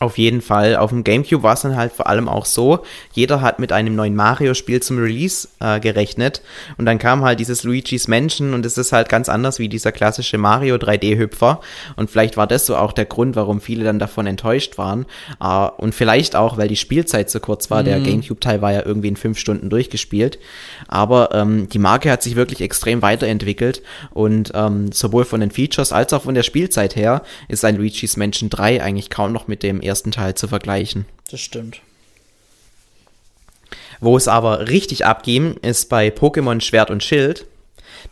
Auf 0.00 0.16
jeden 0.16 0.42
Fall. 0.42 0.76
Auf 0.76 0.90
dem 0.90 1.02
GameCube 1.02 1.42
war 1.42 1.54
es 1.54 1.62
dann 1.62 1.74
halt 1.74 1.92
vor 1.92 2.06
allem 2.06 2.28
auch 2.28 2.44
so, 2.44 2.84
jeder 3.12 3.40
hat 3.40 3.58
mit 3.58 3.72
einem 3.72 3.96
neuen 3.96 4.14
Mario-Spiel 4.14 4.80
zum 4.80 4.98
Release 4.98 5.48
äh, 5.58 5.80
gerechnet. 5.80 6.40
Und 6.76 6.86
dann 6.86 7.00
kam 7.00 7.24
halt 7.24 7.40
dieses 7.40 7.64
Luigi's 7.64 8.06
Mansion 8.06 8.54
und 8.54 8.64
es 8.64 8.78
ist 8.78 8.92
halt 8.92 9.08
ganz 9.08 9.28
anders 9.28 9.58
wie 9.58 9.68
dieser 9.68 9.90
klassische 9.90 10.38
Mario 10.38 10.76
3D-Hüpfer 10.76 11.60
und 11.96 12.10
vielleicht 12.10 12.36
war 12.36 12.46
das 12.46 12.66
so 12.66 12.76
auch 12.76 12.92
der 12.92 13.06
Grund, 13.06 13.34
warum 13.34 13.60
viele 13.60 13.82
dann 13.82 13.98
davon 13.98 14.28
enttäuscht 14.28 14.78
waren. 14.78 15.04
Äh, 15.40 15.68
und 15.78 15.96
vielleicht 15.96 16.36
auch, 16.36 16.58
weil 16.58 16.68
die 16.68 16.76
Spielzeit 16.76 17.28
so 17.28 17.40
kurz 17.40 17.68
war, 17.68 17.80
mhm. 17.80 17.86
der 17.86 18.00
GameCube-Teil 18.00 18.62
war 18.62 18.72
ja 18.72 18.86
irgendwie 18.86 19.08
in 19.08 19.16
fünf 19.16 19.36
Stunden 19.38 19.68
durchgespielt, 19.68 20.38
aber 20.86 21.30
ähm, 21.34 21.68
die 21.68 21.80
Marke 21.80 22.12
hat 22.12 22.22
sich 22.22 22.36
wirklich 22.36 22.60
extrem 22.60 23.02
weiterentwickelt. 23.02 23.82
Und 24.10 24.52
ähm, 24.54 24.92
sowohl 24.92 25.24
von 25.24 25.40
den 25.40 25.50
Features 25.50 25.92
als 25.92 26.12
auch 26.12 26.22
von 26.22 26.36
der 26.36 26.44
Spielzeit 26.44 26.94
her 26.94 27.22
ist 27.48 27.64
ein 27.64 27.76
Luigi's 27.76 28.16
Mansion 28.16 28.48
3 28.48 28.80
eigentlich 28.80 29.10
kaum 29.10 29.32
noch 29.32 29.48
mit 29.48 29.64
dem 29.64 29.80
ersten 29.88 30.12
Teil 30.12 30.34
zu 30.34 30.46
vergleichen. 30.46 31.06
Das 31.30 31.40
stimmt. 31.40 31.80
Wo 34.00 34.16
es 34.16 34.28
aber 34.28 34.68
richtig 34.68 35.04
abging, 35.04 35.56
ist 35.62 35.88
bei 35.88 36.08
Pokémon 36.08 36.60
Schwert 36.60 36.90
und 36.90 37.02
Schild. 37.02 37.46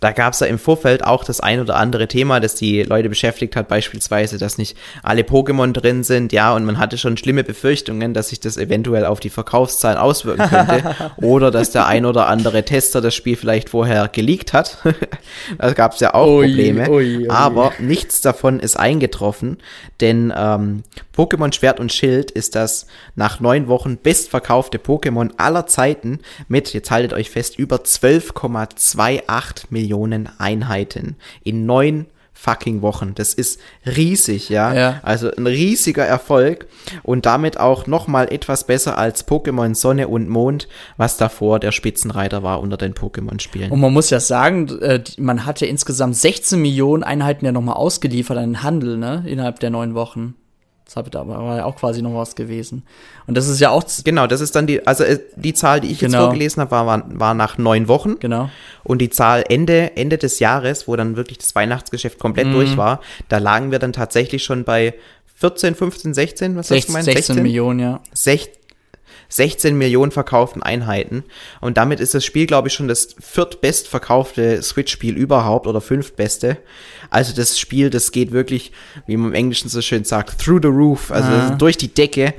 Da 0.01 0.13
gab 0.13 0.35
es 0.35 0.41
ja 0.41 0.47
im 0.47 0.59
Vorfeld 0.59 1.05
auch 1.05 1.25
das 1.25 1.41
ein 1.41 1.61
oder 1.61 1.77
andere 1.77 2.09
Thema, 2.09 2.41
das 2.41 2.55
die 2.55 2.83
Leute 2.83 3.09
beschäftigt 3.09 3.57
hat, 3.57 3.69
beispielsweise, 3.69 4.37
dass 4.37 4.59
nicht 4.59 4.77
alle 5.03 5.23
Pokémon 5.23 5.73
drin 5.73 6.05
sind, 6.05 6.33
ja, 6.33 6.55
und 6.55 6.65
man 6.65 6.79
hatte 6.79 6.99
schon 6.99 7.17
schlimme 7.17 7.45
Befürchtungen, 7.45 8.13
dass 8.13 8.29
sich 8.29 8.41
das 8.41 8.57
eventuell 8.57 9.07
auf 9.07 9.21
die 9.21 9.31
Verkaufszahlen 9.31 9.99
auswirken 9.99 10.49
könnte 10.49 10.95
oder 11.17 11.51
dass 11.51 11.71
der 11.71 11.87
ein 11.87 12.05
oder 12.05 12.27
andere 12.27 12.65
Tester 12.65 13.01
das 13.01 13.15
Spiel 13.15 13.37
vielleicht 13.37 13.71
vorher 13.71 14.09
geleakt 14.09 14.53
hat. 14.53 14.79
da 15.59 15.73
gab 15.73 15.95
es 15.95 16.01
ja 16.01 16.15
auch 16.15 16.27
ui, 16.27 16.49
Probleme. 16.49 16.91
Ui, 16.91 17.17
ui. 17.19 17.29
Aber 17.31 17.73
nichts 17.79 18.21
davon 18.21 18.61
ist 18.61 18.77
eingetroffen, 18.77 19.59
denn 20.01 20.33
ähm, 20.37 20.83
Pokémon 21.17 21.53
Schwert 21.53 21.81
und 21.81 21.93
Schild 21.93 22.31
ist 22.31 22.55
das 22.55 22.87
nach 23.15 23.41
neun 23.41 23.69
Wochen 23.69 23.97
bestverkaufte 23.97 24.79
Pokémon 24.79 25.31
aller 25.37 25.67
Zeiten 25.67 26.21
mit, 26.49 26.73
jetzt 26.73 26.91
haltet 26.91 27.13
euch 27.13 27.31
fest, 27.31 27.59
über 27.59 27.77
12,28 27.77 29.67
Millionen 29.71 30.29
Einheiten 30.39 31.17
in 31.43 31.67
neun 31.67 32.07
fucking 32.37 32.83
Wochen. 32.83 33.15
Das 33.15 33.35
ist 33.35 33.61
riesig, 33.87 34.51
ja? 34.51 34.75
ja. 34.75 35.01
Also 35.03 35.31
ein 35.35 35.47
riesiger 35.47 36.05
Erfolg 36.05 36.67
und 37.03 37.27
damit 37.27 37.59
auch 37.59 37.87
noch 37.87 38.07
mal 38.07 38.31
etwas 38.31 38.67
besser 38.67 38.99
als 38.99 39.27
Pokémon 39.27 39.75
Sonne 39.75 40.09
und 40.09 40.29
Mond, 40.29 40.69
was 40.99 41.17
davor 41.17 41.59
der 41.59 41.73
Spitzenreiter 41.73 42.43
war 42.43 42.61
unter 42.61 42.77
den 42.77 42.95
Pokémon-Spielen. 42.95 43.73
Und 43.73 43.81
man 43.81 43.93
muss 43.93 44.11
ja 44.11 44.21
sagen, 44.21 44.69
äh, 44.81 45.03
man 45.17 45.47
hat 45.47 45.61
ja 45.61 45.67
insgesamt 45.67 46.17
16 46.17 46.61
Millionen 46.61 47.03
Einheiten 47.03 47.47
ja 47.47 47.53
noch 47.53 47.63
mal 47.63 47.73
ausgeliefert 47.73 48.37
an 48.37 48.51
den 48.51 48.63
Handel, 48.63 48.99
ne? 48.99 49.25
Innerhalb 49.27 49.59
der 49.61 49.71
neun 49.71 49.95
Wochen. 49.95 50.35
Das 50.87 50.95
war 50.97 51.57
ja 51.57 51.65
auch 51.65 51.75
quasi 51.75 52.01
noch 52.01 52.15
was 52.15 52.37
gewesen. 52.37 52.85
Und 53.27 53.37
das 53.37 53.49
ist 53.49 53.59
ja 53.59 53.71
auch. 53.71 53.85
Genau, 54.05 54.29
das 54.29 54.41
ist 54.41 54.55
dann 54.55 54.69
die, 54.69 54.87
also 54.87 55.03
äh, 55.03 55.19
die 55.35 55.53
Zahl, 55.53 55.81
die 55.81 55.91
ich 55.91 55.99
genau. 55.99 56.19
jetzt 56.19 56.25
vorgelesen 56.25 56.61
habe, 56.61 56.71
war, 56.71 57.03
war 57.09 57.35
nach 57.35 57.59
neun 57.59 57.89
Wochen. 57.89 58.21
Genau. 58.21 58.51
Und 58.85 58.99
die 58.99 59.11
Zahl 59.11 59.45
Ende, 59.49 59.97
Ende 59.97 60.17
des 60.17 60.39
Jahres, 60.39 60.87
wo 60.87 60.95
dann 60.95 61.17
wirklich 61.17 61.39
das 61.39 61.55
Weihnachtsgeschäft 61.57 62.21
komplett 62.21 62.47
mhm. 62.47 62.53
durch 62.53 62.77
war, 62.77 63.01
da 63.29 63.39
lagen 63.39 63.73
wir 63.73 63.81
dann 63.81 63.93
tatsächlich 63.93 64.45
schon 64.45 64.63
bei 64.63 64.95
14, 65.35 65.75
15, 65.75 66.15
16, 66.15 66.57
was 66.57 66.69
16, 66.69 66.77
hast 66.77 66.85
du 66.85 66.87
gemeint? 66.87 67.05
16, 67.05 67.23
16 67.35 67.43
Millionen, 67.43 67.81
ja. 67.81 68.01
16, 68.13 68.55
16 69.29 69.77
Millionen 69.77 70.13
verkauften 70.13 70.63
Einheiten. 70.63 71.25
Und 71.61 71.77
damit 71.77 72.01
ist 72.01 72.15
das 72.15 72.25
Spiel, 72.25 72.47
glaube 72.47 72.69
ich, 72.69 72.75
schon 72.75 72.89
das 72.89 73.15
viertbestverkaufte 73.19 74.63
Switch-Spiel 74.63 75.17
überhaupt 75.17 75.67
oder 75.67 75.81
fünftbeste. 75.81 76.59
Also 77.11 77.35
das 77.35 77.59
Spiel, 77.59 77.91
das 77.91 78.13
geht 78.13 78.33
wirklich, 78.33 78.73
wie 79.07 79.17
man 79.17 79.29
im 79.29 79.35
Englischen 79.35 79.69
so 79.69 79.81
schön 79.81 80.05
sagt, 80.05 80.41
through 80.41 80.61
the 80.63 80.69
roof, 80.69 81.11
also 81.11 81.29
ah. 81.29 81.51
durch 81.51 81.77
die 81.77 81.93
Decke. 81.93 82.35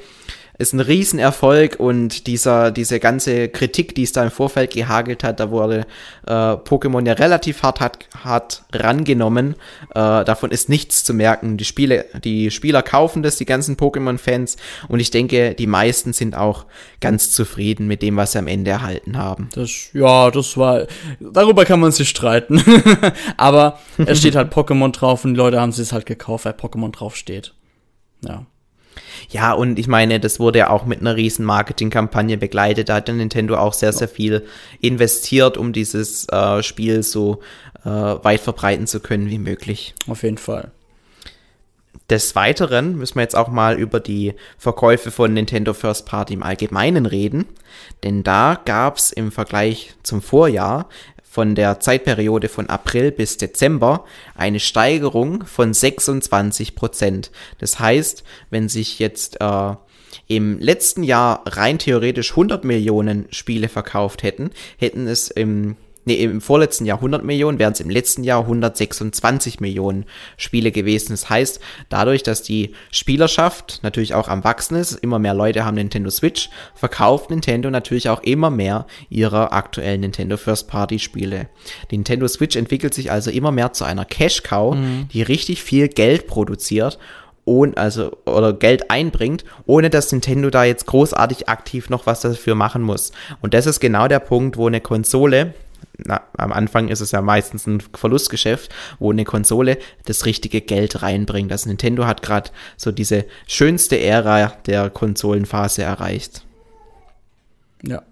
Ist 0.58 0.74
ein 0.74 0.80
Riesenerfolg 0.80 1.80
und 1.80 2.28
dieser, 2.28 2.72
diese 2.72 3.00
ganze 3.00 3.50
Kritik, 3.50 3.94
die 3.96 4.04
es 4.04 4.12
da 4.12 4.24
im 4.24 4.32
Vorfeld 4.32 4.74
gehagelt 4.74 5.24
hat, 5.24 5.40
da 5.40 5.52
wurde 5.52 5.86
äh, 6.26 6.32
Pokémon 6.32 7.06
ja 7.06 7.14
relativ 7.14 7.62
hart, 7.62 7.80
hart, 7.80 8.08
hart 8.24 8.64
rangenommen. 8.74 9.56
Äh, 9.92 10.24
davon 10.26 10.52
ist 10.52 10.70
nichts 10.70 11.04
zu 11.04 11.14
merken. 11.14 11.58
Die 11.58 11.66
Spiele, 11.66 12.06
die 12.24 12.50
Spieler 12.52 12.82
kaufen 12.82 13.24
das, 13.24 13.38
die 13.38 13.46
ganzen 13.46 13.78
Pokémon-Fans 13.78 14.58
und 14.88 15.00
ich 15.00 15.12
denke, 15.12 15.54
die 15.54 15.68
meisten 15.68 16.14
sind 16.14 16.36
auch 16.36 16.66
ganz 17.02 17.32
zufrieden 17.32 17.88
mit 17.88 18.02
dem, 18.02 18.18
was 18.18 18.32
sie 18.32 18.40
am 18.40 18.48
Ende 18.48 18.72
erhalten 18.72 19.18
haben. 19.18 19.50
Das, 19.54 19.90
ja, 19.94 20.32
das 20.32 20.58
war, 20.58 20.88
darüber 21.20 21.66
kann 21.66 21.80
man 21.80 21.92
sich 21.92 22.10
streiten. 22.10 22.64
Aber 23.38 23.80
es 23.98 24.20
steht 24.20 24.36
halt 24.36 24.52
Pokémon 24.52 24.92
drauf 24.92 25.24
und 25.24 25.34
die 25.34 25.38
Leute 25.38 25.62
haben 25.62 25.70
es 25.70 25.94
halt 25.94 26.06
gekauft, 26.06 26.46
weil 26.46 26.54
Pokémon 26.54 26.92
drauf 26.92 27.16
steht. 27.16 27.54
Ja. 28.28 28.46
Ja, 29.30 29.54
und 29.54 29.80
ich 29.80 29.88
meine, 29.88 30.20
das 30.20 30.40
wurde 30.40 30.60
ja 30.60 30.70
auch 30.70 30.86
mit 30.86 31.02
einer 31.02 31.16
riesen 31.16 31.46
Marketingkampagne 31.46 32.38
begleitet. 32.38 32.90
Da 32.90 32.96
hat 32.96 33.08
Nintendo 33.08 33.58
auch 33.58 33.74
sehr, 33.74 33.94
sehr 33.94 34.08
viel 34.08 34.46
investiert, 34.82 35.58
um 35.58 35.74
dieses 35.74 36.28
äh, 36.30 36.64
Spiel 36.64 37.04
so 37.04 37.40
äh, 37.84 37.90
weit 37.90 38.42
verbreiten 38.42 38.88
zu 38.88 39.00
können 39.00 39.30
wie 39.30 39.40
möglich. 39.40 39.94
Auf 40.08 40.24
jeden 40.24 40.38
Fall. 40.38 40.72
Des 42.10 42.36
Weiteren 42.36 42.96
müssen 42.98 43.16
wir 43.16 43.24
jetzt 43.24 43.36
auch 43.36 43.50
mal 43.50 43.78
über 43.78 44.00
die 44.00 44.34
Verkäufe 44.58 45.12
von 45.12 45.34
Nintendo 45.34 45.74
First 45.74 46.06
Party 46.06 46.36
im 46.36 46.44
Allgemeinen 46.44 47.06
reden, 47.06 47.46
denn 48.04 48.24
da 48.24 48.62
gab 48.64 48.96
es 48.98 49.12
im 49.12 49.30
Vergleich 49.30 49.94
zum 50.04 50.22
Vorjahr 50.22 50.88
von 51.38 51.54
der 51.54 51.80
Zeitperiode 51.80 52.50
von 52.50 52.68
April 52.68 53.12
bis 53.12 53.38
Dezember 53.38 54.06
eine 54.34 54.60
Steigerung 54.60 55.46
von 55.46 55.72
26 55.72 56.74
Prozent. 56.74 57.30
Das 57.60 57.80
heißt, 57.80 58.24
wenn 58.50 58.70
sich 58.70 58.98
jetzt 58.98 59.40
äh, 59.40 59.76
im 60.26 60.58
letzten 60.58 61.04
Jahr 61.04 61.44
rein 61.46 61.78
theoretisch 61.78 62.32
100 62.32 62.64
Millionen 62.64 63.28
Spiele 63.30 63.70
verkauft 63.70 64.24
hätten, 64.24 64.50
hätten 64.80 65.06
es 65.06 65.30
im 65.30 65.76
nee, 66.08 66.24
im 66.24 66.42
vorletzten 66.42 66.86
Jahr 66.86 66.98
100 66.98 67.24
Millionen, 67.24 67.60
wären 67.60 67.74
es 67.74 67.80
im 67.80 67.90
letzten 67.90 68.24
Jahr 68.24 68.42
126 68.42 69.60
Millionen 69.60 70.06
Spiele 70.38 70.72
gewesen. 70.72 71.12
Das 71.12 71.30
heißt, 71.30 71.60
dadurch, 71.90 72.24
dass 72.24 72.42
die 72.42 72.74
Spielerschaft 72.92 73.82
natürlich 73.84 74.16
auch 74.16 74.28
am 74.28 74.44
Wachsen 74.44 74.76
ist, 74.76 74.94
immer 74.94 75.20
mehr 75.20 75.34
Leute 75.34 75.66
haben 75.66 75.76
Nintendo 75.76 76.10
Switch, 76.10 76.50
verkauft 76.74 77.30
Nintendo 77.30 77.70
natürlich 77.70 78.10
auch 78.10 78.24
immer 78.24 78.50
mehr 78.50 78.88
ihrer 79.10 79.54
aktuellen 79.54 80.02
Nintendo 80.02 80.38
First 80.38 80.68
Party 80.68 80.98
Spiele. 80.98 81.50
Die 81.92 81.98
Nintendo 81.98 82.28
Switch 82.28 82.56
entwickelt 82.56 82.94
sich 82.94 83.12
also 83.12 83.30
immer 83.30 83.52
mehr 83.52 83.74
zu 83.74 83.84
einer 83.84 84.06
Cash 84.06 84.44
Cow, 84.44 84.76
mhm. 84.76 85.10
die 85.14 85.22
richtig 85.22 85.62
viel 85.62 85.90
Geld 85.90 86.28
produziert 86.28 86.98
ohne, 87.48 87.76
also, 87.78 88.12
oder 88.26 88.54
Geld 88.54 88.92
einbringt, 88.92 89.46
ohne 89.66 89.90
dass 89.90 90.12
Nintendo 90.12 90.50
da 90.50 90.66
jetzt 90.66 90.86
großartig 90.86 91.48
aktiv 91.50 91.90
noch 91.90 92.06
was 92.06 92.20
dafür 92.20 92.56
machen 92.56 92.82
muss. 92.82 93.14
Und 93.42 93.54
das 93.54 93.66
ist 93.66 93.80
genau 93.80 94.08
der 94.08 94.20
Punkt, 94.20 94.58
wo 94.58 94.68
eine 94.68 94.82
Konsole 94.82 95.54
na, 95.98 96.22
am 96.38 96.52
Anfang 96.52 96.90
ist 96.90 97.02
es 97.02 97.12
ja 97.12 97.22
meistens 97.22 97.66
ein 97.66 97.82
Verlustgeschäft, 97.82 98.74
wo 99.00 99.12
eine 99.12 99.26
Konsole 99.26 99.78
das 100.06 100.26
richtige 100.26 100.62
Geld 100.62 101.02
reinbringt. 101.02 101.52
Also 101.52 101.70
Nintendo 101.70 102.06
hat 102.06 102.22
gerade 102.22 102.52
so 102.76 102.92
diese 102.92 103.26
schönste 103.48 104.00
Ära 104.00 104.54
der 104.66 104.90
Konsolenphase 104.90 105.84
erreicht. 105.84 106.44
Ja. 107.84 108.04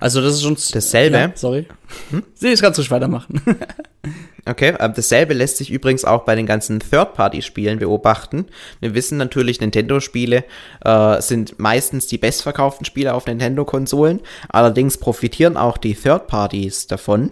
Also 0.00 0.20
das 0.20 0.34
ist 0.34 0.42
schon 0.42 0.56
dasselbe. 0.72 1.16
Ja, 1.16 1.32
sorry. 1.34 1.66
Hm? 2.10 2.22
Sie, 2.34 2.48
ich 2.48 2.60
kann 2.60 2.72
ruhig 2.72 2.90
weitermachen. 2.90 3.42
Okay, 4.46 4.74
äh, 4.78 4.90
dasselbe 4.90 5.34
lässt 5.34 5.56
sich 5.56 5.70
übrigens 5.70 6.04
auch 6.04 6.24
bei 6.24 6.34
den 6.34 6.46
ganzen 6.46 6.80
Third-Party-Spielen 6.80 7.78
beobachten. 7.78 8.46
Wir 8.80 8.94
wissen 8.94 9.16
natürlich, 9.16 9.60
Nintendo-Spiele 9.60 10.44
äh, 10.84 11.22
sind 11.22 11.58
meistens 11.58 12.06
die 12.06 12.18
bestverkauften 12.18 12.84
Spiele 12.84 13.14
auf 13.14 13.26
Nintendo-Konsolen. 13.26 14.20
Allerdings 14.48 14.98
profitieren 14.98 15.56
auch 15.56 15.78
die 15.78 15.94
Third-Parties 15.94 16.86
davon. 16.86 17.30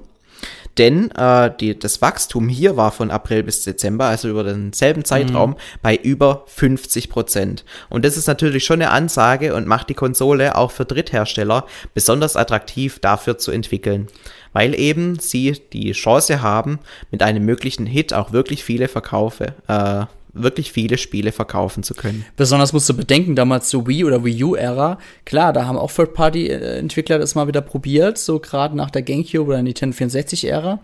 Denn 0.79 1.11
äh, 1.13 1.51
die, 1.61 1.79
das 1.79 2.01
Wachstum 2.01 2.49
hier 2.49 2.77
war 2.77 2.93
von 2.93 3.11
April 3.11 3.43
bis 3.43 3.63
Dezember, 3.63 4.07
also 4.07 4.29
über 4.29 4.45
denselben 4.45 5.05
Zeitraum, 5.05 5.51
mhm. 5.51 5.57
bei 5.83 5.97
über 5.97 6.45
50 6.47 7.11
Prozent. 7.11 7.65
Und 7.91 8.05
das 8.05 8.17
ist 8.17 8.27
natürlich 8.27 8.65
schon 8.65 8.81
eine 8.81 8.91
Ansage 8.91 9.55
und 9.55 9.67
macht 9.67 9.91
die 9.91 9.95
Konsole 9.95 10.57
auch 10.57 10.71
für 10.71 10.85
Dritthersteller 10.85 11.67
besonders 11.95 12.37
attraktiv 12.37 12.99
dafür 13.01 13.39
zu 13.39 13.51
entwickeln 13.51 14.09
weil 14.53 14.79
eben 14.79 15.19
sie 15.19 15.53
die 15.73 15.93
Chance 15.93 16.43
haben, 16.43 16.79
mit 17.11 17.23
einem 17.23 17.45
möglichen 17.45 17.87
Hit 17.87 18.13
auch 18.13 18.33
wirklich 18.33 18.65
viele 18.65 18.89
Verkaufe, 18.89 19.55
äh, 19.67 20.05
wirklich 20.35 20.73
viele 20.73 20.99
Spiele 20.99 21.33
verkaufen 21.33 21.83
zu 21.83 21.95
können. 21.95 22.25
Besonders 22.37 22.73
musst 22.73 22.89
du 22.89 22.95
bedenken, 22.95 23.37
damals 23.37 23.69
zur 23.69 23.87
Wii 23.87 24.05
oder 24.05 24.25
Wii 24.25 24.45
U-Ära, 24.45 24.99
klar, 25.25 25.53
da 25.53 25.67
haben 25.67 25.77
auch 25.77 25.93
Third-Party-Entwickler 25.93 27.19
das 27.19 27.35
mal 27.35 27.49
wieder 27.49 27.61
probiert, 27.61 28.19
so 28.19 28.39
gerade 28.39 28.77
nach 28.77 28.91
der 28.91 29.03
GameCube 29.03 29.49
oder 29.49 29.63
Nintendo 29.63 29.97
64-Ära. 29.97 30.81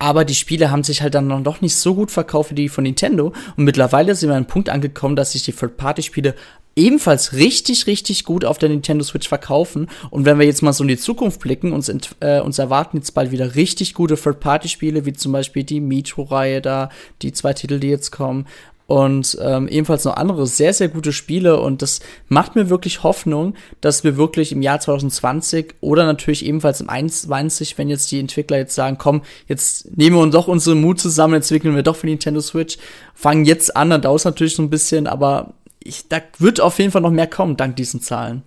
Aber 0.00 0.24
die 0.24 0.34
Spiele 0.34 0.70
haben 0.70 0.84
sich 0.84 1.02
halt 1.02 1.14
dann 1.14 1.26
noch 1.26 1.42
doch 1.42 1.60
nicht 1.60 1.74
so 1.74 1.94
gut 1.94 2.10
verkauft 2.10 2.52
wie 2.52 2.54
die 2.54 2.68
von 2.68 2.84
Nintendo. 2.84 3.32
Und 3.56 3.64
mittlerweile 3.64 4.14
sind 4.14 4.28
wir 4.28 4.34
an 4.34 4.38
einem 4.38 4.46
Punkt 4.46 4.68
angekommen, 4.68 5.16
dass 5.16 5.32
sich 5.32 5.42
die 5.42 5.52
Third-Party-Spiele 5.52 6.34
ebenfalls 6.78 7.34
richtig, 7.34 7.86
richtig 7.86 8.24
gut 8.24 8.44
auf 8.44 8.56
der 8.56 8.70
Nintendo 8.70 9.04
Switch 9.04 9.28
verkaufen. 9.28 9.88
Und 10.10 10.24
wenn 10.24 10.38
wir 10.38 10.46
jetzt 10.46 10.62
mal 10.62 10.72
so 10.72 10.84
in 10.84 10.88
die 10.88 10.96
Zukunft 10.96 11.40
blicken, 11.40 11.72
uns, 11.72 11.92
äh, 12.20 12.40
uns 12.40 12.58
erwarten 12.58 12.96
jetzt 12.96 13.12
bald 13.12 13.32
wieder 13.32 13.54
richtig 13.56 13.94
gute 13.94 14.16
Third-Party-Spiele, 14.16 15.04
wie 15.04 15.12
zum 15.12 15.32
Beispiel 15.32 15.64
die 15.64 15.80
Metro-Reihe 15.80 16.62
da, 16.62 16.88
die 17.20 17.32
zwei 17.32 17.52
Titel, 17.52 17.80
die 17.80 17.88
jetzt 17.88 18.12
kommen. 18.12 18.46
Und 18.88 19.36
ähm, 19.42 19.68
ebenfalls 19.68 20.06
noch 20.06 20.16
andere 20.16 20.46
sehr, 20.46 20.72
sehr 20.72 20.88
gute 20.88 21.12
Spiele. 21.12 21.60
Und 21.60 21.82
das 21.82 22.00
macht 22.28 22.56
mir 22.56 22.70
wirklich 22.70 23.02
Hoffnung, 23.02 23.54
dass 23.82 24.02
wir 24.02 24.16
wirklich 24.16 24.50
im 24.50 24.62
Jahr 24.62 24.80
2020 24.80 25.74
oder 25.82 26.06
natürlich 26.06 26.46
ebenfalls 26.46 26.80
im 26.80 26.88
21, 26.88 27.76
wenn 27.76 27.90
jetzt 27.90 28.10
die 28.10 28.18
Entwickler 28.18 28.56
jetzt 28.56 28.74
sagen, 28.74 28.96
komm, 28.96 29.20
jetzt 29.46 29.94
nehmen 29.94 30.16
wir 30.16 30.22
uns 30.22 30.32
doch 30.32 30.48
unseren 30.48 30.80
Mut 30.80 30.98
zusammen, 31.00 31.34
entwickeln 31.34 31.76
wir 31.76 31.82
doch 31.82 31.96
für 31.96 32.06
Nintendo 32.06 32.40
Switch, 32.40 32.78
fangen 33.14 33.44
jetzt 33.44 33.76
an, 33.76 33.90
dann 33.90 34.00
dauert 34.00 34.20
es 34.20 34.24
natürlich 34.24 34.54
so 34.54 34.62
ein 34.62 34.70
bisschen, 34.70 35.06
aber 35.06 35.52
ich, 35.82 36.08
da 36.08 36.20
wird 36.38 36.60
auf 36.60 36.78
jeden 36.78 36.90
Fall 36.90 37.02
noch 37.02 37.10
mehr 37.10 37.26
kommen, 37.26 37.56
dank 37.56 37.76
diesen 37.76 38.00
Zahlen. 38.00 38.42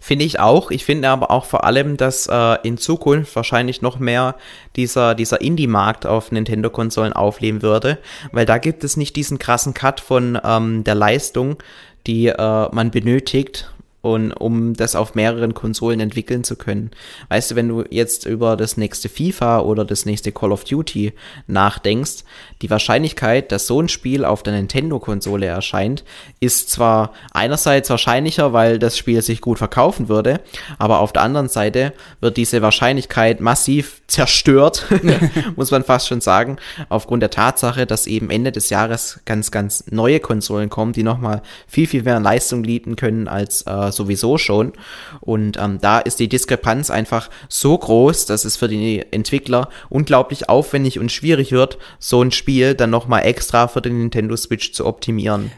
Finde 0.00 0.24
ich 0.24 0.40
auch. 0.40 0.70
Ich 0.70 0.84
finde 0.84 1.10
aber 1.10 1.30
auch 1.30 1.44
vor 1.44 1.64
allem, 1.64 1.98
dass 1.98 2.26
äh, 2.26 2.56
in 2.62 2.78
Zukunft 2.78 3.36
wahrscheinlich 3.36 3.82
noch 3.82 3.98
mehr 3.98 4.36
dieser, 4.76 5.14
dieser 5.14 5.42
Indie-Markt 5.42 6.06
auf 6.06 6.32
Nintendo-Konsolen 6.32 7.12
aufleben 7.12 7.60
würde, 7.60 7.98
weil 8.32 8.46
da 8.46 8.56
gibt 8.56 8.82
es 8.82 8.96
nicht 8.96 9.14
diesen 9.16 9.38
krassen 9.38 9.74
Cut 9.74 10.00
von 10.00 10.38
ähm, 10.42 10.84
der 10.84 10.94
Leistung, 10.94 11.58
die 12.06 12.28
äh, 12.28 12.68
man 12.72 12.90
benötigt, 12.90 13.70
und 14.02 14.32
um 14.32 14.74
das 14.74 14.96
auf 14.96 15.14
mehreren 15.14 15.54
Konsolen 15.54 16.00
entwickeln 16.00 16.42
zu 16.44 16.56
können. 16.56 16.90
Weißt 17.28 17.50
du, 17.50 17.56
wenn 17.56 17.68
du 17.68 17.84
jetzt 17.90 18.24
über 18.24 18.56
das 18.56 18.76
nächste 18.76 19.08
FIFA 19.08 19.60
oder 19.60 19.84
das 19.84 20.06
nächste 20.06 20.32
Call 20.32 20.52
of 20.52 20.64
Duty 20.64 21.12
nachdenkst, 21.46 22.24
die 22.62 22.70
Wahrscheinlichkeit, 22.70 23.52
dass 23.52 23.66
so 23.66 23.80
ein 23.80 23.88
Spiel 23.88 24.24
auf 24.24 24.42
der 24.42 24.54
Nintendo-Konsole 24.54 25.46
erscheint, 25.46 26.04
ist 26.40 26.70
zwar 26.70 27.12
einerseits 27.32 27.90
wahrscheinlicher, 27.90 28.52
weil 28.52 28.78
das 28.78 28.96
Spiel 28.96 29.20
sich 29.22 29.40
gut 29.40 29.58
verkaufen 29.58 30.08
würde, 30.08 30.40
aber 30.78 31.00
auf 31.00 31.12
der 31.12 31.22
anderen 31.22 31.48
Seite 31.48 31.92
wird 32.20 32.36
diese 32.36 32.62
Wahrscheinlichkeit 32.62 33.40
massiv 33.40 34.00
zerstört, 34.06 34.86
muss 35.56 35.70
man 35.70 35.84
fast 35.84 36.08
schon 36.08 36.20
sagen, 36.20 36.56
aufgrund 36.88 37.22
der 37.22 37.30
Tatsache, 37.30 37.86
dass 37.86 38.06
eben 38.06 38.30
Ende 38.30 38.52
des 38.52 38.70
Jahres 38.70 39.20
ganz, 39.24 39.50
ganz 39.50 39.84
neue 39.90 40.20
Konsolen 40.20 40.70
kommen, 40.70 40.92
die 40.92 41.02
nochmal 41.02 41.42
viel, 41.66 41.86
viel 41.86 42.02
mehr 42.02 42.18
Leistung 42.20 42.62
bieten 42.62 42.96
können 42.96 43.28
als 43.28 43.62
äh, 43.62 43.89
sowieso 43.92 44.38
schon. 44.38 44.72
Und 45.20 45.56
ähm, 45.58 45.78
da 45.80 45.98
ist 45.98 46.20
die 46.20 46.28
Diskrepanz 46.28 46.90
einfach 46.90 47.30
so 47.48 47.76
groß, 47.76 48.26
dass 48.26 48.44
es 48.44 48.56
für 48.56 48.68
die 48.68 49.04
Entwickler 49.10 49.68
unglaublich 49.88 50.48
aufwendig 50.48 50.98
und 50.98 51.12
schwierig 51.12 51.52
wird, 51.52 51.78
so 51.98 52.22
ein 52.22 52.32
Spiel 52.32 52.74
dann 52.74 52.90
nochmal 52.90 53.24
extra 53.24 53.68
für 53.68 53.82
den 53.82 53.98
Nintendo 53.98 54.36
Switch 54.36 54.72
zu 54.72 54.86
optimieren. 54.86 55.50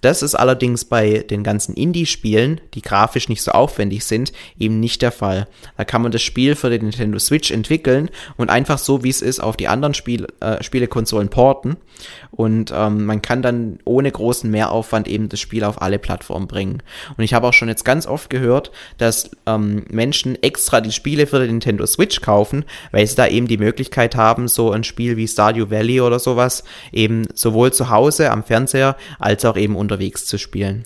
Das 0.00 0.22
ist 0.22 0.34
allerdings 0.34 0.84
bei 0.84 1.18
den 1.18 1.42
ganzen 1.42 1.74
Indie-Spielen, 1.74 2.60
die 2.74 2.82
grafisch 2.82 3.28
nicht 3.28 3.42
so 3.42 3.52
aufwendig 3.52 4.04
sind, 4.04 4.32
eben 4.58 4.80
nicht 4.80 5.02
der 5.02 5.12
Fall. 5.12 5.48
Da 5.76 5.84
kann 5.84 6.02
man 6.02 6.12
das 6.12 6.22
Spiel 6.22 6.54
für 6.54 6.70
den 6.70 6.82
Nintendo 6.82 7.18
Switch 7.18 7.50
entwickeln 7.50 8.10
und 8.36 8.50
einfach 8.50 8.78
so, 8.78 9.04
wie 9.04 9.10
es 9.10 9.22
ist, 9.22 9.40
auf 9.40 9.56
die 9.56 9.68
anderen 9.68 9.94
Spiel, 9.94 10.26
äh, 10.40 10.62
Spielekonsolen 10.62 11.28
porten. 11.28 11.76
Und 12.30 12.72
ähm, 12.74 13.06
man 13.06 13.22
kann 13.22 13.42
dann 13.42 13.78
ohne 13.84 14.10
großen 14.10 14.50
Mehraufwand 14.50 15.08
eben 15.08 15.28
das 15.28 15.40
Spiel 15.40 15.64
auf 15.64 15.82
alle 15.82 15.98
Plattformen 15.98 16.46
bringen. 16.46 16.82
Und 17.16 17.24
ich 17.24 17.34
habe 17.34 17.46
auch 17.46 17.52
schon 17.52 17.68
jetzt 17.68 17.84
ganz 17.84 18.06
oft 18.06 18.30
gehört, 18.30 18.70
dass 18.98 19.30
ähm, 19.46 19.84
Menschen 19.90 20.40
extra 20.42 20.80
die 20.80 20.92
Spiele 20.92 21.26
für 21.26 21.40
den 21.40 21.50
Nintendo 21.50 21.86
Switch 21.86 22.20
kaufen, 22.20 22.64
weil 22.92 23.06
sie 23.06 23.16
da 23.16 23.26
eben 23.26 23.48
die 23.48 23.58
Möglichkeit 23.58 24.14
haben, 24.14 24.48
so 24.48 24.70
ein 24.70 24.84
Spiel 24.84 25.16
wie 25.16 25.26
Stardew 25.26 25.70
Valley 25.70 26.00
oder 26.00 26.18
sowas 26.18 26.64
eben 26.92 27.26
sowohl 27.34 27.72
zu 27.72 27.90
Hause 27.90 28.30
am 28.30 28.44
Fernseher 28.44 28.96
als 29.18 29.44
auch 29.44 29.56
eben 29.58 29.76
unterwegs 29.76 30.26
zu 30.26 30.38
spielen. 30.38 30.84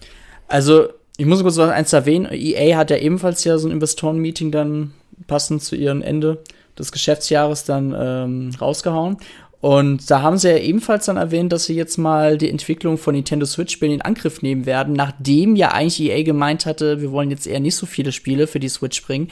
Also, 0.48 0.88
ich 1.16 1.26
muss 1.26 1.42
kurz 1.42 1.58
eins 1.58 1.92
erwähnen. 1.92 2.28
EA 2.32 2.76
hat 2.76 2.90
ja 2.90 2.96
ebenfalls 2.96 3.44
ja 3.44 3.58
so 3.58 3.68
ein 3.68 3.72
Investoren-Meeting 3.72 4.50
dann 4.50 4.92
passend 5.26 5.62
zu 5.62 5.76
ihrem 5.76 6.02
Ende 6.02 6.42
des 6.78 6.90
Geschäftsjahres 6.90 7.64
dann 7.64 7.94
ähm, 7.96 8.50
rausgehauen. 8.60 9.18
Und 9.62 10.10
da 10.10 10.22
haben 10.22 10.38
sie 10.38 10.50
ja 10.50 10.56
ebenfalls 10.56 11.06
dann 11.06 11.16
erwähnt, 11.16 11.52
dass 11.52 11.66
sie 11.66 11.76
jetzt 11.76 11.96
mal 11.96 12.36
die 12.36 12.50
Entwicklung 12.50 12.98
von 12.98 13.14
Nintendo 13.14 13.46
Switch-Spielen 13.46 13.92
in 13.92 14.02
Angriff 14.02 14.42
nehmen 14.42 14.66
werden, 14.66 14.92
nachdem 14.92 15.54
ja 15.54 15.70
eigentlich 15.70 16.00
EA 16.00 16.24
gemeint 16.24 16.66
hatte, 16.66 17.00
wir 17.00 17.12
wollen 17.12 17.30
jetzt 17.30 17.46
eher 17.46 17.60
nicht 17.60 17.76
so 17.76 17.86
viele 17.86 18.10
Spiele 18.10 18.48
für 18.48 18.58
die 18.58 18.68
Switch 18.68 19.00
bringen. 19.06 19.28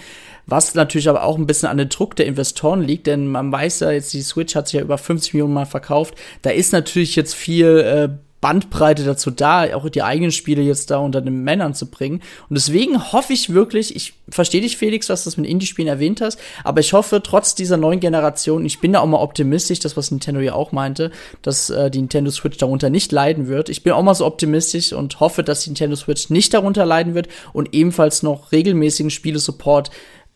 Was 0.47 0.77
natürlich 0.77 1.09
aber 1.09 1.25
auch 1.25 1.37
ein 1.37 1.49
bisschen 1.49 1.69
an 1.69 1.79
den 1.79 1.89
Druck 1.89 2.15
der 2.15 2.27
Investoren 2.27 2.81
liegt, 2.81 3.09
denn 3.09 3.27
man 3.27 3.51
weiß 3.51 3.81
ja 3.81 3.91
jetzt, 3.91 4.13
die 4.13 4.23
Switch 4.23 4.55
hat 4.55 4.69
sich 4.69 4.75
ja 4.75 4.83
über 4.83 4.99
50 4.99 5.35
Millionen 5.35 5.55
Mal 5.55 5.67
verkauft. 5.67 6.15
Da 6.43 6.51
ist 6.51 6.73
natürlich 6.73 7.17
jetzt 7.17 7.35
viel 7.35 7.67
äh, 7.79 8.09
Bandbreite 8.41 9.05
dazu 9.05 9.31
da, 9.31 9.75
auch 9.75 9.89
die 9.89 10.03
eigenen 10.03 10.33
Spiele 10.33 10.63
jetzt 10.63 10.91
da 10.91 10.99
unter 10.99 11.21
den 11.21 11.43
Männern 11.43 11.75
zu 11.75 11.91
bringen. 11.91 12.23
Und 12.49 12.57
deswegen 12.57 13.13
hoffe 13.13 13.33
ich 13.33 13.53
wirklich, 13.53 13.95
ich 13.95 14.15
verstehe 14.31 14.63
dich, 14.63 14.77
Felix, 14.77 15.09
was 15.09 15.25
du 15.25 15.29
das 15.29 15.37
mit 15.37 15.49
Indie-Spielen 15.49 15.89
erwähnt 15.89 16.21
hast, 16.21 16.39
aber 16.65 16.81
ich 16.81 16.93
hoffe, 16.93 17.23
trotz 17.23 17.55
dieser 17.55 17.77
neuen 17.77 18.01
Generation, 18.01 18.65
ich 18.65 18.81
bin 18.81 18.93
da 18.93 19.01
auch 19.01 19.07
mal 19.07 19.19
optimistisch, 19.19 19.81
das, 19.81 19.97
was 19.97 20.11
Nintendo 20.11 20.41
ja 20.41 20.55
auch 20.55 20.73
meinte, 20.73 21.11
dass 21.43 21.71
äh, 21.71 21.91
die 21.91 21.99
Nintendo 21.99 22.31
Switch 22.31 22.57
darunter 22.57 22.89
nicht 22.89 23.13
leiden 23.13 23.47
wird. 23.47 23.69
Ich 23.69 23.83
bin 23.83 23.93
auch 23.93 24.03
mal 24.03 24.15
so 24.15 24.25
optimistisch 24.25 24.93
und 24.93 25.21
hoffe, 25.21 25.43
dass 25.43 25.65
die 25.65 25.71
Nintendo 25.71 25.97
Switch 25.97 26.31
nicht 26.31 26.55
darunter 26.55 26.87
leiden 26.87 27.15
wird 27.15 27.29
und 27.53 27.75
ebenfalls 27.75 28.23
noch 28.23 28.53
regelmäßigen 28.53 29.11
Spielesupport 29.11 29.91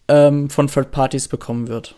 ähm, 0.09 0.51
von 0.51 0.67
Third 0.67 0.91
Parties 0.91 1.29
bekommen 1.29 1.69
wird. 1.69 1.95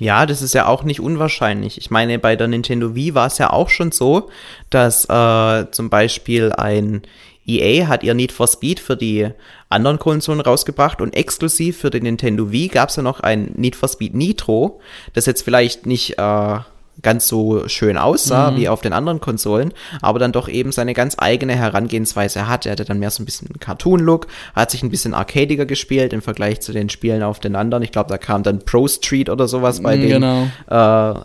Ja, 0.00 0.24
das 0.24 0.40
ist 0.40 0.54
ja 0.54 0.66
auch 0.66 0.82
nicht 0.82 1.00
unwahrscheinlich. 1.00 1.76
Ich 1.76 1.90
meine, 1.90 2.18
bei 2.18 2.34
der 2.34 2.48
Nintendo 2.48 2.94
Wii 2.94 3.14
war 3.14 3.26
es 3.26 3.36
ja 3.36 3.50
auch 3.50 3.68
schon 3.68 3.92
so, 3.92 4.30
dass 4.70 5.04
äh, 5.04 5.70
zum 5.72 5.90
Beispiel 5.90 6.52
ein 6.52 7.02
EA 7.46 7.86
hat 7.86 8.02
ihr 8.02 8.14
Need 8.14 8.32
for 8.32 8.48
Speed 8.48 8.80
für 8.80 8.96
die 8.96 9.28
anderen 9.68 9.98
Konsolen 9.98 10.40
rausgebracht 10.40 11.02
und 11.02 11.14
exklusiv 11.14 11.76
für 11.76 11.90
den 11.90 12.04
Nintendo 12.04 12.50
Wii 12.50 12.68
gab 12.68 12.88
es 12.88 12.96
ja 12.96 13.02
noch 13.02 13.20
ein 13.20 13.52
Need 13.56 13.76
for 13.76 13.90
Speed 13.90 14.14
Nitro, 14.14 14.80
das 15.12 15.26
jetzt 15.26 15.42
vielleicht 15.42 15.84
nicht 15.84 16.18
äh, 16.18 16.58
ganz 17.02 17.28
so 17.28 17.68
schön 17.68 17.96
aussah 17.96 18.50
mhm. 18.50 18.56
wie 18.56 18.68
auf 18.68 18.80
den 18.80 18.92
anderen 18.92 19.20
Konsolen, 19.20 19.72
aber 20.02 20.18
dann 20.18 20.32
doch 20.32 20.48
eben 20.48 20.72
seine 20.72 20.94
ganz 20.94 21.16
eigene 21.18 21.54
Herangehensweise 21.54 22.48
hat. 22.48 22.66
Er 22.66 22.72
hatte 22.72 22.84
dann 22.84 22.98
mehr 22.98 23.10
so 23.10 23.22
ein 23.22 23.26
bisschen 23.26 23.48
Cartoon-Look, 23.58 24.26
hat 24.54 24.70
sich 24.70 24.82
ein 24.82 24.90
bisschen 24.90 25.14
arcadiger 25.14 25.66
gespielt 25.66 26.12
im 26.12 26.22
Vergleich 26.22 26.60
zu 26.60 26.72
den 26.72 26.88
Spielen 26.88 27.22
auf 27.22 27.40
den 27.40 27.56
anderen. 27.56 27.82
Ich 27.82 27.92
glaube, 27.92 28.10
da 28.10 28.18
kam 28.18 28.42
dann 28.42 28.60
Pro 28.64 28.88
Street 28.88 29.28
oder 29.28 29.48
sowas 29.48 29.82
bei 29.82 29.96
mhm, 29.96 30.00
den 30.00 30.10
genau. 30.20 30.48
äh, 30.68 31.20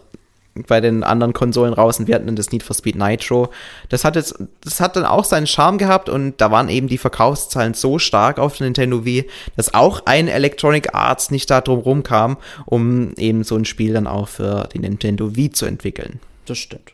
bei 0.68 0.80
den 0.80 1.04
anderen 1.04 1.34
Konsolen 1.34 1.74
raus 1.74 2.00
und 2.00 2.08
wir 2.08 2.16
hatten 2.16 2.34
das 2.36 2.52
Need 2.52 2.64
for 2.64 2.76
Speed 2.76 2.96
Nitro. 2.96 3.50
Das 3.90 4.06
hat 4.06 4.16
jetzt, 4.16 4.36
das 4.62 4.80
hat 4.80 4.96
dann 4.96 5.06
auch 5.06 5.26
seinen 5.26 5.48
Charme 5.48 5.78
gehabt 5.78 6.08
und 6.08 6.40
da 6.40 6.50
waren 6.50 6.70
eben 6.70 6.88
die 6.88 6.98
Verkaufszahlen 6.98 7.74
so 7.74 8.00
stark 8.00 8.40
auf 8.40 8.60
Nintendo 8.60 9.04
Wii, 9.04 9.28
dass 9.58 9.74
auch 9.74 10.04
ein 10.06 10.28
Electronic 10.28 10.96
Arts 10.96 11.30
nicht 11.30 11.50
da 11.50 11.60
drum 11.60 11.80
rumkam, 11.80 12.38
um 12.66 13.14
eben 13.18 13.44
so 13.44 13.56
ein 13.56 13.66
Spiel 13.66 13.94
dann 13.94 14.08
auch 14.08 14.30
für 14.30 14.70
die 14.74 14.80
Nintendo 14.80 15.36
Wii 15.36 15.52
zu 15.52 15.66
entwickeln. 15.66 16.20
Das 16.46 16.58
stimmt. 16.58 16.94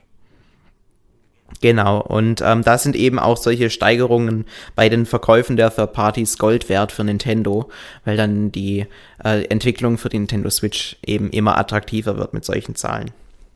Genau, 1.59 2.01
und 2.01 2.41
ähm, 2.43 2.64
da 2.64 2.78
sind 2.78 2.95
eben 2.95 3.20
auch 3.20 3.38
solche 3.38 3.70
Steigerungen 3.70 4.45
bei 4.76 4.89
den 4.89 5.05
Verkäufen 5.05 5.57
der 5.57 5.74
Third 5.76 5.93
Parties 5.93 6.38
Gold 6.38 6.70
wert 6.70 6.91
für 6.91 7.03
Nintendo, 7.03 7.70
weil 8.05 8.18
dann 8.18 8.51
die 8.51 8.88
äh, 9.24 9.43
Entwicklung 9.45 9.97
für 9.97 10.09
die 10.09 10.18
Nintendo 10.18 10.49
Switch 10.49 10.97
eben 11.05 11.30
immer 11.30 11.57
attraktiver 11.57 12.18
wird 12.18 12.34
mit 12.34 12.45
solchen 12.45 12.76
Zahlen. 12.76 13.12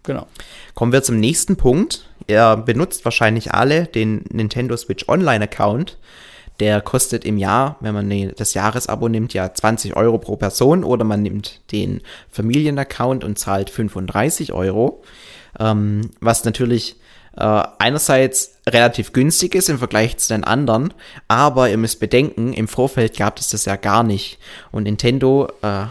Genau. 0.05 0.27
Kommen 0.73 0.91
wir 0.91 1.03
zum 1.03 1.19
nächsten 1.19 1.55
Punkt. 1.55 2.07
Ihr 2.27 2.57
benutzt 2.57 3.05
wahrscheinlich 3.05 3.53
alle 3.53 3.85
den 3.85 4.23
Nintendo 4.31 4.75
Switch 4.77 5.07
Online 5.07 5.43
Account. 5.45 5.97
Der 6.59 6.79
kostet 6.81 7.25
im 7.25 7.37
Jahr, 7.37 7.75
wenn 7.81 7.93
man 7.93 8.33
das 8.37 8.53
Jahresabo 8.53 9.09
nimmt, 9.09 9.33
ja 9.33 9.53
20 9.53 9.95
Euro 9.97 10.17
pro 10.17 10.37
Person 10.37 10.83
oder 10.83 11.03
man 11.03 11.21
nimmt 11.21 11.59
den 11.71 12.01
Familienaccount 12.31 13.23
und 13.23 13.37
zahlt 13.37 13.69
35 13.69 14.53
Euro. 14.53 15.03
Ähm, 15.59 16.11
was 16.21 16.45
natürlich 16.45 16.95
äh, 17.35 17.63
einerseits 17.79 18.57
relativ 18.67 19.11
günstig 19.11 19.55
ist 19.55 19.69
im 19.69 19.77
Vergleich 19.77 20.17
zu 20.17 20.33
den 20.33 20.45
anderen, 20.45 20.93
aber 21.27 21.69
ihr 21.69 21.77
müsst 21.77 21.99
bedenken, 21.99 22.53
im 22.53 22.69
Vorfeld 22.69 23.17
gab 23.17 23.39
es 23.39 23.49
das 23.49 23.65
ja 23.65 23.75
gar 23.75 24.03
nicht. 24.03 24.39
Und 24.71 24.83
Nintendo 24.83 25.49
äh, 25.61 25.85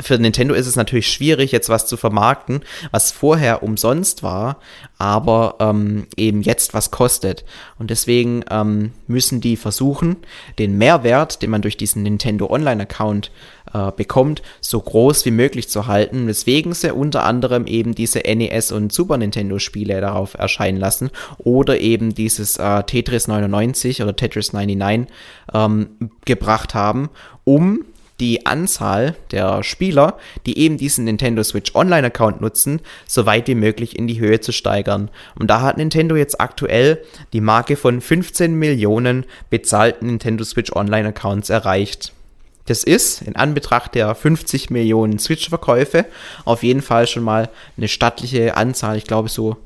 für 0.00 0.18
Nintendo 0.18 0.54
ist 0.54 0.66
es 0.66 0.76
natürlich 0.76 1.08
schwierig, 1.08 1.52
jetzt 1.52 1.68
was 1.68 1.86
zu 1.86 1.96
vermarkten, 1.96 2.62
was 2.90 3.12
vorher 3.12 3.62
umsonst 3.62 4.22
war, 4.22 4.58
aber 4.98 5.56
ähm, 5.60 6.06
eben 6.16 6.42
jetzt 6.42 6.74
was 6.74 6.90
kostet. 6.90 7.44
Und 7.78 7.90
deswegen 7.90 8.44
ähm, 8.50 8.92
müssen 9.06 9.40
die 9.40 9.56
versuchen, 9.56 10.16
den 10.58 10.78
Mehrwert, 10.78 11.42
den 11.42 11.50
man 11.50 11.62
durch 11.62 11.76
diesen 11.76 12.02
Nintendo 12.02 12.50
Online-Account 12.50 13.30
äh, 13.72 13.92
bekommt, 13.92 14.42
so 14.60 14.80
groß 14.80 15.24
wie 15.26 15.30
möglich 15.30 15.68
zu 15.68 15.86
halten, 15.86 16.26
weswegen 16.26 16.74
sie 16.74 16.92
unter 16.92 17.24
anderem 17.24 17.66
eben 17.66 17.94
diese 17.94 18.20
NES 18.20 18.72
und 18.72 18.92
Super 18.92 19.16
Nintendo-Spiele 19.16 20.00
darauf 20.00 20.34
erscheinen 20.34 20.78
lassen 20.78 21.10
oder 21.38 21.80
eben 21.80 22.14
dieses 22.14 22.56
äh, 22.56 22.82
Tetris 22.82 23.28
99 23.28 24.02
oder 24.02 24.16
Tetris 24.16 24.52
99 24.52 25.12
ähm, 25.52 26.10
gebracht 26.24 26.74
haben, 26.74 27.10
um 27.44 27.84
die 28.20 28.46
Anzahl 28.46 29.16
der 29.32 29.62
Spieler, 29.62 30.18
die 30.46 30.58
eben 30.58 30.76
diesen 30.76 31.04
Nintendo 31.04 31.42
Switch 31.42 31.74
Online-Account 31.74 32.40
nutzen, 32.40 32.80
so 33.06 33.26
weit 33.26 33.48
wie 33.48 33.54
möglich 33.54 33.98
in 33.98 34.06
die 34.06 34.20
Höhe 34.20 34.40
zu 34.40 34.52
steigern. 34.52 35.10
Und 35.38 35.48
da 35.48 35.60
hat 35.60 35.76
Nintendo 35.76 36.16
jetzt 36.16 36.40
aktuell 36.40 37.02
die 37.32 37.40
Marke 37.40 37.76
von 37.76 38.00
15 38.00 38.54
Millionen 38.54 39.24
bezahlten 39.50 40.06
Nintendo 40.06 40.44
Switch 40.44 40.72
Online-Accounts 40.72 41.50
erreicht. 41.50 42.12
Das 42.66 42.82
ist 42.82 43.20
in 43.22 43.36
Anbetracht 43.36 43.94
der 43.94 44.14
50 44.14 44.70
Millionen 44.70 45.18
Switch-Verkäufe 45.18 46.06
auf 46.44 46.62
jeden 46.62 46.82
Fall 46.82 47.06
schon 47.06 47.22
mal 47.22 47.50
eine 47.76 47.88
stattliche 47.88 48.56
Anzahl. 48.56 48.96
Ich 48.96 49.04
glaube 49.04 49.28
so, 49.28 49.56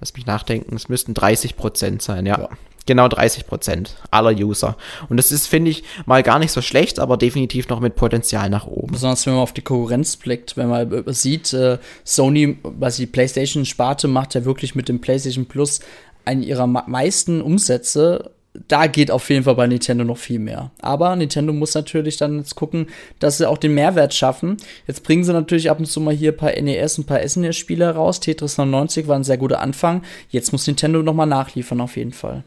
lass 0.00 0.14
mich 0.14 0.26
nachdenken, 0.26 0.74
es 0.74 0.88
müssten 0.88 1.14
30 1.14 1.56
Prozent 1.56 2.02
sein, 2.02 2.26
ja. 2.26 2.38
ja. 2.38 2.48
Genau 2.88 3.06
30 3.06 3.46
Prozent 3.46 3.96
aller 4.10 4.30
User. 4.30 4.78
Und 5.10 5.18
das 5.18 5.30
ist, 5.30 5.46
finde 5.46 5.70
ich, 5.70 5.84
mal 6.06 6.22
gar 6.22 6.38
nicht 6.38 6.52
so 6.52 6.62
schlecht, 6.62 6.98
aber 6.98 7.18
definitiv 7.18 7.68
noch 7.68 7.80
mit 7.80 7.96
Potenzial 7.96 8.48
nach 8.48 8.66
oben. 8.66 8.92
Besonders 8.92 9.26
wenn 9.26 9.34
man 9.34 9.42
auf 9.42 9.52
die 9.52 9.60
Konkurrenz 9.60 10.16
blickt, 10.16 10.56
wenn 10.56 10.70
man 10.70 11.04
sieht, 11.08 11.52
äh, 11.52 11.76
Sony, 12.02 12.56
was 12.62 12.96
die 12.96 13.04
PlayStation-Sparte 13.04 14.08
macht, 14.08 14.34
ja 14.34 14.46
wirklich 14.46 14.74
mit 14.74 14.88
dem 14.88 15.02
PlayStation 15.02 15.44
Plus 15.44 15.80
einen 16.24 16.42
ihrer 16.42 16.66
meisten 16.66 17.42
Umsätze 17.42 18.30
da 18.66 18.86
geht 18.86 19.10
auf 19.10 19.28
jeden 19.30 19.44
Fall 19.44 19.54
bei 19.54 19.66
Nintendo 19.66 20.04
noch 20.04 20.16
viel 20.16 20.38
mehr. 20.38 20.72
Aber 20.80 21.14
Nintendo 21.14 21.52
muss 21.52 21.74
natürlich 21.74 22.16
dann 22.16 22.38
jetzt 22.38 22.56
gucken, 22.56 22.88
dass 23.18 23.38
sie 23.38 23.48
auch 23.48 23.58
den 23.58 23.74
Mehrwert 23.74 24.14
schaffen. 24.14 24.56
Jetzt 24.86 25.04
bringen 25.04 25.22
sie 25.22 25.32
natürlich 25.32 25.70
ab 25.70 25.78
und 25.78 25.86
zu 25.86 26.00
mal 26.00 26.14
hier 26.14 26.32
ein 26.32 26.36
paar 26.36 26.50
NES 26.60 26.98
und 26.98 27.04
ein 27.04 27.06
paar 27.06 27.26
SNES-Spiele 27.26 27.94
raus. 27.94 28.20
Tetris 28.20 28.58
99 28.58 29.06
war 29.06 29.16
ein 29.16 29.24
sehr 29.24 29.36
guter 29.36 29.60
Anfang. 29.60 30.02
Jetzt 30.30 30.52
muss 30.52 30.66
Nintendo 30.66 31.02
noch 31.02 31.14
mal 31.14 31.26
nachliefern, 31.26 31.80
auf 31.80 31.96
jeden 31.96 32.12
Fall. 32.12 32.42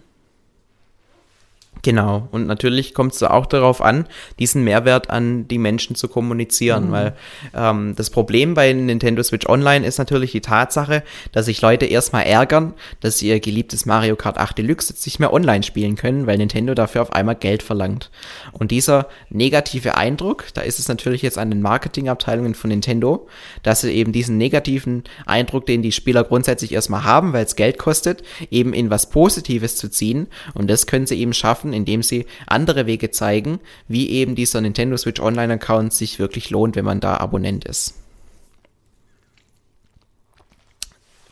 Genau, 1.84 2.28
und 2.32 2.46
natürlich 2.46 2.94
kommt 2.94 3.14
es 3.14 3.24
auch 3.24 3.48
darauf 3.48 3.82
an, 3.82 4.08
diesen 4.38 4.64
Mehrwert 4.64 5.10
an 5.10 5.48
die 5.48 5.58
Menschen 5.58 5.96
zu 5.96 6.08
kommunizieren, 6.08 6.88
mhm. 6.88 6.92
weil 6.92 7.16
ähm, 7.56 7.96
das 7.96 8.12
Problem 8.12 8.54
bei 8.54 8.72
Nintendo 8.72 9.24
Switch 9.24 9.48
Online 9.48 9.86
ist 9.86 9.98
natürlich 9.98 10.32
die 10.32 10.42
Tatsache, 10.42 11.04
dass 11.32 11.46
sich 11.46 11.62
Leute 11.62 11.86
erstmal 11.86 12.24
ärgern, 12.24 12.74
dass 13.00 13.18
sie 13.18 13.30
ihr 13.30 13.40
geliebtes 13.40 13.86
Mario 13.88 14.16
Kart 14.16 14.38
8 14.38 14.60
Deluxe 14.60 14.94
jetzt 14.94 15.06
nicht 15.06 15.20
mehr 15.20 15.34
online 15.34 15.64
spielen 15.64 15.96
können, 15.96 16.28
weil 16.28 16.38
Nintendo 16.38 16.76
dafür 16.76 17.02
auf 17.02 17.14
einmal 17.14 17.36
Geld 17.36 17.64
verlangt. 17.64 18.12
Und 18.52 18.70
dieser 18.70 19.08
negative 19.30 19.96
Eindruck, 19.96 20.46
da 20.54 20.62
ist 20.62 20.78
es 20.78 20.88
natürlich 20.88 21.24
jetzt 21.24 21.40
an 21.40 21.50
den 21.50 21.62
Marketingabteilungen 21.62 22.54
von 22.54 22.70
Nintendo, 22.70 23.28
dass 23.64 23.82
sie 23.82 23.92
eben 23.92 24.12
diesen 24.12 24.38
negativen 24.38 25.04
Eindruck, 25.26 25.66
den 25.66 25.82
die 25.82 25.92
Spieler 25.92 26.24
grundsätzlich 26.24 26.74
erstmal 26.74 27.04
haben, 27.04 27.34
weil 27.34 27.46
es 27.46 27.56
Geld 27.56 27.80
kostet, 27.80 28.22
eben 28.52 28.74
in 28.74 28.92
was 28.92 29.10
Positives 29.10 29.78
zu 29.78 29.90
ziehen. 29.90 30.28
Und 30.54 30.70
das 30.70 30.86
können 30.86 31.08
sie 31.08 31.20
eben 31.20 31.34
schaffen, 31.34 31.71
schaffen, 31.72 31.74
indem 31.74 32.04
sie 32.04 32.26
andere 32.48 32.86
Wege 32.86 33.12
zeigen, 33.12 33.60
wie 33.88 34.10
eben 34.10 34.36
dieser 34.36 34.62
Nintendo 34.62 34.98
Switch 34.98 35.22
Online 35.22 35.54
Account 35.54 35.94
sich 35.94 36.20
wirklich 36.20 36.50
lohnt, 36.50 36.76
wenn 36.76 36.86
man 36.86 37.00
da 37.00 37.18
Abonnent 37.18 37.66
ist. 37.66 37.96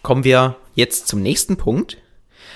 Kommen 0.02 0.24
wir 0.24 0.56
jetzt 0.76 1.08
zum 1.08 1.22
nächsten 1.22 1.58
Punkt. 1.58 1.98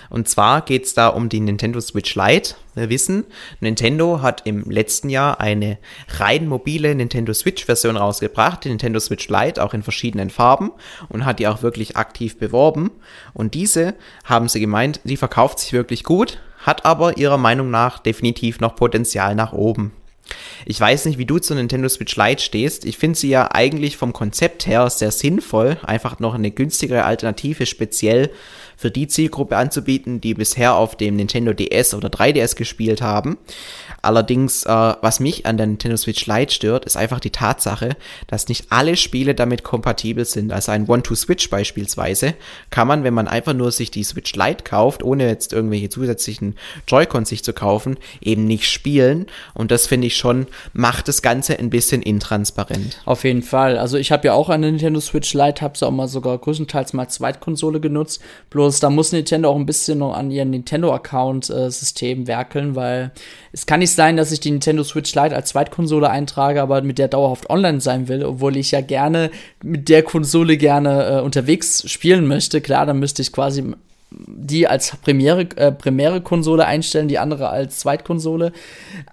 Und 0.09 0.27
zwar 0.29 0.61
geht 0.61 0.85
es 0.85 0.93
da 0.93 1.07
um 1.07 1.27
die 1.27 1.39
Nintendo 1.39 1.81
Switch 1.81 2.15
Lite. 2.15 2.55
Wir 2.75 2.89
wissen, 2.89 3.25
Nintendo 3.61 4.21
hat 4.21 4.45
im 4.45 4.69
letzten 4.69 5.09
Jahr 5.09 5.39
eine 5.39 5.79
rein 6.19 6.47
mobile 6.47 6.93
Nintendo 6.93 7.33
Switch 7.33 7.65
Version 7.65 7.97
rausgebracht, 7.97 8.63
die 8.63 8.69
Nintendo 8.69 8.99
Switch 8.99 9.27
Lite, 9.29 9.63
auch 9.63 9.73
in 9.73 9.81
verschiedenen 9.81 10.29
Farben 10.29 10.71
und 11.09 11.25
hat 11.25 11.39
die 11.39 11.47
auch 11.47 11.63
wirklich 11.63 11.97
aktiv 11.97 12.37
beworben. 12.37 12.91
Und 13.33 13.55
diese 13.55 13.95
haben 14.23 14.49
sie 14.49 14.59
gemeint, 14.59 14.99
die 15.03 15.17
verkauft 15.17 15.59
sich 15.59 15.73
wirklich 15.73 16.03
gut, 16.03 16.37
hat 16.63 16.85
aber 16.85 17.17
ihrer 17.17 17.37
Meinung 17.37 17.69
nach 17.69 17.99
definitiv 17.99 18.59
noch 18.59 18.75
Potenzial 18.75 19.35
nach 19.35 19.53
oben. 19.53 19.93
Ich 20.65 20.79
weiß 20.79 21.05
nicht, 21.05 21.17
wie 21.17 21.25
du 21.25 21.37
zur 21.39 21.57
Nintendo 21.57 21.89
Switch 21.89 22.15
Lite 22.15 22.41
stehst. 22.41 22.85
Ich 22.85 22.97
finde 22.97 23.19
sie 23.19 23.29
ja 23.29 23.51
eigentlich 23.51 23.97
vom 23.97 24.13
Konzept 24.13 24.65
her 24.65 24.89
sehr 24.89 25.11
sinnvoll, 25.11 25.77
einfach 25.83 26.19
noch 26.19 26.33
eine 26.33 26.51
günstigere 26.51 27.03
Alternative 27.03 27.65
speziell 27.65 28.31
für 28.77 28.91
die 28.91 29.07
Zielgruppe 29.07 29.57
anzubieten, 29.57 30.21
die 30.21 30.33
bisher 30.33 30.75
auf 30.75 30.95
dem 30.95 31.15
Nintendo 31.15 31.53
DS 31.53 31.93
oder 31.93 32.09
3DS 32.09 32.55
gespielt 32.55 33.01
haben. 33.01 33.37
Allerdings, 34.01 34.65
äh, 34.65 34.69
was 34.69 35.21
mich 35.21 35.45
an 35.45 35.55
der 35.55 35.65
Nintendo 35.65 35.95
Switch 35.95 36.25
Lite 36.25 36.53
stört, 36.53 36.83
ist 36.83 36.97
einfach 36.97 37.21
die 37.21 37.29
Tatsache, 37.29 37.95
dass 38.27 38.49
nicht 38.49 38.65
alle 38.69 38.97
Spiele 38.97 39.33
damit 39.33 39.63
kompatibel 39.63 40.25
sind. 40.25 40.51
Also 40.51 40.73
ein 40.73 40.87
One-to-Switch 40.87 41.49
beispielsweise 41.49 42.33
kann 42.69 42.87
man, 42.87 43.05
wenn 43.05 43.13
man 43.13 43.29
einfach 43.29 43.53
nur 43.53 43.71
sich 43.71 43.91
die 43.91 44.03
Switch 44.03 44.35
Lite 44.35 44.65
kauft, 44.65 45.03
ohne 45.03 45.27
jetzt 45.27 45.53
irgendwelche 45.53 45.87
zusätzlichen 45.87 46.55
Joy-Cons 46.85 47.29
sich 47.29 47.45
zu 47.45 47.53
kaufen, 47.53 47.97
eben 48.19 48.43
nicht 48.43 48.69
spielen. 48.69 49.27
Und 49.53 49.71
das 49.71 49.87
finde 49.87 50.07
ich 50.07 50.17
schon, 50.17 50.47
macht 50.73 51.07
das 51.07 51.21
Ganze 51.21 51.57
ein 51.57 51.69
bisschen 51.69 52.01
intransparent. 52.01 53.01
Auf 53.05 53.23
jeden 53.23 53.41
Fall. 53.41 53.77
Also 53.77 53.97
ich 53.97 54.11
habe 54.11 54.27
ja 54.27 54.33
auch 54.33 54.49
eine 54.49 54.69
Nintendo 54.69 54.99
Switch 54.99 55.33
Lite, 55.33 55.61
habe 55.61 55.77
sie 55.77 55.87
auch 55.87 55.91
mal 55.91 56.09
sogar 56.09 56.37
größtenteils 56.37 56.91
mal 56.91 57.07
Zweitkonsole 57.07 57.79
genutzt. 57.79 58.21
Bloß 58.49 58.62
da 58.69 58.89
muss 58.89 59.11
Nintendo 59.11 59.49
auch 59.49 59.55
ein 59.55 59.65
bisschen 59.65 59.99
noch 59.99 60.13
an 60.13 60.31
ihrem 60.31 60.49
Nintendo-Account-System 60.51 62.23
äh, 62.23 62.27
werkeln, 62.27 62.75
weil 62.75 63.11
es 63.51 63.65
kann 63.65 63.79
nicht 63.79 63.91
sein, 63.91 64.17
dass 64.17 64.31
ich 64.31 64.39
die 64.39 64.51
Nintendo 64.51 64.83
Switch 64.83 65.13
Lite 65.15 65.35
als 65.35 65.49
Zweitkonsole 65.49 66.09
eintrage, 66.09 66.61
aber 66.61 66.81
mit 66.81 66.97
der 66.97 67.07
dauerhaft 67.07 67.49
online 67.49 67.81
sein 67.81 68.07
will, 68.07 68.23
obwohl 68.25 68.57
ich 68.57 68.71
ja 68.71 68.81
gerne 68.81 69.31
mit 69.63 69.89
der 69.89 70.03
Konsole 70.03 70.57
gerne 70.57 71.19
äh, 71.19 71.21
unterwegs 71.21 71.89
spielen 71.89 72.27
möchte. 72.27 72.61
Klar, 72.61 72.85
dann 72.85 72.99
müsste 72.99 73.21
ich 73.21 73.31
quasi 73.31 73.63
die 74.27 74.67
als 74.67 74.95
Premiere, 74.97 75.47
äh, 75.55 75.71
primäre 75.71 76.21
Konsole 76.21 76.65
einstellen, 76.65 77.07
die 77.07 77.19
andere 77.19 77.49
als 77.49 77.79
Zweitkonsole. 77.79 78.51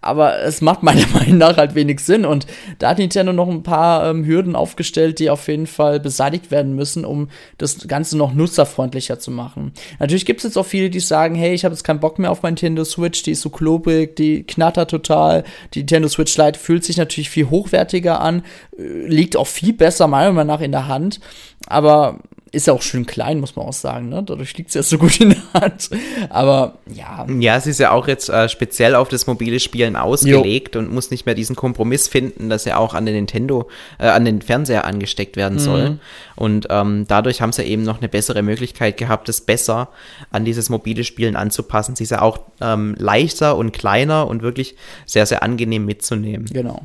Aber 0.01 0.40
es 0.40 0.61
macht 0.61 0.82
meiner 0.82 1.07
Meinung 1.14 1.38
nach 1.38 1.57
halt 1.57 1.74
wenig 1.74 2.01
Sinn. 2.01 2.24
Und 2.24 2.46
da 2.78 2.90
hat 2.90 2.98
Nintendo 2.98 3.32
noch 3.32 3.48
ein 3.48 3.62
paar 3.62 4.09
ähm, 4.09 4.24
Hürden 4.24 4.57
aufgestellt, 4.57 5.18
die 5.18 5.30
auf 5.30 5.48
jeden 5.48 5.66
Fall 5.66 6.01
beseitigt 6.01 6.51
werden 6.51 6.74
müssen, 6.74 7.05
um 7.05 7.28
das 7.59 7.86
Ganze 7.86 8.16
noch 8.16 8.32
nutzerfreundlicher 8.32 9.18
zu 9.18 9.30
machen. 9.30 9.72
Natürlich 9.98 10.26
gibt 10.26 10.40
es 10.40 10.44
jetzt 10.44 10.57
auch 10.57 10.66
viele, 10.66 10.90
die 10.90 11.01
sagen, 11.01 11.34
hey, 11.34 11.55
ich 11.55 11.64
habe 11.64 11.74
jetzt 11.74 11.84
keinen 11.84 12.01
Bock 12.01 12.18
mehr 12.18 12.30
auf 12.30 12.42
meine 12.42 12.55
Nintendo 12.55 12.84
Switch, 12.84 13.22
die 13.22 13.32
ist 13.32 13.42
so 13.42 13.51
klobig, 13.51 14.16
die 14.16 14.44
knattert 14.44 14.90
total. 14.90 15.44
Die 15.74 15.80
Nintendo 15.80 16.09
Switch 16.09 16.36
Lite 16.36 16.59
fühlt 16.59 16.84
sich 16.84 16.96
natürlich 16.96 17.30
viel 17.30 17.51
hochwertiger 17.51 18.20
an, 18.20 18.42
äh, 18.76 18.82
liegt 19.07 19.36
auch 19.36 19.46
viel 19.46 19.72
besser 19.72 20.07
meiner 20.07 20.32
Meinung 20.32 20.55
nach 20.55 20.61
in 20.61 20.72
der 20.72 20.88
Hand. 20.88 21.20
Aber 21.66 22.18
ist 22.53 22.66
ja 22.66 22.72
auch 22.72 22.82
schön 22.82 23.07
klein, 23.07 23.38
muss 23.38 23.55
man 23.55 23.66
auch 23.66 23.72
sagen, 23.72 24.09
ne? 24.09 24.22
Dadurch 24.24 24.57
liegt 24.57 24.70
es 24.70 24.74
ja 24.74 24.82
so 24.82 24.98
gut 24.98 25.20
in 25.20 25.30
der 25.30 25.62
Hand. 25.62 25.90
Aber 26.30 26.78
ja. 26.92 27.26
Ja, 27.38 27.57
es 27.57 27.66
ist 27.66 27.78
ja 27.78 27.92
auch 27.92 28.09
jetzt 28.09 28.28
äh, 28.28 28.48
speziell 28.48 28.94
auf 28.94 29.09
das 29.09 29.26
mobile 29.26 29.61
Spielen 29.61 29.94
ausgelegt 29.94 30.74
jo. 30.74 30.80
und 30.80 30.92
muss 30.92 31.11
nicht 31.11 31.26
mehr 31.26 31.34
diesen 31.34 31.55
Kompromiss 31.55 32.09
finden, 32.09 32.48
dass 32.48 32.66
er 32.66 32.80
auch 32.80 32.94
an 32.94 33.07
den 33.07 33.14
Nintendo, 33.14 33.68
äh, 33.98 34.07
an 34.07 34.24
den 34.24 34.42
Fernseher 34.42 34.84
angesteckt 34.84 35.36
werden 35.36 35.55
mhm. 35.55 35.61
soll. 35.61 35.98
Und 36.34 36.66
ähm, 36.70 37.05
dadurch 37.07 37.40
haben 37.40 37.53
sie 37.53 37.62
eben 37.62 37.82
noch 37.82 37.98
eine 37.98 38.09
bessere 38.09 38.42
Möglichkeit 38.42 38.96
gehabt, 38.96 39.28
das 39.28 39.42
besser 39.42 39.88
an 40.30 40.44
dieses 40.44 40.68
mobile 40.70 41.05
Spielen 41.05 41.36
anzupassen. 41.36 41.94
Sie 41.94 42.05
ist 42.05 42.11
ja 42.11 42.22
auch 42.22 42.40
ähm, 42.61 42.96
leichter 42.98 43.57
und 43.57 43.72
kleiner 43.72 44.26
und 44.26 44.42
wirklich 44.42 44.74
sehr, 45.07 45.26
sehr 45.26 45.42
angenehm 45.42 45.84
mitzunehmen. 45.84 46.46
Genau. 46.46 46.82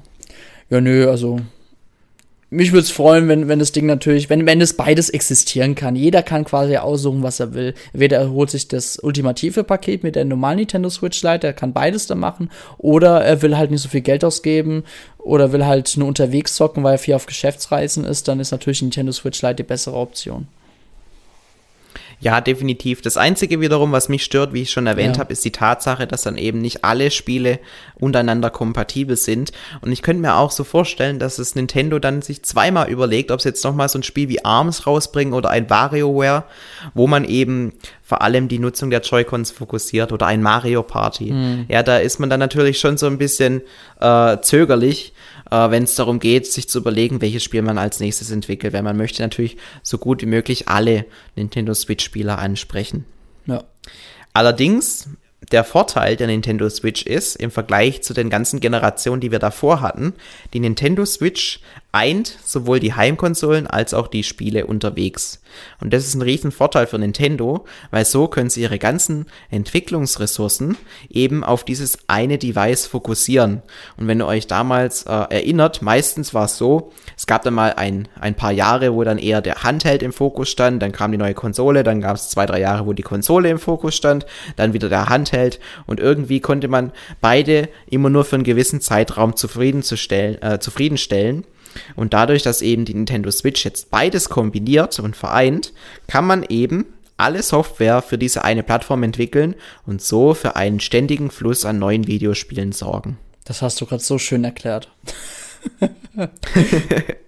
Ja, 0.69 0.81
nö, 0.81 1.09
also 1.09 1.39
mich 2.49 2.71
würde 2.71 2.83
es 2.83 2.91
freuen, 2.91 3.27
wenn, 3.27 3.47
wenn 3.47 3.59
das 3.59 3.71
Ding 3.71 3.85
natürlich, 3.85 4.29
wenn, 4.29 4.45
wenn 4.45 4.61
es 4.61 4.73
beides 4.73 5.09
existieren 5.09 5.75
kann. 5.75 5.95
Jeder 5.95 6.23
kann 6.23 6.45
quasi 6.45 6.77
aussuchen, 6.77 7.23
was 7.23 7.39
er 7.39 7.53
will. 7.53 7.73
Entweder 7.91 8.17
er 8.17 8.31
holt 8.31 8.51
sich 8.51 8.67
das 8.67 8.99
ultimative 8.99 9.63
Paket 9.63 10.03
mit 10.03 10.15
der 10.15 10.25
normalen 10.25 10.59
Nintendo 10.59 10.89
Switch 10.89 11.21
Lite, 11.23 11.47
er 11.47 11.53
kann 11.53 11.73
beides 11.73 12.07
da 12.07 12.15
machen, 12.15 12.49
oder 12.77 13.21
er 13.21 13.41
will 13.41 13.57
halt 13.57 13.71
nicht 13.71 13.81
so 13.81 13.89
viel 13.89 14.01
Geld 14.01 14.23
ausgeben 14.23 14.83
oder 15.17 15.51
will 15.51 15.65
halt 15.65 15.97
nur 15.97 16.07
unterwegs 16.07 16.55
zocken, 16.55 16.83
weil 16.83 16.93
er 16.93 16.99
viel 16.99 17.15
auf 17.15 17.25
Geschäftsreisen 17.25 18.05
ist, 18.05 18.27
dann 18.27 18.39
ist 18.39 18.51
natürlich 18.51 18.81
Nintendo 18.81 19.11
Switch 19.11 19.41
Lite 19.41 19.55
die 19.55 19.63
bessere 19.63 19.95
Option. 19.95 20.47
Ja, 22.19 22.41
definitiv. 22.41 23.01
Das 23.01 23.17
Einzige 23.17 23.61
wiederum, 23.61 23.91
was 23.91 24.09
mich 24.09 24.23
stört, 24.23 24.53
wie 24.53 24.61
ich 24.61 24.71
schon 24.71 24.87
erwähnt 24.87 25.17
ja. 25.17 25.21
habe, 25.21 25.33
ist 25.33 25.43
die 25.45 25.51
Tatsache, 25.51 26.07
dass 26.07 26.23
dann 26.23 26.37
eben 26.37 26.59
nicht 26.59 26.83
alle 26.83 27.11
Spiele 27.11 27.59
untereinander 27.95 28.49
kompatibel 28.49 29.15
sind. 29.15 29.51
Und 29.81 29.91
ich 29.91 30.01
könnte 30.01 30.21
mir 30.21 30.35
auch 30.35 30.51
so 30.51 30.63
vorstellen, 30.63 31.19
dass 31.19 31.39
es 31.39 31.55
Nintendo 31.55 31.99
dann 31.99 32.21
sich 32.21 32.43
zweimal 32.43 32.89
überlegt, 32.89 33.31
ob 33.31 33.39
es 33.39 33.45
jetzt 33.45 33.63
nochmal 33.63 33.89
so 33.89 33.99
ein 33.99 34.03
Spiel 34.03 34.29
wie 34.29 34.43
ARMS 34.43 34.87
rausbringen 34.87 35.33
oder 35.33 35.49
ein 35.49 35.69
WarioWare, 35.69 36.45
wo 36.93 37.07
man 37.07 37.25
eben 37.25 37.73
vor 38.05 38.21
allem 38.21 38.47
die 38.47 38.59
Nutzung 38.59 38.91
der 38.91 39.01
Joy-Cons 39.01 39.49
fokussiert 39.49 40.11
oder 40.11 40.27
ein 40.27 40.43
Mario 40.43 40.83
Party. 40.83 41.31
Mhm. 41.31 41.65
Ja, 41.69 41.81
da 41.81 41.97
ist 41.97 42.19
man 42.19 42.29
dann 42.29 42.39
natürlich 42.39 42.79
schon 42.79 42.97
so 42.97 43.07
ein 43.07 43.17
bisschen 43.17 43.63
äh, 43.99 44.37
zögerlich, 44.41 45.13
äh, 45.51 45.69
wenn 45.69 45.83
es 45.83 45.95
darum 45.95 46.19
geht, 46.19 46.47
sich 46.47 46.69
zu 46.69 46.79
überlegen, 46.79 47.21
welches 47.21 47.43
Spiel 47.43 47.61
man 47.61 47.77
als 47.77 47.99
nächstes 47.99 48.31
entwickelt, 48.31 48.73
weil 48.73 48.83
man 48.83 48.97
möchte 48.97 49.21
natürlich 49.21 49.57
so 49.83 49.97
gut 49.97 50.21
wie 50.21 50.27
möglich 50.27 50.67
alle 50.67 51.05
Nintendo 51.35 51.73
Switch-Spieler 51.73 52.39
ansprechen. 52.39 53.05
Ja. 53.45 53.63
Allerdings 54.33 55.07
der 55.51 55.63
Vorteil 55.63 56.15
der 56.15 56.27
Nintendo 56.27 56.69
Switch 56.69 57.03
ist, 57.03 57.35
im 57.35 57.51
Vergleich 57.51 58.01
zu 58.01 58.13
den 58.13 58.29
ganzen 58.29 58.59
Generationen, 58.59 59.21
die 59.21 59.31
wir 59.31 59.39
davor 59.39 59.81
hatten, 59.81 60.13
die 60.53 60.59
Nintendo 60.59 61.05
Switch 61.05 61.59
eint 61.91 62.37
sowohl 62.43 62.79
die 62.79 62.93
Heimkonsolen 62.93 63.67
als 63.67 63.93
auch 63.93 64.07
die 64.07 64.23
Spiele 64.23 64.65
unterwegs. 64.65 65.41
Und 65.81 65.93
das 65.93 66.05
ist 66.05 66.15
ein 66.15 66.21
riesen 66.21 66.51
Vorteil 66.51 66.87
für 66.87 66.99
Nintendo, 66.99 67.65
weil 67.91 68.05
so 68.05 68.27
können 68.27 68.49
sie 68.49 68.61
ihre 68.61 68.79
ganzen 68.79 69.25
Entwicklungsressourcen 69.49 70.77
eben 71.09 71.43
auf 71.43 71.63
dieses 71.63 71.97
eine 72.07 72.37
Device 72.37 72.85
fokussieren. 72.85 73.61
Und 73.97 74.07
wenn 74.07 74.21
ihr 74.21 74.27
euch 74.27 74.47
damals 74.47 75.03
äh, 75.03 75.11
erinnert, 75.11 75.81
meistens 75.81 76.33
war 76.33 76.45
es 76.45 76.57
so, 76.57 76.91
es 77.17 77.27
gab 77.27 77.43
dann 77.43 77.53
mal 77.53 77.73
ein, 77.73 78.07
ein 78.19 78.35
paar 78.35 78.51
Jahre, 78.51 78.93
wo 78.93 79.03
dann 79.03 79.17
eher 79.17 79.41
der 79.41 79.63
Handheld 79.63 80.03
im 80.03 80.13
Fokus 80.13 80.49
stand, 80.49 80.81
dann 80.81 80.91
kam 80.91 81.11
die 81.11 81.17
neue 81.17 81.33
Konsole, 81.33 81.83
dann 81.83 82.01
gab 82.01 82.15
es 82.15 82.29
zwei, 82.29 82.45
drei 82.45 82.59
Jahre, 82.59 82.85
wo 82.85 82.93
die 82.93 83.03
Konsole 83.03 83.49
im 83.49 83.59
Fokus 83.59 83.95
stand, 83.95 84.25
dann 84.55 84.73
wieder 84.73 84.89
der 84.89 85.09
Handheld 85.09 85.59
und 85.85 85.99
irgendwie 85.99 86.39
konnte 86.39 86.67
man 86.67 86.91
beide 87.21 87.69
immer 87.87 88.09
nur 88.09 88.25
für 88.25 88.35
einen 88.35 88.43
gewissen 88.43 88.81
Zeitraum 88.81 89.35
zufriedenzustellen, 89.35 90.41
äh, 90.41 90.59
zufriedenstellen. 90.59 91.45
Und 91.95 92.13
dadurch, 92.13 92.43
dass 92.43 92.61
eben 92.61 92.85
die 92.85 92.93
Nintendo 92.93 93.31
Switch 93.31 93.63
jetzt 93.65 93.91
beides 93.91 94.29
kombiniert 94.29 94.99
und 94.99 95.15
vereint, 95.15 95.73
kann 96.07 96.25
man 96.25 96.43
eben 96.43 96.85
alle 97.17 97.41
Software 97.41 98.01
für 98.01 98.17
diese 98.17 98.43
eine 98.43 98.63
Plattform 98.63 99.03
entwickeln 99.03 99.55
und 99.85 100.01
so 100.01 100.33
für 100.33 100.55
einen 100.55 100.79
ständigen 100.79 101.31
Fluss 101.31 101.65
an 101.65 101.79
neuen 101.79 102.07
Videospielen 102.07 102.71
sorgen. 102.71 103.17
Das 103.45 103.61
hast 103.61 103.79
du 103.79 103.85
gerade 103.85 104.03
so 104.03 104.17
schön 104.17 104.43
erklärt. 104.43 104.91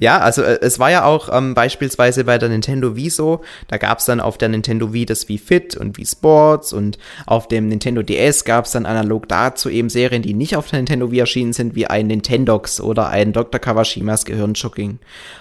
Ja, 0.00 0.18
also 0.18 0.42
äh, 0.42 0.58
es 0.60 0.78
war 0.78 0.90
ja 0.90 1.04
auch 1.04 1.28
ähm, 1.32 1.54
beispielsweise 1.54 2.24
bei 2.24 2.38
der 2.38 2.48
Nintendo 2.48 2.96
Wii 2.96 3.10
so, 3.10 3.40
da 3.68 3.76
gab 3.76 3.98
es 3.98 4.04
dann 4.04 4.20
auf 4.20 4.38
der 4.38 4.48
Nintendo 4.48 4.92
Wii 4.92 5.06
das 5.06 5.28
Wii 5.28 5.38
Fit 5.38 5.76
und 5.76 5.98
Wii 5.98 6.06
Sports 6.06 6.72
und 6.72 6.98
auf 7.26 7.48
dem 7.48 7.68
Nintendo 7.68 8.02
DS 8.02 8.44
gab 8.44 8.64
es 8.64 8.72
dann 8.72 8.86
analog 8.86 9.28
dazu 9.28 9.68
eben 9.68 9.88
Serien, 9.88 10.22
die 10.22 10.34
nicht 10.34 10.56
auf 10.56 10.68
der 10.70 10.78
Nintendo 10.78 11.10
Wii 11.10 11.20
erschienen 11.20 11.52
sind, 11.52 11.74
wie 11.74 11.86
ein 11.86 12.06
Nintendox 12.06 12.80
oder 12.80 13.08
ein 13.08 13.32
Dr. 13.32 13.60
Kawashimas 13.60 14.24
Gehirnjogging. 14.24 14.98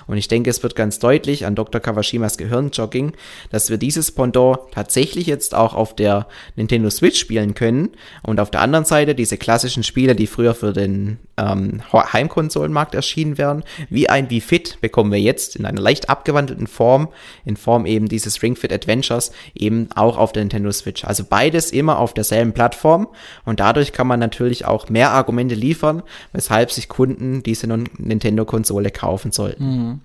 Und 0.07 0.17
ich 0.17 0.27
denke, 0.27 0.49
es 0.49 0.63
wird 0.63 0.75
ganz 0.75 0.99
deutlich 0.99 1.45
an 1.45 1.55
Dr. 1.55 1.81
Kawashimas 1.81 2.37
Gehirnjogging, 2.37 3.13
dass 3.49 3.69
wir 3.69 3.77
dieses 3.77 4.11
Pendant 4.11 4.59
tatsächlich 4.71 5.27
jetzt 5.27 5.55
auch 5.55 5.73
auf 5.73 5.95
der 5.95 6.27
Nintendo 6.55 6.89
Switch 6.89 7.19
spielen 7.19 7.53
können 7.53 7.89
und 8.21 8.39
auf 8.39 8.51
der 8.51 8.61
anderen 8.61 8.85
Seite 8.85 9.15
diese 9.15 9.37
klassischen 9.37 9.83
Spiele, 9.83 10.15
die 10.15 10.27
früher 10.27 10.53
für 10.53 10.73
den 10.73 11.19
ähm, 11.37 11.81
Heimkonsolenmarkt 11.91 12.95
erschienen 12.95 13.37
wären, 13.37 13.63
wie 13.89 14.09
ein 14.09 14.29
Wii 14.29 14.41
Fit 14.43 14.77
bekommen 14.81 15.11
wir 15.11 15.19
jetzt 15.19 15.55
in 15.55 15.65
einer 15.65 15.81
leicht 15.81 16.09
abgewandelten 16.09 16.67
Form, 16.67 17.09
in 17.45 17.57
Form 17.57 17.85
eben 17.85 18.07
dieses 18.07 18.41
Ring 18.43 18.55
Fit 18.55 18.71
Adventures, 18.71 19.31
eben 19.55 19.89
auch 19.95 20.17
auf 20.17 20.31
der 20.31 20.43
Nintendo 20.43 20.71
Switch. 20.71 21.03
Also 21.05 21.23
beides 21.23 21.71
immer 21.71 21.99
auf 21.99 22.13
derselben 22.13 22.53
Plattform 22.53 23.07
und 23.45 23.59
dadurch 23.59 23.93
kann 23.93 24.07
man 24.07 24.19
natürlich 24.19 24.65
auch 24.65 24.89
mehr 24.89 25.11
Argumente 25.11 25.55
liefern, 25.55 26.03
weshalb 26.31 26.71
sich 26.71 26.89
Kunden 26.89 27.43
diese 27.43 27.67
Nintendo-Konsole 27.67 28.91
kaufen 28.91 29.31
sollten. 29.31 29.65
Mhm. 29.65 30.01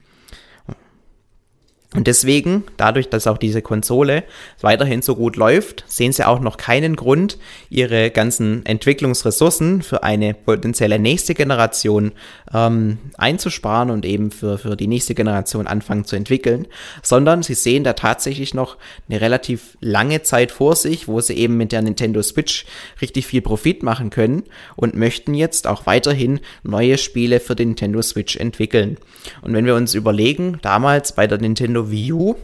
Und 1.95 2.07
deswegen, 2.07 2.65
dadurch, 2.77 3.09
dass 3.09 3.27
auch 3.27 3.39
diese 3.39 3.63
Konsole 3.63 4.25
weiterhin 4.61 5.01
so 5.01 5.17
gut 5.17 5.37
läuft, 5.37 5.85
sehen 5.87 6.13
sie 6.13 6.27
auch 6.27 6.39
noch 6.39 6.59
keinen 6.59 6.97
Grund, 6.97 7.39
ihre 7.71 8.11
ganzen 8.11 8.65
Entwicklungsressourcen 8.67 9.81
für 9.81 10.03
eine 10.03 10.35
potenzielle 10.35 10.99
nächste 10.99 11.33
Generation 11.33 12.13
ähm, 12.53 12.99
einzusparen 13.17 13.89
und 13.91 14.05
eben 14.05 14.31
für, 14.31 14.59
für 14.59 14.77
die 14.77 14.87
nächste 14.87 15.15
Generation 15.15 15.67
anfangen 15.67 16.05
zu 16.05 16.15
entwickeln, 16.15 16.67
sondern 17.03 17.43
sie 17.43 17.55
sehen 17.55 17.85
da 17.85 17.95
tatsächlich 17.95 18.53
noch 18.53 18.77
eine 19.09 19.23
relativ 19.23 19.79
lange 19.81 20.23
Zeit 20.23 20.53
vor 20.53 20.77
sich, 20.77 21.09
wo 21.09 21.23
sie 21.23 21.39
eben 21.39 21.57
mit 21.57 21.73
der 21.73 21.81
Nintendo 21.81 22.23
Switch 22.23 22.67
richtig 23.01 23.27
viel 23.27 23.41
Profit 23.41 23.83
machen 23.83 24.11
können 24.11 24.43
und 24.77 24.95
möchten 24.95 25.33
jetzt 25.33 25.67
auch 25.67 25.87
weiterhin 25.87 26.41
neue 26.63 26.99
Spiele 26.99 27.41
für 27.41 27.57
den 27.57 27.69
Nintendo 27.69 28.03
Switch 28.03 28.37
entwickeln. 28.37 28.99
Und 29.41 29.55
wenn 29.55 29.65
wir 29.65 29.75
uns 29.75 29.95
überlegen, 29.95 30.59
damals 30.61 31.13
bei 31.13 31.27
der 31.27 31.39
Nintendo 31.39 31.78
Nintendo 31.79 31.91
Wii 31.91 32.13
U, 32.13 32.37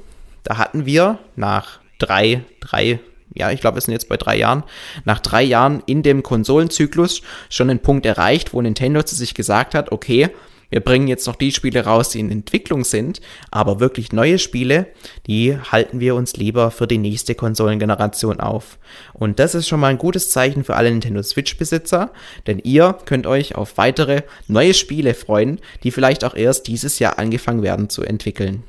da 0.42 0.58
hatten 0.58 0.86
wir 0.86 1.18
nach 1.36 1.80
drei, 1.98 2.44
drei 2.60 3.00
ja, 3.36 3.50
ich 3.50 3.60
glaube, 3.60 3.78
wir 3.78 3.80
sind 3.80 3.92
jetzt 3.92 4.08
bei 4.08 4.16
drei 4.16 4.36
Jahren, 4.36 4.62
nach 5.04 5.18
drei 5.18 5.42
Jahren 5.42 5.82
in 5.86 6.04
dem 6.04 6.22
Konsolenzyklus 6.22 7.20
schon 7.50 7.68
einen 7.68 7.80
Punkt 7.80 8.06
erreicht, 8.06 8.54
wo 8.54 8.62
Nintendo 8.62 9.02
zu 9.02 9.16
sich 9.16 9.34
gesagt 9.34 9.74
hat, 9.74 9.90
okay, 9.90 10.30
wir 10.70 10.78
bringen 10.80 11.08
jetzt 11.08 11.26
noch 11.26 11.34
die 11.34 11.50
Spiele 11.50 11.84
raus, 11.84 12.10
die 12.10 12.20
in 12.20 12.30
Entwicklung 12.30 12.84
sind, 12.84 13.20
aber 13.50 13.80
wirklich 13.80 14.12
neue 14.12 14.38
Spiele, 14.38 14.86
die 15.26 15.56
halten 15.56 15.98
wir 15.98 16.14
uns 16.14 16.36
lieber 16.36 16.70
für 16.70 16.86
die 16.86 16.98
nächste 16.98 17.34
Konsolengeneration 17.34 18.38
auf. 18.38 18.78
Und 19.14 19.40
das 19.40 19.56
ist 19.56 19.66
schon 19.66 19.80
mal 19.80 19.88
ein 19.88 19.98
gutes 19.98 20.30
Zeichen 20.30 20.62
für 20.62 20.76
alle 20.76 20.92
Nintendo 20.92 21.22
Switch-Besitzer, 21.22 22.12
denn 22.46 22.60
ihr 22.60 22.96
könnt 23.04 23.26
euch 23.26 23.56
auf 23.56 23.78
weitere 23.78 24.22
neue 24.46 24.74
Spiele 24.74 25.14
freuen, 25.14 25.60
die 25.82 25.90
vielleicht 25.90 26.24
auch 26.24 26.36
erst 26.36 26.68
dieses 26.68 27.00
Jahr 27.00 27.18
angefangen 27.18 27.62
werden 27.62 27.90
zu 27.90 28.02
entwickeln 28.02 28.62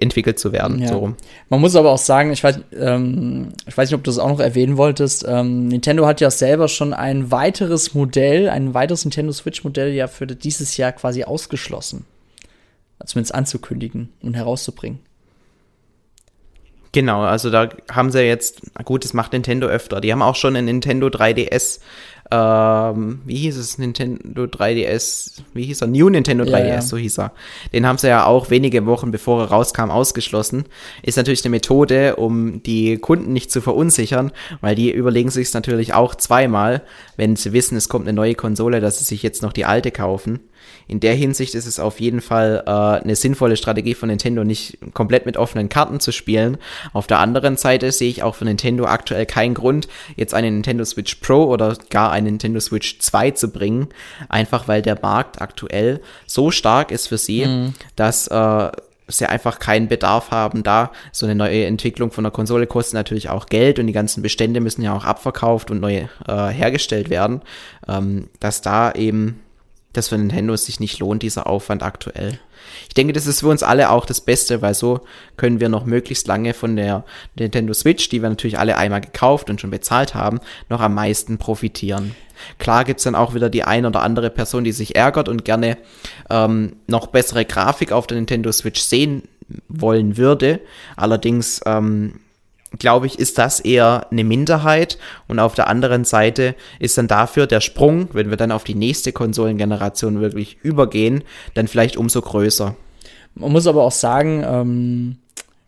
entwickelt 0.00 0.38
zu 0.38 0.52
werden. 0.52 0.80
Ja. 0.80 0.88
So 0.88 1.14
Man 1.48 1.60
muss 1.60 1.76
aber 1.76 1.90
auch 1.90 1.98
sagen, 1.98 2.32
ich 2.32 2.42
weiß, 2.42 2.60
ähm, 2.78 3.52
ich 3.66 3.76
weiß 3.76 3.90
nicht, 3.90 3.96
ob 3.96 4.04
du 4.04 4.10
das 4.10 4.18
auch 4.18 4.28
noch 4.28 4.40
erwähnen 4.40 4.76
wolltest. 4.76 5.24
Ähm, 5.28 5.68
Nintendo 5.68 6.06
hat 6.06 6.20
ja 6.20 6.30
selber 6.30 6.68
schon 6.68 6.94
ein 6.94 7.30
weiteres 7.30 7.94
Modell, 7.94 8.48
ein 8.48 8.74
weiteres 8.74 9.04
Nintendo 9.04 9.32
Switch-Modell 9.32 9.92
ja 9.92 10.06
für 10.06 10.26
dieses 10.26 10.76
Jahr 10.76 10.92
quasi 10.92 11.24
ausgeschlossen. 11.24 12.06
Zumindest 13.04 13.34
anzukündigen 13.34 14.10
und 14.22 14.34
herauszubringen. 14.34 15.00
Genau, 16.92 17.22
also 17.22 17.48
da 17.48 17.70
haben 17.90 18.12
sie 18.12 18.20
jetzt, 18.20 18.60
gut, 18.84 19.04
das 19.04 19.14
macht 19.14 19.32
Nintendo 19.32 19.66
öfter. 19.66 20.02
Die 20.02 20.12
haben 20.12 20.20
auch 20.20 20.36
schon 20.36 20.54
ein 20.56 20.66
Nintendo 20.66 21.06
3DS 21.06 21.80
ähm, 22.32 23.20
wie 23.26 23.36
hieß 23.36 23.58
es, 23.58 23.76
Nintendo 23.76 24.44
3DS, 24.44 25.42
wie 25.52 25.64
hieß 25.64 25.82
er? 25.82 25.88
New 25.88 26.08
Nintendo 26.08 26.44
3DS, 26.44 26.58
ja, 26.58 26.66
ja. 26.66 26.82
so 26.82 26.96
hieß 26.96 27.18
er. 27.18 27.32
Den 27.74 27.86
haben 27.86 27.98
sie 27.98 28.08
ja 28.08 28.24
auch 28.24 28.48
wenige 28.48 28.86
Wochen 28.86 29.10
bevor 29.10 29.42
er 29.42 29.50
rauskam 29.50 29.90
ausgeschlossen. 29.90 30.64
Ist 31.02 31.16
natürlich 31.18 31.44
eine 31.44 31.50
Methode, 31.50 32.16
um 32.16 32.62
die 32.62 32.96
Kunden 32.96 33.34
nicht 33.34 33.50
zu 33.50 33.60
verunsichern, 33.60 34.32
weil 34.62 34.74
die 34.74 34.90
überlegen 34.90 35.28
sich 35.28 35.52
natürlich 35.52 35.92
auch 35.92 36.14
zweimal, 36.14 36.82
wenn 37.18 37.36
sie 37.36 37.52
wissen, 37.52 37.76
es 37.76 37.90
kommt 37.90 38.08
eine 38.08 38.16
neue 38.16 38.34
Konsole, 38.34 38.80
dass 38.80 38.98
sie 38.98 39.04
sich 39.04 39.22
jetzt 39.22 39.42
noch 39.42 39.52
die 39.52 39.66
alte 39.66 39.90
kaufen 39.90 40.40
in 40.88 41.00
der 41.00 41.14
Hinsicht 41.14 41.54
ist 41.54 41.66
es 41.66 41.78
auf 41.78 42.00
jeden 42.00 42.20
Fall 42.20 42.62
äh, 42.66 42.70
eine 42.70 43.16
sinnvolle 43.16 43.56
Strategie 43.56 43.94
von 43.94 44.08
Nintendo, 44.08 44.44
nicht 44.44 44.78
komplett 44.94 45.26
mit 45.26 45.36
offenen 45.36 45.68
Karten 45.68 46.00
zu 46.00 46.12
spielen. 46.12 46.58
Auf 46.92 47.06
der 47.06 47.18
anderen 47.18 47.56
Seite 47.56 47.92
sehe 47.92 48.10
ich 48.10 48.22
auch 48.22 48.34
für 48.34 48.44
Nintendo 48.44 48.84
aktuell 48.84 49.26
keinen 49.26 49.54
Grund, 49.54 49.88
jetzt 50.16 50.34
eine 50.34 50.50
Nintendo 50.50 50.84
Switch 50.84 51.16
Pro 51.16 51.44
oder 51.44 51.76
gar 51.90 52.12
eine 52.12 52.30
Nintendo 52.30 52.60
Switch 52.60 52.98
2 52.98 53.32
zu 53.32 53.48
bringen, 53.48 53.88
einfach 54.28 54.68
weil 54.68 54.82
der 54.82 54.98
Markt 55.00 55.40
aktuell 55.40 56.00
so 56.26 56.50
stark 56.50 56.90
ist 56.90 57.08
für 57.08 57.18
sie, 57.18 57.46
mhm. 57.46 57.74
dass 57.96 58.28
äh, 58.28 58.70
sie 59.08 59.26
einfach 59.26 59.58
keinen 59.58 59.88
Bedarf 59.88 60.30
haben 60.30 60.62
da. 60.62 60.92
So 61.12 61.26
eine 61.26 61.34
neue 61.34 61.66
Entwicklung 61.66 62.10
von 62.10 62.24
der 62.24 62.30
Konsole 62.30 62.66
kostet 62.66 62.94
natürlich 62.94 63.28
auch 63.28 63.46
Geld 63.46 63.78
und 63.78 63.86
die 63.86 63.92
ganzen 63.92 64.22
Bestände 64.22 64.60
müssen 64.60 64.82
ja 64.82 64.94
auch 64.94 65.04
abverkauft 65.04 65.70
und 65.70 65.80
neu 65.80 66.06
äh, 66.26 66.48
hergestellt 66.48 67.10
werden, 67.10 67.42
ähm, 67.88 68.28
dass 68.40 68.62
da 68.62 68.92
eben 68.92 69.41
dass 69.92 70.08
für 70.08 70.18
Nintendo 70.18 70.54
es 70.54 70.66
sich 70.66 70.80
nicht 70.80 70.98
lohnt, 70.98 71.22
dieser 71.22 71.46
Aufwand 71.46 71.82
aktuell. 71.82 72.38
Ich 72.88 72.94
denke, 72.94 73.12
das 73.12 73.26
ist 73.26 73.40
für 73.40 73.48
uns 73.48 73.62
alle 73.62 73.90
auch 73.90 74.06
das 74.06 74.20
Beste, 74.20 74.62
weil 74.62 74.74
so 74.74 75.00
können 75.36 75.60
wir 75.60 75.68
noch 75.68 75.84
möglichst 75.84 76.26
lange 76.26 76.54
von 76.54 76.76
der 76.76 77.04
Nintendo 77.36 77.72
Switch, 77.74 78.08
die 78.08 78.22
wir 78.22 78.28
natürlich 78.28 78.58
alle 78.58 78.76
einmal 78.76 79.00
gekauft 79.00 79.50
und 79.50 79.60
schon 79.60 79.70
bezahlt 79.70 80.14
haben, 80.14 80.40
noch 80.68 80.80
am 80.80 80.94
meisten 80.94 81.38
profitieren. 81.38 82.14
Klar 82.58 82.84
gibt's 82.84 83.04
dann 83.04 83.14
auch 83.14 83.34
wieder 83.34 83.50
die 83.50 83.64
ein 83.64 83.86
oder 83.86 84.02
andere 84.02 84.30
Person, 84.30 84.64
die 84.64 84.72
sich 84.72 84.96
ärgert 84.96 85.28
und 85.28 85.44
gerne 85.44 85.78
ähm, 86.30 86.76
noch 86.86 87.08
bessere 87.08 87.44
Grafik 87.44 87.92
auf 87.92 88.06
der 88.06 88.16
Nintendo 88.16 88.50
Switch 88.52 88.80
sehen 88.80 89.22
wollen 89.68 90.16
würde. 90.16 90.60
Allerdings 90.96 91.60
ähm, 91.66 92.20
glaube 92.78 93.06
ich, 93.06 93.18
ist 93.18 93.38
das 93.38 93.60
eher 93.60 94.06
eine 94.10 94.24
Minderheit. 94.24 94.98
Und 95.28 95.38
auf 95.38 95.54
der 95.54 95.68
anderen 95.68 96.04
Seite 96.04 96.54
ist 96.78 96.98
dann 96.98 97.08
dafür 97.08 97.46
der 97.46 97.60
Sprung, 97.60 98.08
wenn 98.12 98.30
wir 98.30 98.36
dann 98.36 98.52
auf 98.52 98.64
die 98.64 98.74
nächste 98.74 99.12
Konsolengeneration 99.12 100.20
wirklich 100.20 100.58
übergehen, 100.62 101.24
dann 101.54 101.68
vielleicht 101.68 101.96
umso 101.96 102.20
größer. 102.20 102.74
Man 103.34 103.52
muss 103.52 103.66
aber 103.66 103.82
auch 103.82 103.92
sagen, 103.92 104.44
ähm, 104.46 105.16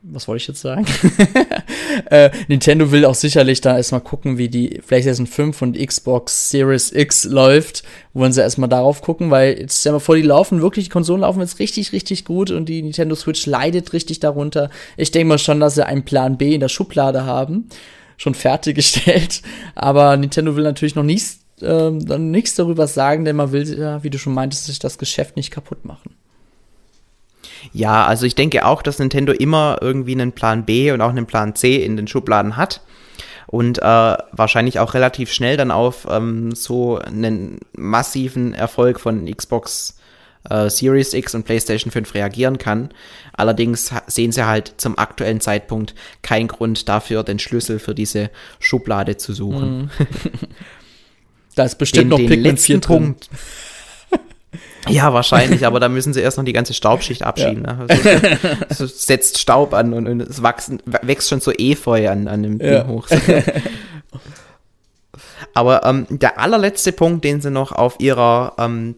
was 0.02 0.28
wollte 0.28 0.42
ich 0.42 0.48
jetzt 0.48 0.61
sagen? 0.61 0.84
äh, 2.11 2.30
Nintendo 2.49 2.90
will 2.90 3.05
auch 3.05 3.14
sicherlich 3.14 3.61
da 3.61 3.76
erstmal 3.76 4.01
gucken, 4.01 4.38
wie 4.38 4.49
die 4.49 4.80
PlayStation 4.86 5.26
5 5.26 5.62
und 5.62 5.78
Xbox 5.78 6.51
Series 6.51 6.92
X 6.92 7.24
läuft. 7.24 7.82
Wollen 8.12 8.32
sie 8.32 8.40
erstmal 8.40 8.68
darauf 8.68 9.03
gucken, 9.03 9.30
weil 9.30 9.59
jetzt 9.59 9.80
stell 9.80 9.92
mal 9.92 9.99
vor, 9.99 10.16
die 10.16 10.22
laufen 10.22 10.62
wirklich, 10.62 10.86
die 10.86 10.90
Konsolen 10.90 11.22
laufen 11.22 11.40
jetzt 11.40 11.59
richtig, 11.59 11.92
richtig 11.92 12.24
gut 12.24 12.51
und 12.51 12.68
die 12.68 12.82
Nintendo 12.82 13.14
Switch 13.14 13.47
leidet 13.47 13.92
richtig 13.92 14.20
darunter. 14.20 14.70
Ich 14.97 15.11
denke 15.11 15.28
mal 15.28 15.38
schon, 15.38 15.61
dass 15.61 15.74
sie 15.74 15.86
einen 15.86 16.05
Plan 16.05 16.38
B 16.38 16.55
in 16.55 16.61
der 16.61 16.68
Schublade 16.68 17.24
haben. 17.24 17.68
Schon 18.16 18.34
fertiggestellt. 18.34 19.42
Aber 19.74 20.16
Nintendo 20.16 20.57
will 20.57 20.64
natürlich 20.64 20.95
noch 20.95 21.03
nichts, 21.03 21.40
äh, 21.61 21.90
dann 21.90 22.30
nichts 22.30 22.55
darüber 22.55 22.86
sagen, 22.86 23.24
denn 23.24 23.36
man 23.36 23.53
will, 23.53 23.78
ja, 23.78 24.03
wie 24.05 24.11
du 24.11 24.18
schon 24.18 24.34
meintest, 24.34 24.66
sich 24.66 24.78
das 24.78 24.99
Geschäft 24.99 25.36
nicht 25.36 25.51
kaputt 25.51 25.84
machen. 25.84 26.14
Ja, 27.73 28.07
also 28.07 28.27
ich 28.27 28.35
denke 28.35 28.65
auch, 28.67 28.83
dass 28.83 28.99
Nintendo 28.99 29.33
immer 29.33 29.79
irgendwie 29.81 30.12
einen 30.12 30.33
Plan 30.33 30.65
B 30.65 30.93
und 30.93 31.01
auch 31.01 31.11
einen 31.11 31.27
Plan 31.27 31.55
C 31.55 31.77
in 31.77 31.97
den 31.97 32.07
Schubladen 32.07 32.57
hat 32.57 32.81
und 33.47 33.79
äh, 33.79 33.83
wahrscheinlich 33.83 34.79
auch 34.81 34.95
relativ 34.95 35.33
schnell 35.33 35.57
dann 35.57 35.71
auf 35.71 36.07
ähm, 36.11 36.55
so 36.55 36.99
einen 36.99 37.61
massiven 37.77 38.55
Erfolg 38.55 39.01
von 39.01 39.27
Xbox 39.31 39.97
äh, 40.51 40.69
Series 40.69 41.15
X 41.15 41.35
und 41.35 41.45
PlayStation 41.45 41.91
5 41.91 42.15
reagieren 42.15 42.59
kann. 42.59 42.91
Allerdings 43.33 43.93
sehen 44.07 44.33
sie 44.33 44.47
halt 44.47 44.75
zum 44.79 44.99
aktuellen 44.99 45.41
Zeitpunkt 45.41 45.95
keinen 46.23 46.49
Grund 46.49 46.89
dafür, 46.89 47.23
den 47.23 47.39
Schlüssel 47.39 47.79
für 47.79 47.95
diese 47.95 48.31
Schublade 48.59 49.17
zu 49.17 49.33
suchen. 49.33 49.85
Mm. 49.85 49.91
da 51.55 51.65
ist 51.65 51.79
bestimmt 51.79 52.12
den, 52.12 52.25
noch 52.25 52.29
Pikmin 52.29 52.57
4 52.57 52.81
Punkt. 52.81 53.29
Ja, 54.89 55.12
wahrscheinlich, 55.12 55.66
aber 55.66 55.80
da 55.80 55.89
müssen 55.89 56.12
sie 56.12 56.20
erst 56.20 56.39
noch 56.39 56.45
die 56.45 56.53
ganze 56.53 56.74
Staubschicht 56.74 57.22
abschieben. 57.22 57.64
Ja. 57.64 57.74
Ne? 57.74 57.87
Also, 58.68 58.85
es 58.85 59.07
setzt 59.07 59.39
Staub 59.39 59.74
an 59.74 59.93
und, 59.93 60.07
und, 60.07 60.20
es 60.20 60.43
wachsen, 60.43 60.80
wächst 61.03 61.28
schon 61.28 61.41
so 61.41 61.53
Efeu 61.53 62.09
an, 62.09 62.28
an 62.28 62.43
dem 62.43 62.61
ja. 62.61 62.82
Ding 62.82 62.89
hoch. 62.89 63.09
aber 65.55 65.85
ähm, 65.85 66.07
der 66.11 66.39
allerletzte 66.39 66.93
Punkt, 66.93 67.24
den 67.24 67.41
sie 67.41 67.51
noch 67.51 67.72
auf 67.72 67.97
ihrer 68.01 68.55
ähm, 68.59 68.97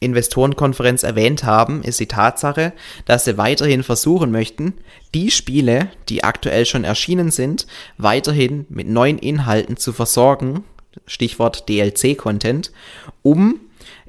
Investorenkonferenz 0.00 1.02
erwähnt 1.02 1.44
haben, 1.44 1.82
ist 1.82 1.98
die 1.98 2.06
Tatsache, 2.06 2.72
dass 3.04 3.24
sie 3.24 3.36
weiterhin 3.36 3.82
versuchen 3.82 4.30
möchten, 4.30 4.74
die 5.14 5.30
Spiele, 5.30 5.88
die 6.08 6.22
aktuell 6.22 6.66
schon 6.66 6.84
erschienen 6.84 7.30
sind, 7.30 7.66
weiterhin 7.96 8.66
mit 8.68 8.88
neuen 8.88 9.18
Inhalten 9.18 9.76
zu 9.76 9.92
versorgen, 9.92 10.64
Stichwort 11.06 11.68
DLC-Content, 11.68 12.72
um 13.22 13.60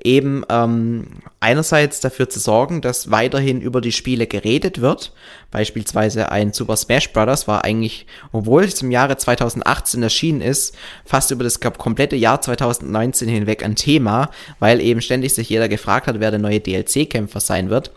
eben 0.04 0.44
ähm, 0.50 1.08
einerseits 1.40 2.00
dafür 2.00 2.30
zu 2.30 2.40
sorgen, 2.40 2.82
dass 2.82 3.12
weiterhin 3.12 3.62
über 3.62 3.82
die 3.82 3.92
Spiele 3.92 4.28
geredet 4.28 4.82
wird. 4.82 5.14
Beispielsweise 5.52 6.32
ein 6.32 6.54
Super 6.54 6.78
Smash 6.78 7.12
Bros. 7.12 7.48
war 7.48 7.64
eigentlich, 7.64 8.06
obwohl 8.32 8.64
es 8.64 8.82
im 8.82 8.92
Jahre 8.92 9.18
2018 9.18 10.04
erschienen 10.04 10.42
ist, 10.42 10.76
fast 11.06 11.32
über 11.32 11.44
das 11.44 11.60
komplette 11.60 12.16
Jahr 12.16 12.42
2019 12.42 13.28
hinweg 13.28 13.64
ein 13.64 13.76
Thema, 13.76 14.30
weil 14.60 14.82
eben 14.82 15.02
ständig 15.02 15.34
sich 15.34 15.50
jeder 15.50 15.68
gefragt 15.70 16.08
hat, 16.08 16.20
wer 16.20 16.32
der 16.32 16.40
neue 16.40 16.60
DLC-Kämpfer 16.60 17.40
sein 17.40 17.70
wird. 17.70 17.92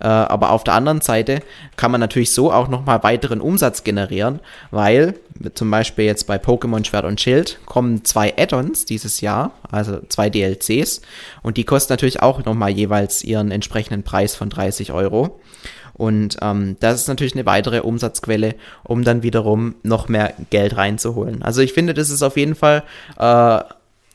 Äh, 0.00 0.06
aber 0.06 0.50
auf 0.50 0.64
der 0.64 0.74
anderen 0.74 1.00
Seite 1.00 1.40
kann 1.76 1.90
man 1.90 2.00
natürlich 2.00 2.32
so 2.32 2.52
auch 2.52 2.68
nochmal 2.68 3.02
weiteren 3.02 3.40
Umsatz 3.40 3.84
generieren, 3.84 4.40
weil 4.70 5.14
zum 5.54 5.70
Beispiel 5.70 6.04
jetzt 6.04 6.26
bei 6.26 6.36
Pokémon 6.36 6.84
Schwert 6.84 7.04
und 7.04 7.20
Schild 7.20 7.58
kommen 7.66 8.04
zwei 8.04 8.34
Add-ons 8.36 8.84
dieses 8.84 9.20
Jahr, 9.20 9.52
also 9.70 10.00
zwei 10.08 10.30
DLCs 10.30 11.02
und 11.42 11.56
die 11.56 11.64
kosten 11.64 11.92
natürlich 11.92 12.22
auch 12.22 12.44
nochmal 12.44 12.70
jeweils 12.70 13.22
ihren 13.22 13.50
entsprechenden 13.50 14.02
Preis 14.02 14.34
von 14.34 14.50
30 14.50 14.92
Euro. 14.92 15.40
Und 15.94 16.36
ähm, 16.42 16.76
das 16.78 17.00
ist 17.00 17.08
natürlich 17.08 17.34
eine 17.34 17.46
weitere 17.46 17.80
Umsatzquelle, 17.80 18.54
um 18.84 19.02
dann 19.02 19.24
wiederum 19.24 19.74
noch 19.82 20.08
mehr 20.08 20.34
Geld 20.50 20.76
reinzuholen. 20.76 21.42
Also 21.42 21.60
ich 21.60 21.72
finde, 21.72 21.92
das 21.92 22.10
ist 22.10 22.22
auf 22.22 22.36
jeden 22.36 22.54
Fall 22.54 22.84
äh, 23.18 23.60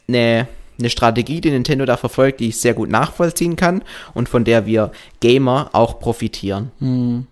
eine 0.07 0.47
eine 0.79 0.89
Strategie, 0.89 1.39
die 1.39 1.51
Nintendo 1.51 1.85
da 1.85 1.97
verfolgt, 1.97 2.39
die 2.39 2.49
ich 2.49 2.59
sehr 2.59 2.73
gut 2.73 2.89
nachvollziehen 2.89 3.55
kann 3.55 3.83
und 4.13 4.27
von 4.27 4.43
der 4.43 4.65
wir 4.65 4.91
Gamer 5.19 5.69
auch 5.73 5.99
profitieren. 5.99 6.71
Mhm. 6.79 7.27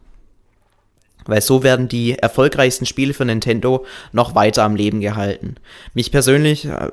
Weil 1.26 1.42
so 1.42 1.64
werden 1.64 1.88
die 1.88 2.18
erfolgreichsten 2.18 2.86
Spiele 2.86 3.14
für 3.14 3.26
Nintendo 3.26 3.86
noch 4.12 4.36
weiter 4.36 4.64
am 4.64 4.76
Leben 4.76 5.02
gehalten. 5.02 5.56
Mich 5.94 6.12
persönlich 6.12 6.66
äh, 6.66 6.90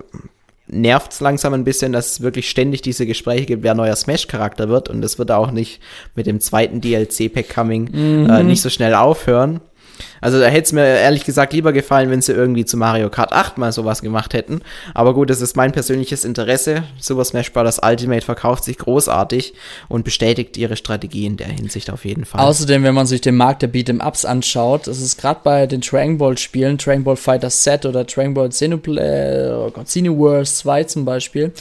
nervt 0.68 1.12
es 1.12 1.20
langsam 1.20 1.54
ein 1.54 1.64
bisschen, 1.64 1.92
dass 1.92 2.12
es 2.12 2.20
wirklich 2.20 2.48
ständig 2.48 2.82
diese 2.82 3.06
Gespräche 3.06 3.46
gibt, 3.46 3.62
wer 3.62 3.74
neuer 3.74 3.96
Smash-Charakter 3.96 4.68
wird. 4.68 4.88
Und 4.88 5.00
das 5.00 5.18
wird 5.18 5.30
auch 5.30 5.50
nicht 5.50 5.80
mit 6.14 6.26
dem 6.26 6.40
zweiten 6.40 6.80
DLC-Pack 6.80 7.48
Coming 7.48 7.88
äh, 7.92 7.96
mhm. 7.96 8.30
äh, 8.30 8.42
nicht 8.42 8.62
so 8.62 8.70
schnell 8.70 8.94
aufhören. 8.94 9.60
Also 10.20 10.40
da 10.40 10.46
hätte 10.46 10.64
es 10.64 10.72
mir 10.72 10.84
ehrlich 10.84 11.24
gesagt 11.24 11.52
lieber 11.52 11.72
gefallen, 11.72 12.10
wenn 12.10 12.22
sie 12.22 12.32
irgendwie 12.32 12.64
zu 12.64 12.76
Mario 12.76 13.10
Kart 13.10 13.32
8 13.32 13.58
mal 13.58 13.72
sowas 13.72 14.02
gemacht 14.02 14.34
hätten. 14.34 14.62
Aber 14.94 15.14
gut, 15.14 15.30
das 15.30 15.40
ist 15.40 15.56
mein 15.56 15.72
persönliches 15.72 16.24
Interesse. 16.24 16.84
Super 16.98 17.24
Smash 17.24 17.52
Bros. 17.52 17.80
Ultimate 17.82 18.24
verkauft 18.24 18.64
sich 18.64 18.78
großartig 18.78 19.54
und 19.88 20.04
bestätigt 20.04 20.56
ihre 20.56 20.76
Strategie 20.76 21.26
in 21.26 21.36
der 21.36 21.48
Hinsicht 21.48 21.90
auf 21.90 22.04
jeden 22.04 22.24
Fall. 22.24 22.40
Außerdem, 22.40 22.82
wenn 22.82 22.94
man 22.94 23.06
sich 23.06 23.20
den 23.20 23.36
Markt 23.36 23.62
der 23.62 23.72
Beat'em 23.72 24.04
Ups 24.04 24.24
anschaut, 24.24 24.86
das 24.86 25.00
ist 25.00 25.18
gerade 25.18 25.40
bei 25.42 25.66
den 25.66 25.80
Dragon 25.80 26.18
Ball 26.18 26.36
Spielen, 26.38 26.76
Dragon 26.78 27.04
Ball 27.04 27.16
Fighter 27.16 27.50
Set 27.50 27.86
oder 27.86 28.04
Dragon 28.04 28.34
Ball 28.34 28.48
Xenoblade, 28.48 29.64
oh 29.66 29.70
Gott, 29.70 29.86
Xenoverse 29.86 30.54
2 30.54 30.84
zum 30.84 31.04
Beispiel, 31.04 31.52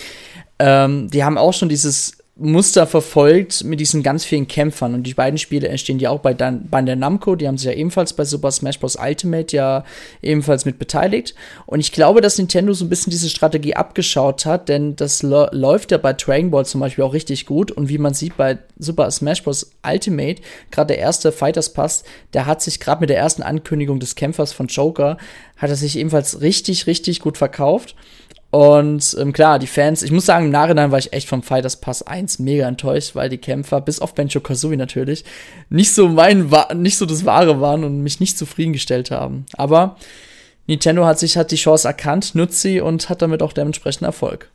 ähm, 0.59 1.09
die 1.09 1.23
haben 1.23 1.37
auch 1.37 1.53
schon 1.53 1.69
dieses 1.69 2.16
Muster 2.39 2.85
verfolgt 2.85 3.63
mit 3.63 3.79
diesen 3.79 4.03
ganz 4.03 4.23
vielen 4.23 4.47
Kämpfern. 4.47 4.93
Und 4.93 5.03
die 5.03 5.13
beiden 5.13 5.37
Spiele 5.37 5.67
entstehen 5.67 5.97
ja 5.97 6.11
auch 6.11 6.19
bei 6.19 6.33
Bandai 6.33 6.95
Namco. 6.95 7.35
Die 7.35 7.47
haben 7.47 7.57
sich 7.57 7.67
ja 7.67 7.73
ebenfalls 7.73 8.13
bei 8.13 8.25
Super 8.25 8.51
Smash 8.51 8.79
Bros. 8.79 8.95
Ultimate 8.95 9.55
ja 9.55 9.83
ebenfalls 10.21 10.65
mit 10.65 10.77
beteiligt. 10.77 11.33
Und 11.65 11.79
ich 11.79 11.91
glaube, 11.91 12.21
dass 12.21 12.37
Nintendo 12.37 12.73
so 12.73 12.85
ein 12.85 12.89
bisschen 12.89 13.09
diese 13.11 13.29
Strategie 13.29 13.75
abgeschaut 13.75 14.45
hat, 14.45 14.69
denn 14.69 14.95
das 14.95 15.23
läuft 15.23 15.91
ja 15.91 15.97
bei 15.97 16.13
Dragon 16.13 16.51
Ball 16.51 16.65
zum 16.65 16.81
Beispiel 16.81 17.03
auch 17.03 17.13
richtig 17.13 17.45
gut. 17.45 17.71
Und 17.71 17.89
wie 17.89 17.97
man 17.97 18.13
sieht 18.13 18.37
bei 18.37 18.59
Super 18.77 19.09
Smash 19.09 19.43
Bros. 19.43 19.71
Ultimate, 19.85 20.41
gerade 20.69 20.93
der 20.93 20.99
erste 20.99 21.31
Fighters 21.31 21.73
Pass, 21.73 22.03
der 22.33 22.45
hat 22.45 22.61
sich 22.61 22.79
gerade 22.79 23.01
mit 23.01 23.09
der 23.09 23.17
ersten 23.17 23.41
Ankündigung 23.41 23.99
des 23.99 24.15
Kämpfers 24.15 24.53
von 24.53 24.67
Joker, 24.67 25.17
hat 25.57 25.69
er 25.69 25.75
sich 25.75 25.97
ebenfalls 25.97 26.41
richtig, 26.41 26.85
richtig 26.85 27.19
gut 27.19 27.37
verkauft. 27.37 27.95
Und 28.57 29.15
ähm, 29.19 29.33
klar, 29.33 29.59
die 29.59 29.67
Fans, 29.67 30.01
ich 30.01 30.11
muss 30.11 30.25
sagen, 30.25 30.45
im 30.45 30.51
Nachhinein 30.51 30.89
war 30.89 30.97
ich 30.97 31.13
echt 31.13 31.29
vom 31.29 31.43
Fighters 31.43 31.75
Pass 31.75 32.01
1 32.01 32.39
mega 32.39 32.67
enttäuscht, 32.67 33.13
weil 33.13 33.29
die 33.29 33.37
Kämpfer, 33.37 33.81
bis 33.81 33.99
auf 33.99 34.15
Benjo 34.15 34.39
Kazooie 34.39 34.77
natürlich, 34.77 35.25
nicht 35.69 35.93
so 35.93 36.07
mein, 36.07 36.49
nicht 36.73 36.97
so 36.97 37.05
das 37.05 37.23
Wahre 37.23 37.61
waren 37.61 37.83
und 37.83 38.01
mich 38.01 38.19
nicht 38.19 38.35
zufriedengestellt 38.35 39.11
haben. 39.11 39.45
Aber 39.53 39.97
Nintendo 40.65 41.05
hat 41.05 41.19
sich, 41.19 41.37
hat 41.37 41.51
die 41.51 41.55
Chance 41.55 41.87
erkannt, 41.87 42.33
nutzt 42.33 42.61
sie 42.61 42.81
und 42.81 43.09
hat 43.09 43.21
damit 43.21 43.43
auch 43.43 43.53
dementsprechend 43.53 44.07
Erfolg. 44.07 44.49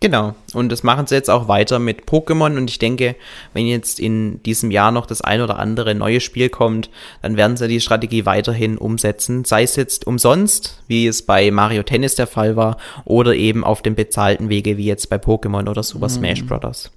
Genau. 0.00 0.34
Und 0.52 0.70
das 0.70 0.82
machen 0.82 1.06
sie 1.06 1.14
jetzt 1.14 1.30
auch 1.30 1.48
weiter 1.48 1.78
mit 1.78 2.04
Pokémon. 2.04 2.56
Und 2.56 2.68
ich 2.68 2.78
denke, 2.78 3.16
wenn 3.54 3.66
jetzt 3.66 3.98
in 3.98 4.42
diesem 4.42 4.70
Jahr 4.70 4.90
noch 4.90 5.06
das 5.06 5.22
ein 5.22 5.40
oder 5.40 5.58
andere 5.58 5.94
neue 5.94 6.20
Spiel 6.20 6.50
kommt, 6.50 6.90
dann 7.22 7.36
werden 7.36 7.56
sie 7.56 7.66
die 7.66 7.80
Strategie 7.80 8.26
weiterhin 8.26 8.76
umsetzen. 8.76 9.44
Sei 9.44 9.62
es 9.62 9.74
jetzt 9.76 10.06
umsonst, 10.06 10.82
wie 10.86 11.06
es 11.06 11.22
bei 11.22 11.50
Mario 11.50 11.82
Tennis 11.82 12.14
der 12.14 12.26
Fall 12.26 12.56
war, 12.56 12.76
oder 13.04 13.34
eben 13.34 13.64
auf 13.64 13.80
dem 13.80 13.94
bezahlten 13.94 14.50
Wege, 14.50 14.76
wie 14.76 14.84
jetzt 14.84 15.08
bei 15.08 15.16
Pokémon 15.16 15.68
oder 15.68 15.82
Super 15.82 16.08
mhm. 16.08 16.12
Smash 16.12 16.44
Bros. 16.44 16.90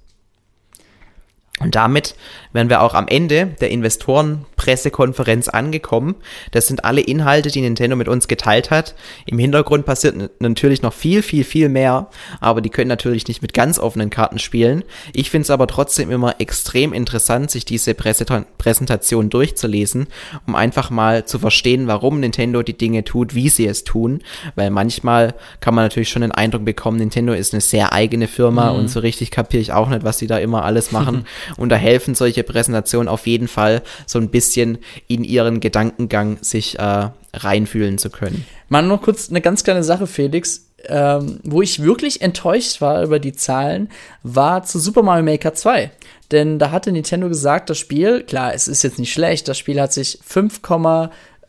Und 1.60 1.74
damit 1.74 2.14
wären 2.52 2.68
wir 2.68 2.82
auch 2.82 2.94
am 2.94 3.08
Ende 3.08 3.46
der 3.60 3.70
Investorenpressekonferenz 3.70 5.48
angekommen. 5.48 6.16
Das 6.50 6.66
sind 6.66 6.84
alle 6.84 7.00
Inhalte, 7.00 7.50
die 7.50 7.60
Nintendo 7.60 7.96
mit 7.96 8.08
uns 8.08 8.28
geteilt 8.28 8.70
hat. 8.70 8.94
Im 9.26 9.38
Hintergrund 9.38 9.86
passiert 9.86 10.40
natürlich 10.40 10.82
noch 10.82 10.92
viel, 10.92 11.22
viel, 11.22 11.44
viel 11.44 11.68
mehr, 11.68 12.08
aber 12.40 12.60
die 12.60 12.70
können 12.70 12.88
natürlich 12.88 13.28
nicht 13.28 13.42
mit 13.42 13.54
ganz 13.54 13.78
offenen 13.78 14.10
Karten 14.10 14.38
spielen. 14.38 14.84
Ich 15.12 15.30
finde 15.30 15.44
es 15.44 15.50
aber 15.50 15.66
trotzdem 15.66 16.10
immer 16.10 16.40
extrem 16.40 16.92
interessant, 16.92 17.50
sich 17.50 17.64
diese 17.64 17.94
Präsentation 17.94 19.30
durchzulesen, 19.30 20.08
um 20.46 20.54
einfach 20.54 20.90
mal 20.90 21.24
zu 21.24 21.38
verstehen, 21.38 21.86
warum 21.86 22.20
Nintendo 22.20 22.62
die 22.62 22.76
Dinge 22.76 23.04
tut, 23.04 23.34
wie 23.34 23.48
sie 23.48 23.66
es 23.66 23.84
tun. 23.84 24.22
Weil 24.54 24.70
manchmal 24.70 25.34
kann 25.60 25.74
man 25.74 25.84
natürlich 25.84 26.08
schon 26.08 26.22
den 26.22 26.32
Eindruck 26.32 26.64
bekommen, 26.64 26.98
Nintendo 26.98 27.32
ist 27.32 27.54
eine 27.54 27.60
sehr 27.60 27.92
eigene 27.92 28.28
Firma 28.28 28.72
mhm. 28.72 28.78
und 28.78 28.88
so 28.88 29.00
richtig 29.00 29.30
kapiere 29.30 29.60
ich 29.60 29.72
auch 29.72 29.88
nicht, 29.88 30.04
was 30.04 30.18
sie 30.18 30.26
da 30.26 30.38
immer 30.38 30.64
alles 30.64 30.92
machen. 30.92 31.26
Und 31.56 31.68
da 31.70 31.76
helfen 31.76 32.14
solche 32.14 32.39
Präsentationen 32.42 33.08
auf 33.08 33.26
jeden 33.26 33.48
Fall 33.48 33.82
so 34.06 34.18
ein 34.18 34.30
bisschen 34.30 34.78
in 35.08 35.24
ihren 35.24 35.60
Gedankengang 35.60 36.38
sich 36.40 36.78
äh, 36.78 37.10
reinfühlen 37.34 37.98
zu 37.98 38.10
können. 38.10 38.44
Mal 38.68 38.82
noch 38.82 39.02
kurz 39.02 39.30
eine 39.30 39.40
ganz 39.40 39.64
kleine 39.64 39.84
Sache, 39.84 40.06
Felix. 40.06 40.66
Ähm, 40.86 41.40
wo 41.42 41.60
ich 41.60 41.82
wirklich 41.82 42.22
enttäuscht 42.22 42.80
war 42.80 43.02
über 43.02 43.18
die 43.18 43.34
Zahlen, 43.34 43.90
war 44.22 44.62
zu 44.62 44.78
Super 44.78 45.02
Mario 45.02 45.24
Maker 45.24 45.52
2. 45.52 45.90
Denn 46.30 46.58
da 46.58 46.70
hatte 46.70 46.90
Nintendo 46.90 47.28
gesagt, 47.28 47.68
das 47.68 47.76
Spiel, 47.76 48.22
klar, 48.22 48.54
es 48.54 48.66
ist 48.66 48.82
jetzt 48.82 48.98
nicht 48.98 49.12
schlecht, 49.12 49.46
das 49.46 49.58
Spiel 49.58 49.78
hat 49.78 49.92
sich 49.92 50.18
5, 50.24 50.62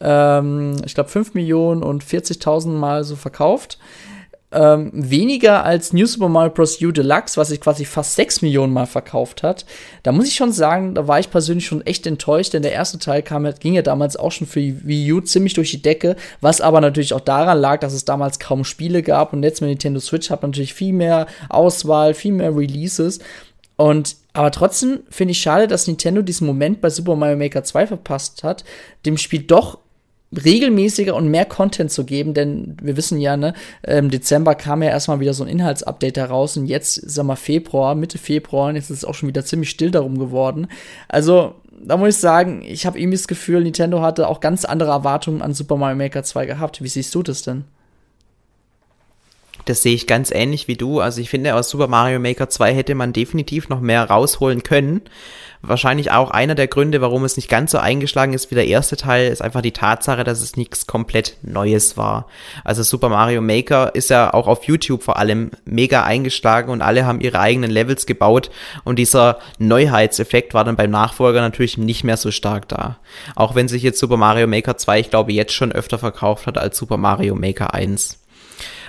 ähm, 0.01 0.75
ich 0.85 0.95
glaube 0.95 1.09
5 1.09 1.33
Millionen 1.33 1.81
und 1.81 2.03
40.000 2.03 2.71
Mal 2.71 3.05
so 3.05 3.15
verkauft 3.15 3.77
ähm, 4.51 4.91
weniger 4.93 5.63
als 5.63 5.93
New 5.93 6.05
Super 6.05 6.27
Mario 6.29 6.51
Bros. 6.51 6.81
U 6.81 6.91
Deluxe, 6.91 7.37
was 7.37 7.49
sich 7.49 7.61
quasi 7.61 7.85
fast 7.85 8.15
6 8.15 8.41
Millionen 8.41 8.73
Mal 8.73 8.85
verkauft 8.85 9.43
hat. 9.43 9.65
Da 10.03 10.11
muss 10.11 10.27
ich 10.27 10.35
schon 10.35 10.51
sagen, 10.51 10.93
da 10.95 11.07
war 11.07 11.19
ich 11.19 11.29
persönlich 11.29 11.65
schon 11.65 11.85
echt 11.85 12.05
enttäuscht, 12.05 12.53
denn 12.53 12.61
der 12.61 12.73
erste 12.73 12.99
Teil 12.99 13.23
kam, 13.23 13.49
ging 13.59 13.73
ja 13.73 13.81
damals 13.81 14.17
auch 14.17 14.31
schon 14.31 14.47
für 14.47 14.59
Wii 14.59 15.13
U 15.13 15.21
ziemlich 15.21 15.53
durch 15.53 15.71
die 15.71 15.81
Decke, 15.81 16.15
was 16.41 16.59
aber 16.59 16.81
natürlich 16.81 17.13
auch 17.13 17.21
daran 17.21 17.59
lag, 17.59 17.79
dass 17.79 17.93
es 17.93 18.05
damals 18.05 18.39
kaum 18.39 18.63
Spiele 18.65 19.03
gab 19.03 19.33
und 19.33 19.43
jetzt 19.43 19.61
mit 19.61 19.69
Nintendo 19.69 19.99
Switch 19.99 20.29
hat 20.29 20.41
man 20.41 20.51
natürlich 20.51 20.73
viel 20.73 20.93
mehr 20.93 21.27
Auswahl, 21.49 22.13
viel 22.13 22.33
mehr 22.33 22.55
Releases. 22.55 23.19
Und 23.77 24.17
aber 24.33 24.51
trotzdem 24.51 24.99
finde 25.09 25.31
ich 25.31 25.41
schade, 25.41 25.67
dass 25.67 25.87
Nintendo 25.87 26.21
diesen 26.21 26.47
Moment 26.47 26.81
bei 26.81 26.89
Super 26.89 27.15
Mario 27.15 27.37
Maker 27.37 27.63
2 27.63 27.87
verpasst 27.87 28.43
hat, 28.43 28.63
dem 29.05 29.17
Spiel 29.17 29.43
doch 29.43 29.79
regelmäßiger 30.34 31.15
und 31.15 31.27
mehr 31.27 31.45
Content 31.45 31.91
zu 31.91 32.05
geben, 32.05 32.34
denn 32.34 32.77
wir 32.82 32.95
wissen 32.95 33.19
ja, 33.19 33.36
ne, 33.36 33.53
im 33.84 34.09
Dezember 34.09 34.55
kam 34.55 34.82
ja 34.82 34.89
erstmal 34.89 35.19
wieder 35.19 35.34
so 35.34 35.43
ein 35.43 35.49
Inhaltsupdate 35.49 36.17
heraus 36.17 36.57
und 36.57 36.67
jetzt, 36.67 36.95
sag 37.09 37.25
mal, 37.25 37.36
Februar, 37.36 37.95
Mitte 37.95 38.17
Februar, 38.17 38.69
und 38.69 38.75
jetzt 38.75 38.89
ist 38.89 38.99
es 38.99 39.05
auch 39.05 39.13
schon 39.13 39.29
wieder 39.29 39.43
ziemlich 39.43 39.69
still 39.69 39.91
darum 39.91 40.17
geworden. 40.17 40.67
Also, 41.09 41.55
da 41.84 41.97
muss 41.97 42.15
ich 42.15 42.17
sagen, 42.17 42.63
ich 42.63 42.86
habe 42.86 42.99
irgendwie 42.99 43.17
das 43.17 43.27
Gefühl, 43.27 43.63
Nintendo 43.63 44.01
hatte 44.01 44.27
auch 44.27 44.39
ganz 44.39 44.65
andere 44.65 44.91
Erwartungen 44.91 45.41
an 45.41 45.53
Super 45.53 45.77
Mario 45.77 45.97
Maker 45.97 46.23
2 46.23 46.45
gehabt. 46.45 46.84
Wie 46.84 46.88
siehst 46.88 47.13
du 47.15 47.23
das 47.23 47.41
denn? 47.41 47.65
Das 49.65 49.84
sehe 49.84 49.93
ich 49.93 50.07
ganz 50.07 50.32
ähnlich 50.32 50.67
wie 50.67 50.75
du. 50.75 50.99
Also 50.99 51.21
ich 51.21 51.29
finde, 51.29 51.55
aus 51.55 51.69
Super 51.69 51.88
Mario 51.88 52.19
Maker 52.19 52.49
2 52.49 52.73
hätte 52.73 52.95
man 52.95 53.13
definitiv 53.13 53.69
noch 53.69 53.79
mehr 53.79 54.03
rausholen 54.03 54.63
können. 54.63 55.01
Wahrscheinlich 55.64 56.12
auch 56.12 56.32
einer 56.32 56.55
der 56.55 56.68
Gründe, 56.68 57.01
warum 57.01 57.24
es 57.24 57.36
nicht 57.36 57.47
ganz 57.49 57.72
so 57.72 57.78
eingeschlagen 57.78 58.34
ist 58.34 58.49
wie 58.49 58.55
der 58.55 58.68
erste 58.68 58.97
Teil, 58.97 59.32
ist 59.32 59.41
einfach 59.41 59.62
die 59.62 59.74
Tatsache, 59.74 60.24
dass 60.24 60.41
es 60.41 60.55
nichts 60.55 60.88
komplett 60.88 61.38
Neues 61.43 61.97
war. 61.97 62.28
Also 62.64 62.82
Super 62.82 63.09
Mario 63.09 63.41
Maker 63.41 63.93
ist 63.93 64.09
ja 64.09 64.34
auch 64.34 64.47
auf 64.47 64.64
YouTube 64.64 65.03
vor 65.03 65.18
allem 65.18 65.51
mega 65.66 66.03
eingeschlagen 66.03 66.72
und 66.72 66.82
alle 66.82 67.05
haben 67.05 67.22
ihre 67.22 67.39
eigenen 67.39 67.70
Levels 67.70 68.07
gebaut 68.07 68.49
und 68.84 68.97
dieser 68.97 69.38
Neuheitseffekt 69.59 70.55
war 70.55 70.64
dann 70.64 70.76
beim 70.76 70.89
Nachfolger 70.89 71.41
natürlich 71.41 71.78
nicht 71.78 72.03
mehr 72.03 72.18
so 72.18 72.32
stark 72.32 72.68
da. 72.68 72.97
Auch 73.36 73.53
wenn 73.53 73.68
sich 73.68 73.84
jetzt 73.84 73.99
Super 73.99 74.18
Mario 74.18 74.47
Maker 74.47 74.78
2, 74.78 74.99
ich 74.99 75.09
glaube, 75.12 75.32
jetzt 75.32 75.53
schon 75.53 75.72
öfter 75.72 75.99
verkauft 75.99 76.47
hat 76.47 76.57
als 76.57 76.78
Super 76.78 76.97
Mario 76.97 77.36
Maker 77.36 77.74
1. 77.74 78.18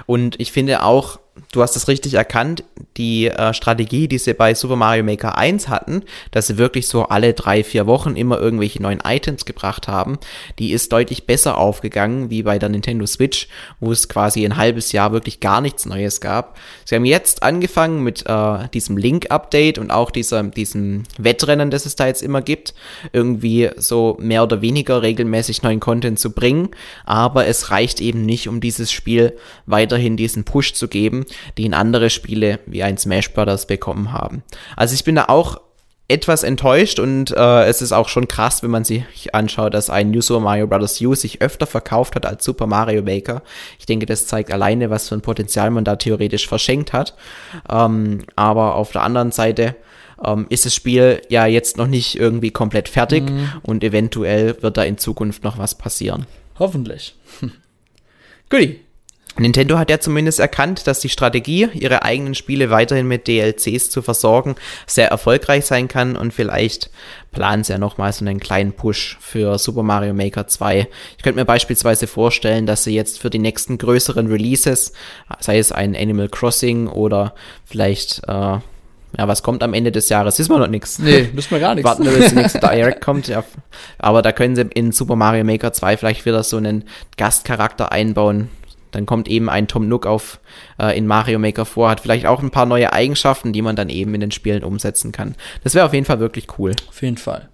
Und 0.06 0.40
ich 0.40 0.52
finde 0.52 0.82
auch, 0.82 1.18
du 1.50 1.62
hast 1.62 1.76
es 1.76 1.88
richtig 1.88 2.14
erkannt, 2.14 2.64
die 2.96 3.26
äh, 3.26 3.54
Strategie, 3.54 4.06
die 4.06 4.18
sie 4.18 4.34
bei 4.34 4.54
Super 4.54 4.76
Mario 4.76 5.02
Maker 5.02 5.38
1 5.38 5.68
hatten, 5.68 6.02
dass 6.30 6.46
sie 6.46 6.58
wirklich 6.58 6.86
so 6.86 7.04
alle 7.04 7.32
drei, 7.32 7.64
vier 7.64 7.86
Wochen 7.86 8.16
immer 8.16 8.38
irgendwelche 8.38 8.82
neuen 8.82 9.00
Items 9.00 9.44
gebracht 9.44 9.88
haben, 9.88 10.18
die 10.58 10.72
ist 10.72 10.92
deutlich 10.92 11.26
besser 11.26 11.56
aufgegangen 11.56 12.28
wie 12.28 12.42
bei 12.42 12.58
der 12.58 12.68
Nintendo 12.68 13.06
Switch, 13.06 13.48
wo 13.80 13.92
es 13.92 14.08
quasi 14.08 14.44
ein 14.44 14.56
halbes 14.56 14.92
Jahr 14.92 15.12
wirklich 15.12 15.40
gar 15.40 15.60
nichts 15.60 15.86
Neues 15.86 16.20
gab. 16.20 16.58
Sie 16.84 16.94
haben 16.94 17.04
jetzt 17.04 17.42
angefangen 17.42 18.02
mit 18.02 18.24
äh, 18.26 18.68
diesem 18.74 18.96
Link-Update 18.98 19.78
und 19.78 19.90
auch 19.90 20.10
dieser, 20.10 20.42
diesem 20.42 21.04
Wettrennen, 21.18 21.70
das 21.70 21.86
es 21.86 21.96
da 21.96 22.06
jetzt 22.06 22.22
immer 22.22 22.42
gibt, 22.42 22.74
irgendwie 23.12 23.70
so 23.76 24.18
mehr 24.20 24.42
oder 24.42 24.60
weniger 24.60 25.02
regelmäßig 25.02 25.62
neuen 25.62 25.80
Content 25.80 26.18
zu 26.18 26.32
bringen, 26.32 26.70
aber 27.06 27.46
es 27.46 27.70
reicht 27.70 28.00
eben 28.00 28.26
nicht, 28.26 28.48
um 28.48 28.60
dieses 28.60 28.92
Spiel 28.92 29.36
weiterhin 29.64 30.16
diesen 30.16 30.44
Push 30.44 30.74
zu 30.74 30.88
geben, 30.88 31.21
den 31.58 31.74
andere 31.74 32.10
Spiele 32.10 32.60
wie 32.66 32.82
ein 32.82 32.98
Smash 32.98 33.32
Brothers 33.32 33.66
bekommen 33.66 34.12
haben. 34.12 34.42
Also 34.76 34.94
ich 34.94 35.04
bin 35.04 35.14
da 35.14 35.26
auch 35.28 35.60
etwas 36.08 36.42
enttäuscht 36.42 36.98
und 36.98 37.30
äh, 37.30 37.64
es 37.64 37.80
ist 37.80 37.92
auch 37.92 38.08
schon 38.08 38.28
krass, 38.28 38.62
wenn 38.62 38.70
man 38.70 38.84
sich 38.84 39.34
anschaut, 39.34 39.72
dass 39.72 39.88
ein 39.88 40.10
New 40.10 40.20
Super 40.20 40.40
Mario 40.40 40.66
Bros. 40.66 41.00
U 41.00 41.14
sich 41.14 41.40
öfter 41.40 41.66
verkauft 41.66 42.16
hat 42.16 42.26
als 42.26 42.44
Super 42.44 42.66
Mario 42.66 43.02
Maker. 43.02 43.42
Ich 43.78 43.86
denke, 43.86 44.04
das 44.04 44.26
zeigt 44.26 44.52
alleine, 44.52 44.90
was 44.90 45.08
für 45.08 45.14
ein 45.14 45.22
Potenzial 45.22 45.70
man 45.70 45.84
da 45.84 45.96
theoretisch 45.96 46.46
verschenkt 46.46 46.92
hat. 46.92 47.14
Ähm, 47.70 48.24
aber 48.36 48.74
auf 48.74 48.92
der 48.92 49.04
anderen 49.04 49.32
Seite 49.32 49.74
ähm, 50.22 50.46
ist 50.50 50.66
das 50.66 50.74
Spiel 50.74 51.22
ja 51.30 51.46
jetzt 51.46 51.78
noch 51.78 51.86
nicht 51.86 52.18
irgendwie 52.18 52.50
komplett 52.50 52.88
fertig 52.88 53.30
mhm. 53.30 53.48
und 53.62 53.82
eventuell 53.82 54.60
wird 54.62 54.76
da 54.76 54.82
in 54.82 54.98
Zukunft 54.98 55.44
noch 55.44 55.56
was 55.56 55.76
passieren. 55.76 56.26
Hoffentlich. 56.58 57.16
Hm. 57.40 57.52
Guti, 58.50 58.80
Nintendo 59.38 59.78
hat 59.78 59.88
ja 59.88 59.98
zumindest 59.98 60.40
erkannt, 60.40 60.86
dass 60.86 61.00
die 61.00 61.08
Strategie, 61.08 61.68
ihre 61.72 62.02
eigenen 62.02 62.34
Spiele 62.34 62.70
weiterhin 62.70 63.08
mit 63.08 63.26
DLCs 63.28 63.88
zu 63.88 64.02
versorgen, 64.02 64.56
sehr 64.86 65.08
erfolgreich 65.08 65.64
sein 65.64 65.88
kann 65.88 66.16
und 66.16 66.34
vielleicht 66.34 66.90
planen 67.32 67.64
sie 67.64 67.72
ja 67.72 67.78
nochmal 67.78 68.12
so 68.12 68.24
einen 68.24 68.40
kleinen 68.40 68.72
Push 68.72 69.16
für 69.20 69.58
Super 69.58 69.82
Mario 69.82 70.12
Maker 70.12 70.46
2. 70.46 70.86
Ich 71.16 71.22
könnte 71.22 71.40
mir 71.40 71.46
beispielsweise 71.46 72.06
vorstellen, 72.06 72.66
dass 72.66 72.84
sie 72.84 72.94
jetzt 72.94 73.20
für 73.20 73.30
die 73.30 73.38
nächsten 73.38 73.78
größeren 73.78 74.26
Releases, 74.26 74.92
sei 75.40 75.58
es 75.58 75.72
ein 75.72 75.96
Animal 75.96 76.28
Crossing 76.28 76.88
oder 76.88 77.34
vielleicht 77.64 78.22
äh, 78.28 78.58
Ja, 79.18 79.28
was 79.28 79.42
kommt 79.42 79.62
am 79.62 79.72
Ende 79.72 79.92
des 79.92 80.10
Jahres? 80.10 80.38
Ist 80.38 80.50
wir 80.50 80.58
noch 80.58 80.68
nichts. 80.68 80.98
Nee, 80.98 81.30
müssen 81.34 81.52
wir 81.52 81.60
gar 81.60 81.74
nichts. 81.74 81.88
Warten 81.88 82.04
wir, 82.04 82.12
bis 82.12 82.30
die 82.30 82.36
nächste 82.36 82.58
Direct 82.60 83.00
kommt. 83.00 83.28
Ja. 83.28 83.44
Aber 83.98 84.20
da 84.20 84.32
können 84.32 84.56
sie 84.56 84.62
in 84.74 84.92
Super 84.92 85.16
Mario 85.16 85.44
Maker 85.44 85.72
2 85.72 85.96
vielleicht 85.96 86.26
wieder 86.26 86.42
so 86.42 86.58
einen 86.58 86.84
Gastcharakter 87.16 87.92
einbauen. 87.92 88.50
Dann 88.92 89.06
kommt 89.06 89.28
eben 89.28 89.50
ein 89.50 89.66
Tom 89.66 89.88
Nook 89.88 90.06
auf 90.06 90.40
äh, 90.80 90.96
in 90.96 91.06
Mario 91.06 91.38
Maker 91.38 91.64
vor, 91.64 91.90
hat 91.90 92.00
vielleicht 92.00 92.26
auch 92.26 92.42
ein 92.42 92.50
paar 92.50 92.66
neue 92.66 92.92
Eigenschaften, 92.92 93.52
die 93.52 93.62
man 93.62 93.74
dann 93.76 93.88
eben 93.88 94.14
in 94.14 94.20
den 94.20 94.30
Spielen 94.30 94.62
umsetzen 94.62 95.10
kann. 95.10 95.34
Das 95.64 95.74
wäre 95.74 95.86
auf 95.86 95.92
jeden 95.92 96.06
Fall 96.06 96.20
wirklich 96.20 96.46
cool. 96.58 96.72
Auf 96.88 97.02
jeden 97.02 97.16
Fall. 97.16 97.48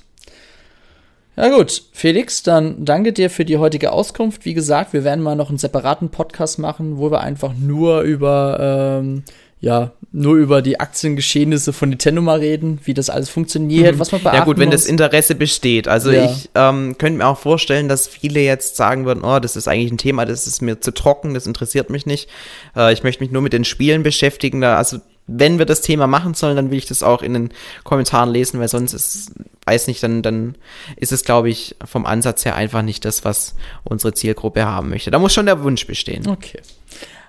Ja 1.36 1.51
gut, 1.51 1.84
Felix, 1.93 2.43
dann 2.43 2.84
danke 2.84 3.12
dir 3.12 3.30
für 3.30 3.45
die 3.45 3.59
heutige 3.59 3.93
Auskunft. 3.93 4.45
Wie 4.45 4.55
gesagt, 4.55 4.93
wir 4.93 5.05
werden 5.05 5.22
mal 5.22 5.36
noch 5.36 5.51
einen 5.51 5.59
separaten 5.59 6.09
Podcast 6.09 6.59
machen, 6.59 6.99
wo 6.99 7.12
wir 7.12 7.20
einfach 7.20 7.55
nur 7.55 8.01
über 8.01 8.99
ähm, 9.01 9.22
ja, 9.61 9.92
nur 10.12 10.36
über 10.36 10.62
die 10.62 10.78
Aktiengeschehnisse 10.78 11.72
von 11.72 11.90
Nintendo 11.90 12.22
mal 12.22 12.38
reden, 12.38 12.80
wie 12.84 12.94
das 12.94 13.11
alles 13.11 13.28
funktioniert, 13.28 13.96
mhm. 13.96 13.98
was 13.98 14.12
man 14.12 14.22
beachten 14.22 14.38
Ja 14.38 14.44
gut, 14.44 14.59
wenn 14.59 14.68
muss. 14.68 14.82
das 14.82 14.86
Interesse 14.86 15.34
besteht. 15.34 15.88
Also 15.88 16.11
ja. 16.11 16.24
ich 16.24 16.48
ähm, 16.54 16.96
könnte 16.96 17.18
mir 17.18 17.26
auch 17.26 17.38
vorstellen, 17.38 17.88
dass 17.88 18.06
viele 18.06 18.40
jetzt 18.40 18.76
sagen 18.76 19.04
würden, 19.04 19.24
oh, 19.24 19.40
das 19.40 19.56
ist 19.56 19.68
eigentlich 19.68 19.92
ein 19.92 19.98
Thema, 19.98 20.24
das 20.24 20.46
ist 20.46 20.62
mir 20.62 20.80
zu 20.80 20.92
trocken, 20.92 21.34
das 21.34 21.46
interessiert 21.46 21.90
mich 21.90 22.06
nicht. 22.06 22.28
Äh, 22.76 22.92
ich 22.92 23.02
möchte 23.02 23.22
mich 23.22 23.32
nur 23.32 23.42
mit 23.42 23.52
den 23.52 23.64
Spielen 23.64 24.02
beschäftigen. 24.02 24.62
Also 24.62 24.98
wenn 25.26 25.59
wir 25.59 25.66
das 25.66 25.82
Thema 25.82 26.06
machen 26.06 26.34
sollen, 26.34 26.56
dann 26.56 26.70
will 26.70 26.78
ich 26.78 26.86
das 26.86 27.02
auch 27.02 27.22
in 27.22 27.34
den 27.34 27.50
Kommentaren 27.84 28.30
lesen, 28.30 28.61
weil 28.61 28.68
sonst 28.68 28.94
ist, 28.94 29.32
weiß 29.66 29.88
nicht, 29.88 30.02
dann, 30.02 30.22
dann 30.22 30.54
ist 30.96 31.12
es, 31.12 31.24
glaube 31.24 31.50
ich, 31.50 31.76
vom 31.84 32.06
Ansatz 32.06 32.44
her 32.44 32.54
einfach 32.54 32.82
nicht 32.82 33.04
das, 33.04 33.24
was 33.24 33.54
unsere 33.84 34.14
Zielgruppe 34.14 34.64
haben 34.64 34.88
möchte. 34.88 35.11
Da 35.11 35.18
muss 35.18 35.34
schon 35.34 35.46
der 35.46 35.62
Wunsch 35.62 35.86
bestehen. 35.86 36.26
Okay. 36.26 36.61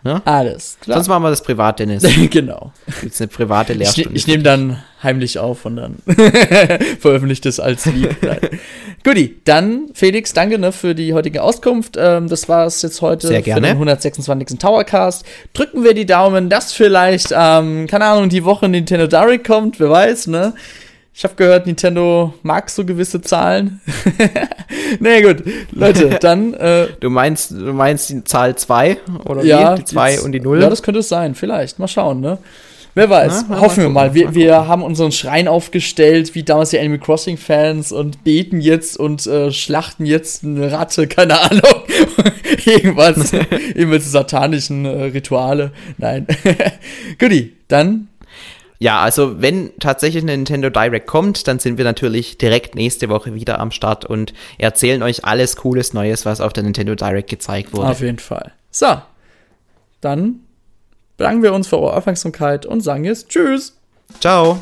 Ne? 0.03 0.21
Alles 0.25 0.77
klar. 0.81 0.97
Sonst 0.97 1.09
machen 1.09 1.23
wir 1.23 1.29
das 1.29 1.43
privat, 1.43 1.79
Dennis. 1.79 2.03
genau. 2.29 2.71
Gibt's 3.01 3.19
eine 3.19 3.27
private 3.27 3.73
Lehrstunde. 3.73 4.11
Ich, 4.11 4.23
ich 4.23 4.27
nehme 4.27 4.43
dann 4.43 4.81
heimlich 5.03 5.39
auf 5.39 5.65
und 5.65 5.75
dann 5.75 5.97
veröffentliche 6.99 7.41
das 7.41 7.59
als 7.59 7.85
Lied. 7.85 8.15
Guti, 9.03 9.41
dann 9.45 9.89
Felix, 9.93 10.33
danke 10.33 10.57
ne, 10.57 10.71
für 10.71 10.95
die 10.95 11.13
heutige 11.13 11.43
Auskunft. 11.43 11.95
Ähm, 11.97 12.27
das 12.27 12.47
war 12.47 12.65
es 12.65 12.81
jetzt 12.81 13.01
heute 13.01 13.27
Sehr 13.27 13.41
gerne. 13.41 13.61
für 13.61 13.67
den 13.67 13.77
126. 13.77 14.57
Towercast. 14.57 15.25
Drücken 15.53 15.83
wir 15.83 15.93
die 15.93 16.05
Daumen, 16.05 16.49
dass 16.49 16.73
vielleicht, 16.73 17.33
ähm, 17.35 17.87
keine 17.87 18.05
Ahnung, 18.05 18.29
die 18.29 18.43
Woche 18.43 18.69
Nintendo 18.69 19.07
Direct 19.07 19.45
kommt, 19.45 19.79
wer 19.79 19.89
weiß, 19.89 20.27
ne? 20.27 20.53
Ich 21.19 21.25
habe 21.25 21.35
gehört, 21.35 21.67
Nintendo 21.67 22.33
mag 22.43 22.69
so 22.69 22.85
gewisse 22.85 23.19
Zahlen. 23.19 23.81
nee, 25.01 25.21
gut. 25.21 25.43
Leute, 25.69 26.11
dann. 26.21 26.53
Äh, 26.53 26.87
du 27.01 27.09
meinst, 27.09 27.51
du 27.51 27.73
meinst 27.73 28.09
die 28.09 28.23
Zahl 28.23 28.55
2 28.55 28.99
oder 29.25 29.43
ja, 29.43 29.73
wie? 29.73 29.79
Die 29.79 29.83
2 29.83 30.21
und 30.21 30.31
die 30.31 30.39
0? 30.39 30.61
Ja, 30.61 30.69
das 30.69 30.81
könnte 30.81 31.01
es 31.01 31.09
sein. 31.09 31.35
Vielleicht. 31.35 31.77
Mal 31.77 31.89
schauen, 31.89 32.21
ne? 32.21 32.37
Wer 32.95 33.09
weiß. 33.09 33.47
Na, 33.49 33.59
Hoffen 33.59 33.83
wir 33.83 33.89
mal. 33.89 34.13
Wir, 34.13 34.33
wir 34.33 34.65
haben 34.69 34.81
unseren 34.81 35.11
Schrein 35.11 35.49
aufgestellt, 35.49 36.35
wie 36.35 36.43
damals 36.43 36.69
die 36.69 36.79
Animal 36.79 36.99
Crossing 36.99 37.35
Fans 37.35 37.91
und 37.91 38.23
beten 38.23 38.61
jetzt 38.61 38.97
und 38.97 39.27
äh, 39.27 39.51
schlachten 39.51 40.05
jetzt 40.05 40.45
eine 40.45 40.71
Ratte, 40.71 41.05
keine 41.07 41.41
Ahnung. 41.41 41.83
Irgendwas. 42.65 43.33
Irgendwelche 43.33 44.07
satanischen 44.07 44.85
äh, 44.85 45.03
Rituale. 45.07 45.73
Nein. 45.97 46.27
Guti, 47.19 47.57
dann 47.67 48.07
ja, 48.81 49.01
also 49.01 49.41
wenn 49.41 49.71
tatsächlich 49.79 50.23
eine 50.23 50.31
Nintendo 50.31 50.69
Direct 50.69 51.05
kommt, 51.05 51.47
dann 51.47 51.59
sind 51.59 51.77
wir 51.77 51.83
natürlich 51.83 52.37
direkt 52.37 52.75
nächste 52.75 53.09
Woche 53.09 53.33
wieder 53.33 53.59
am 53.59 53.71
Start 53.71 54.05
und 54.05 54.33
erzählen 54.57 55.03
euch 55.03 55.25
alles 55.25 55.57
Cooles 55.57 55.93
Neues, 55.93 56.25
was 56.25 56.39
auf 56.39 56.53
der 56.53 56.63
Nintendo 56.63 56.95
Direct 56.95 57.29
gezeigt 57.29 57.73
wurde. 57.73 57.89
Auf 57.89 57.99
jeden 57.99 58.19
Fall. 58.19 58.53
So, 58.71 59.01
dann 59.99 60.39
bedanken 61.17 61.43
wir 61.43 61.53
uns 61.53 61.67
für 61.67 61.77
eure 61.77 61.97
Aufmerksamkeit 61.97 62.65
und 62.65 62.79
sagen 62.79 63.03
jetzt 63.03 63.27
Tschüss. 63.27 63.75
Ciao. 64.21 64.57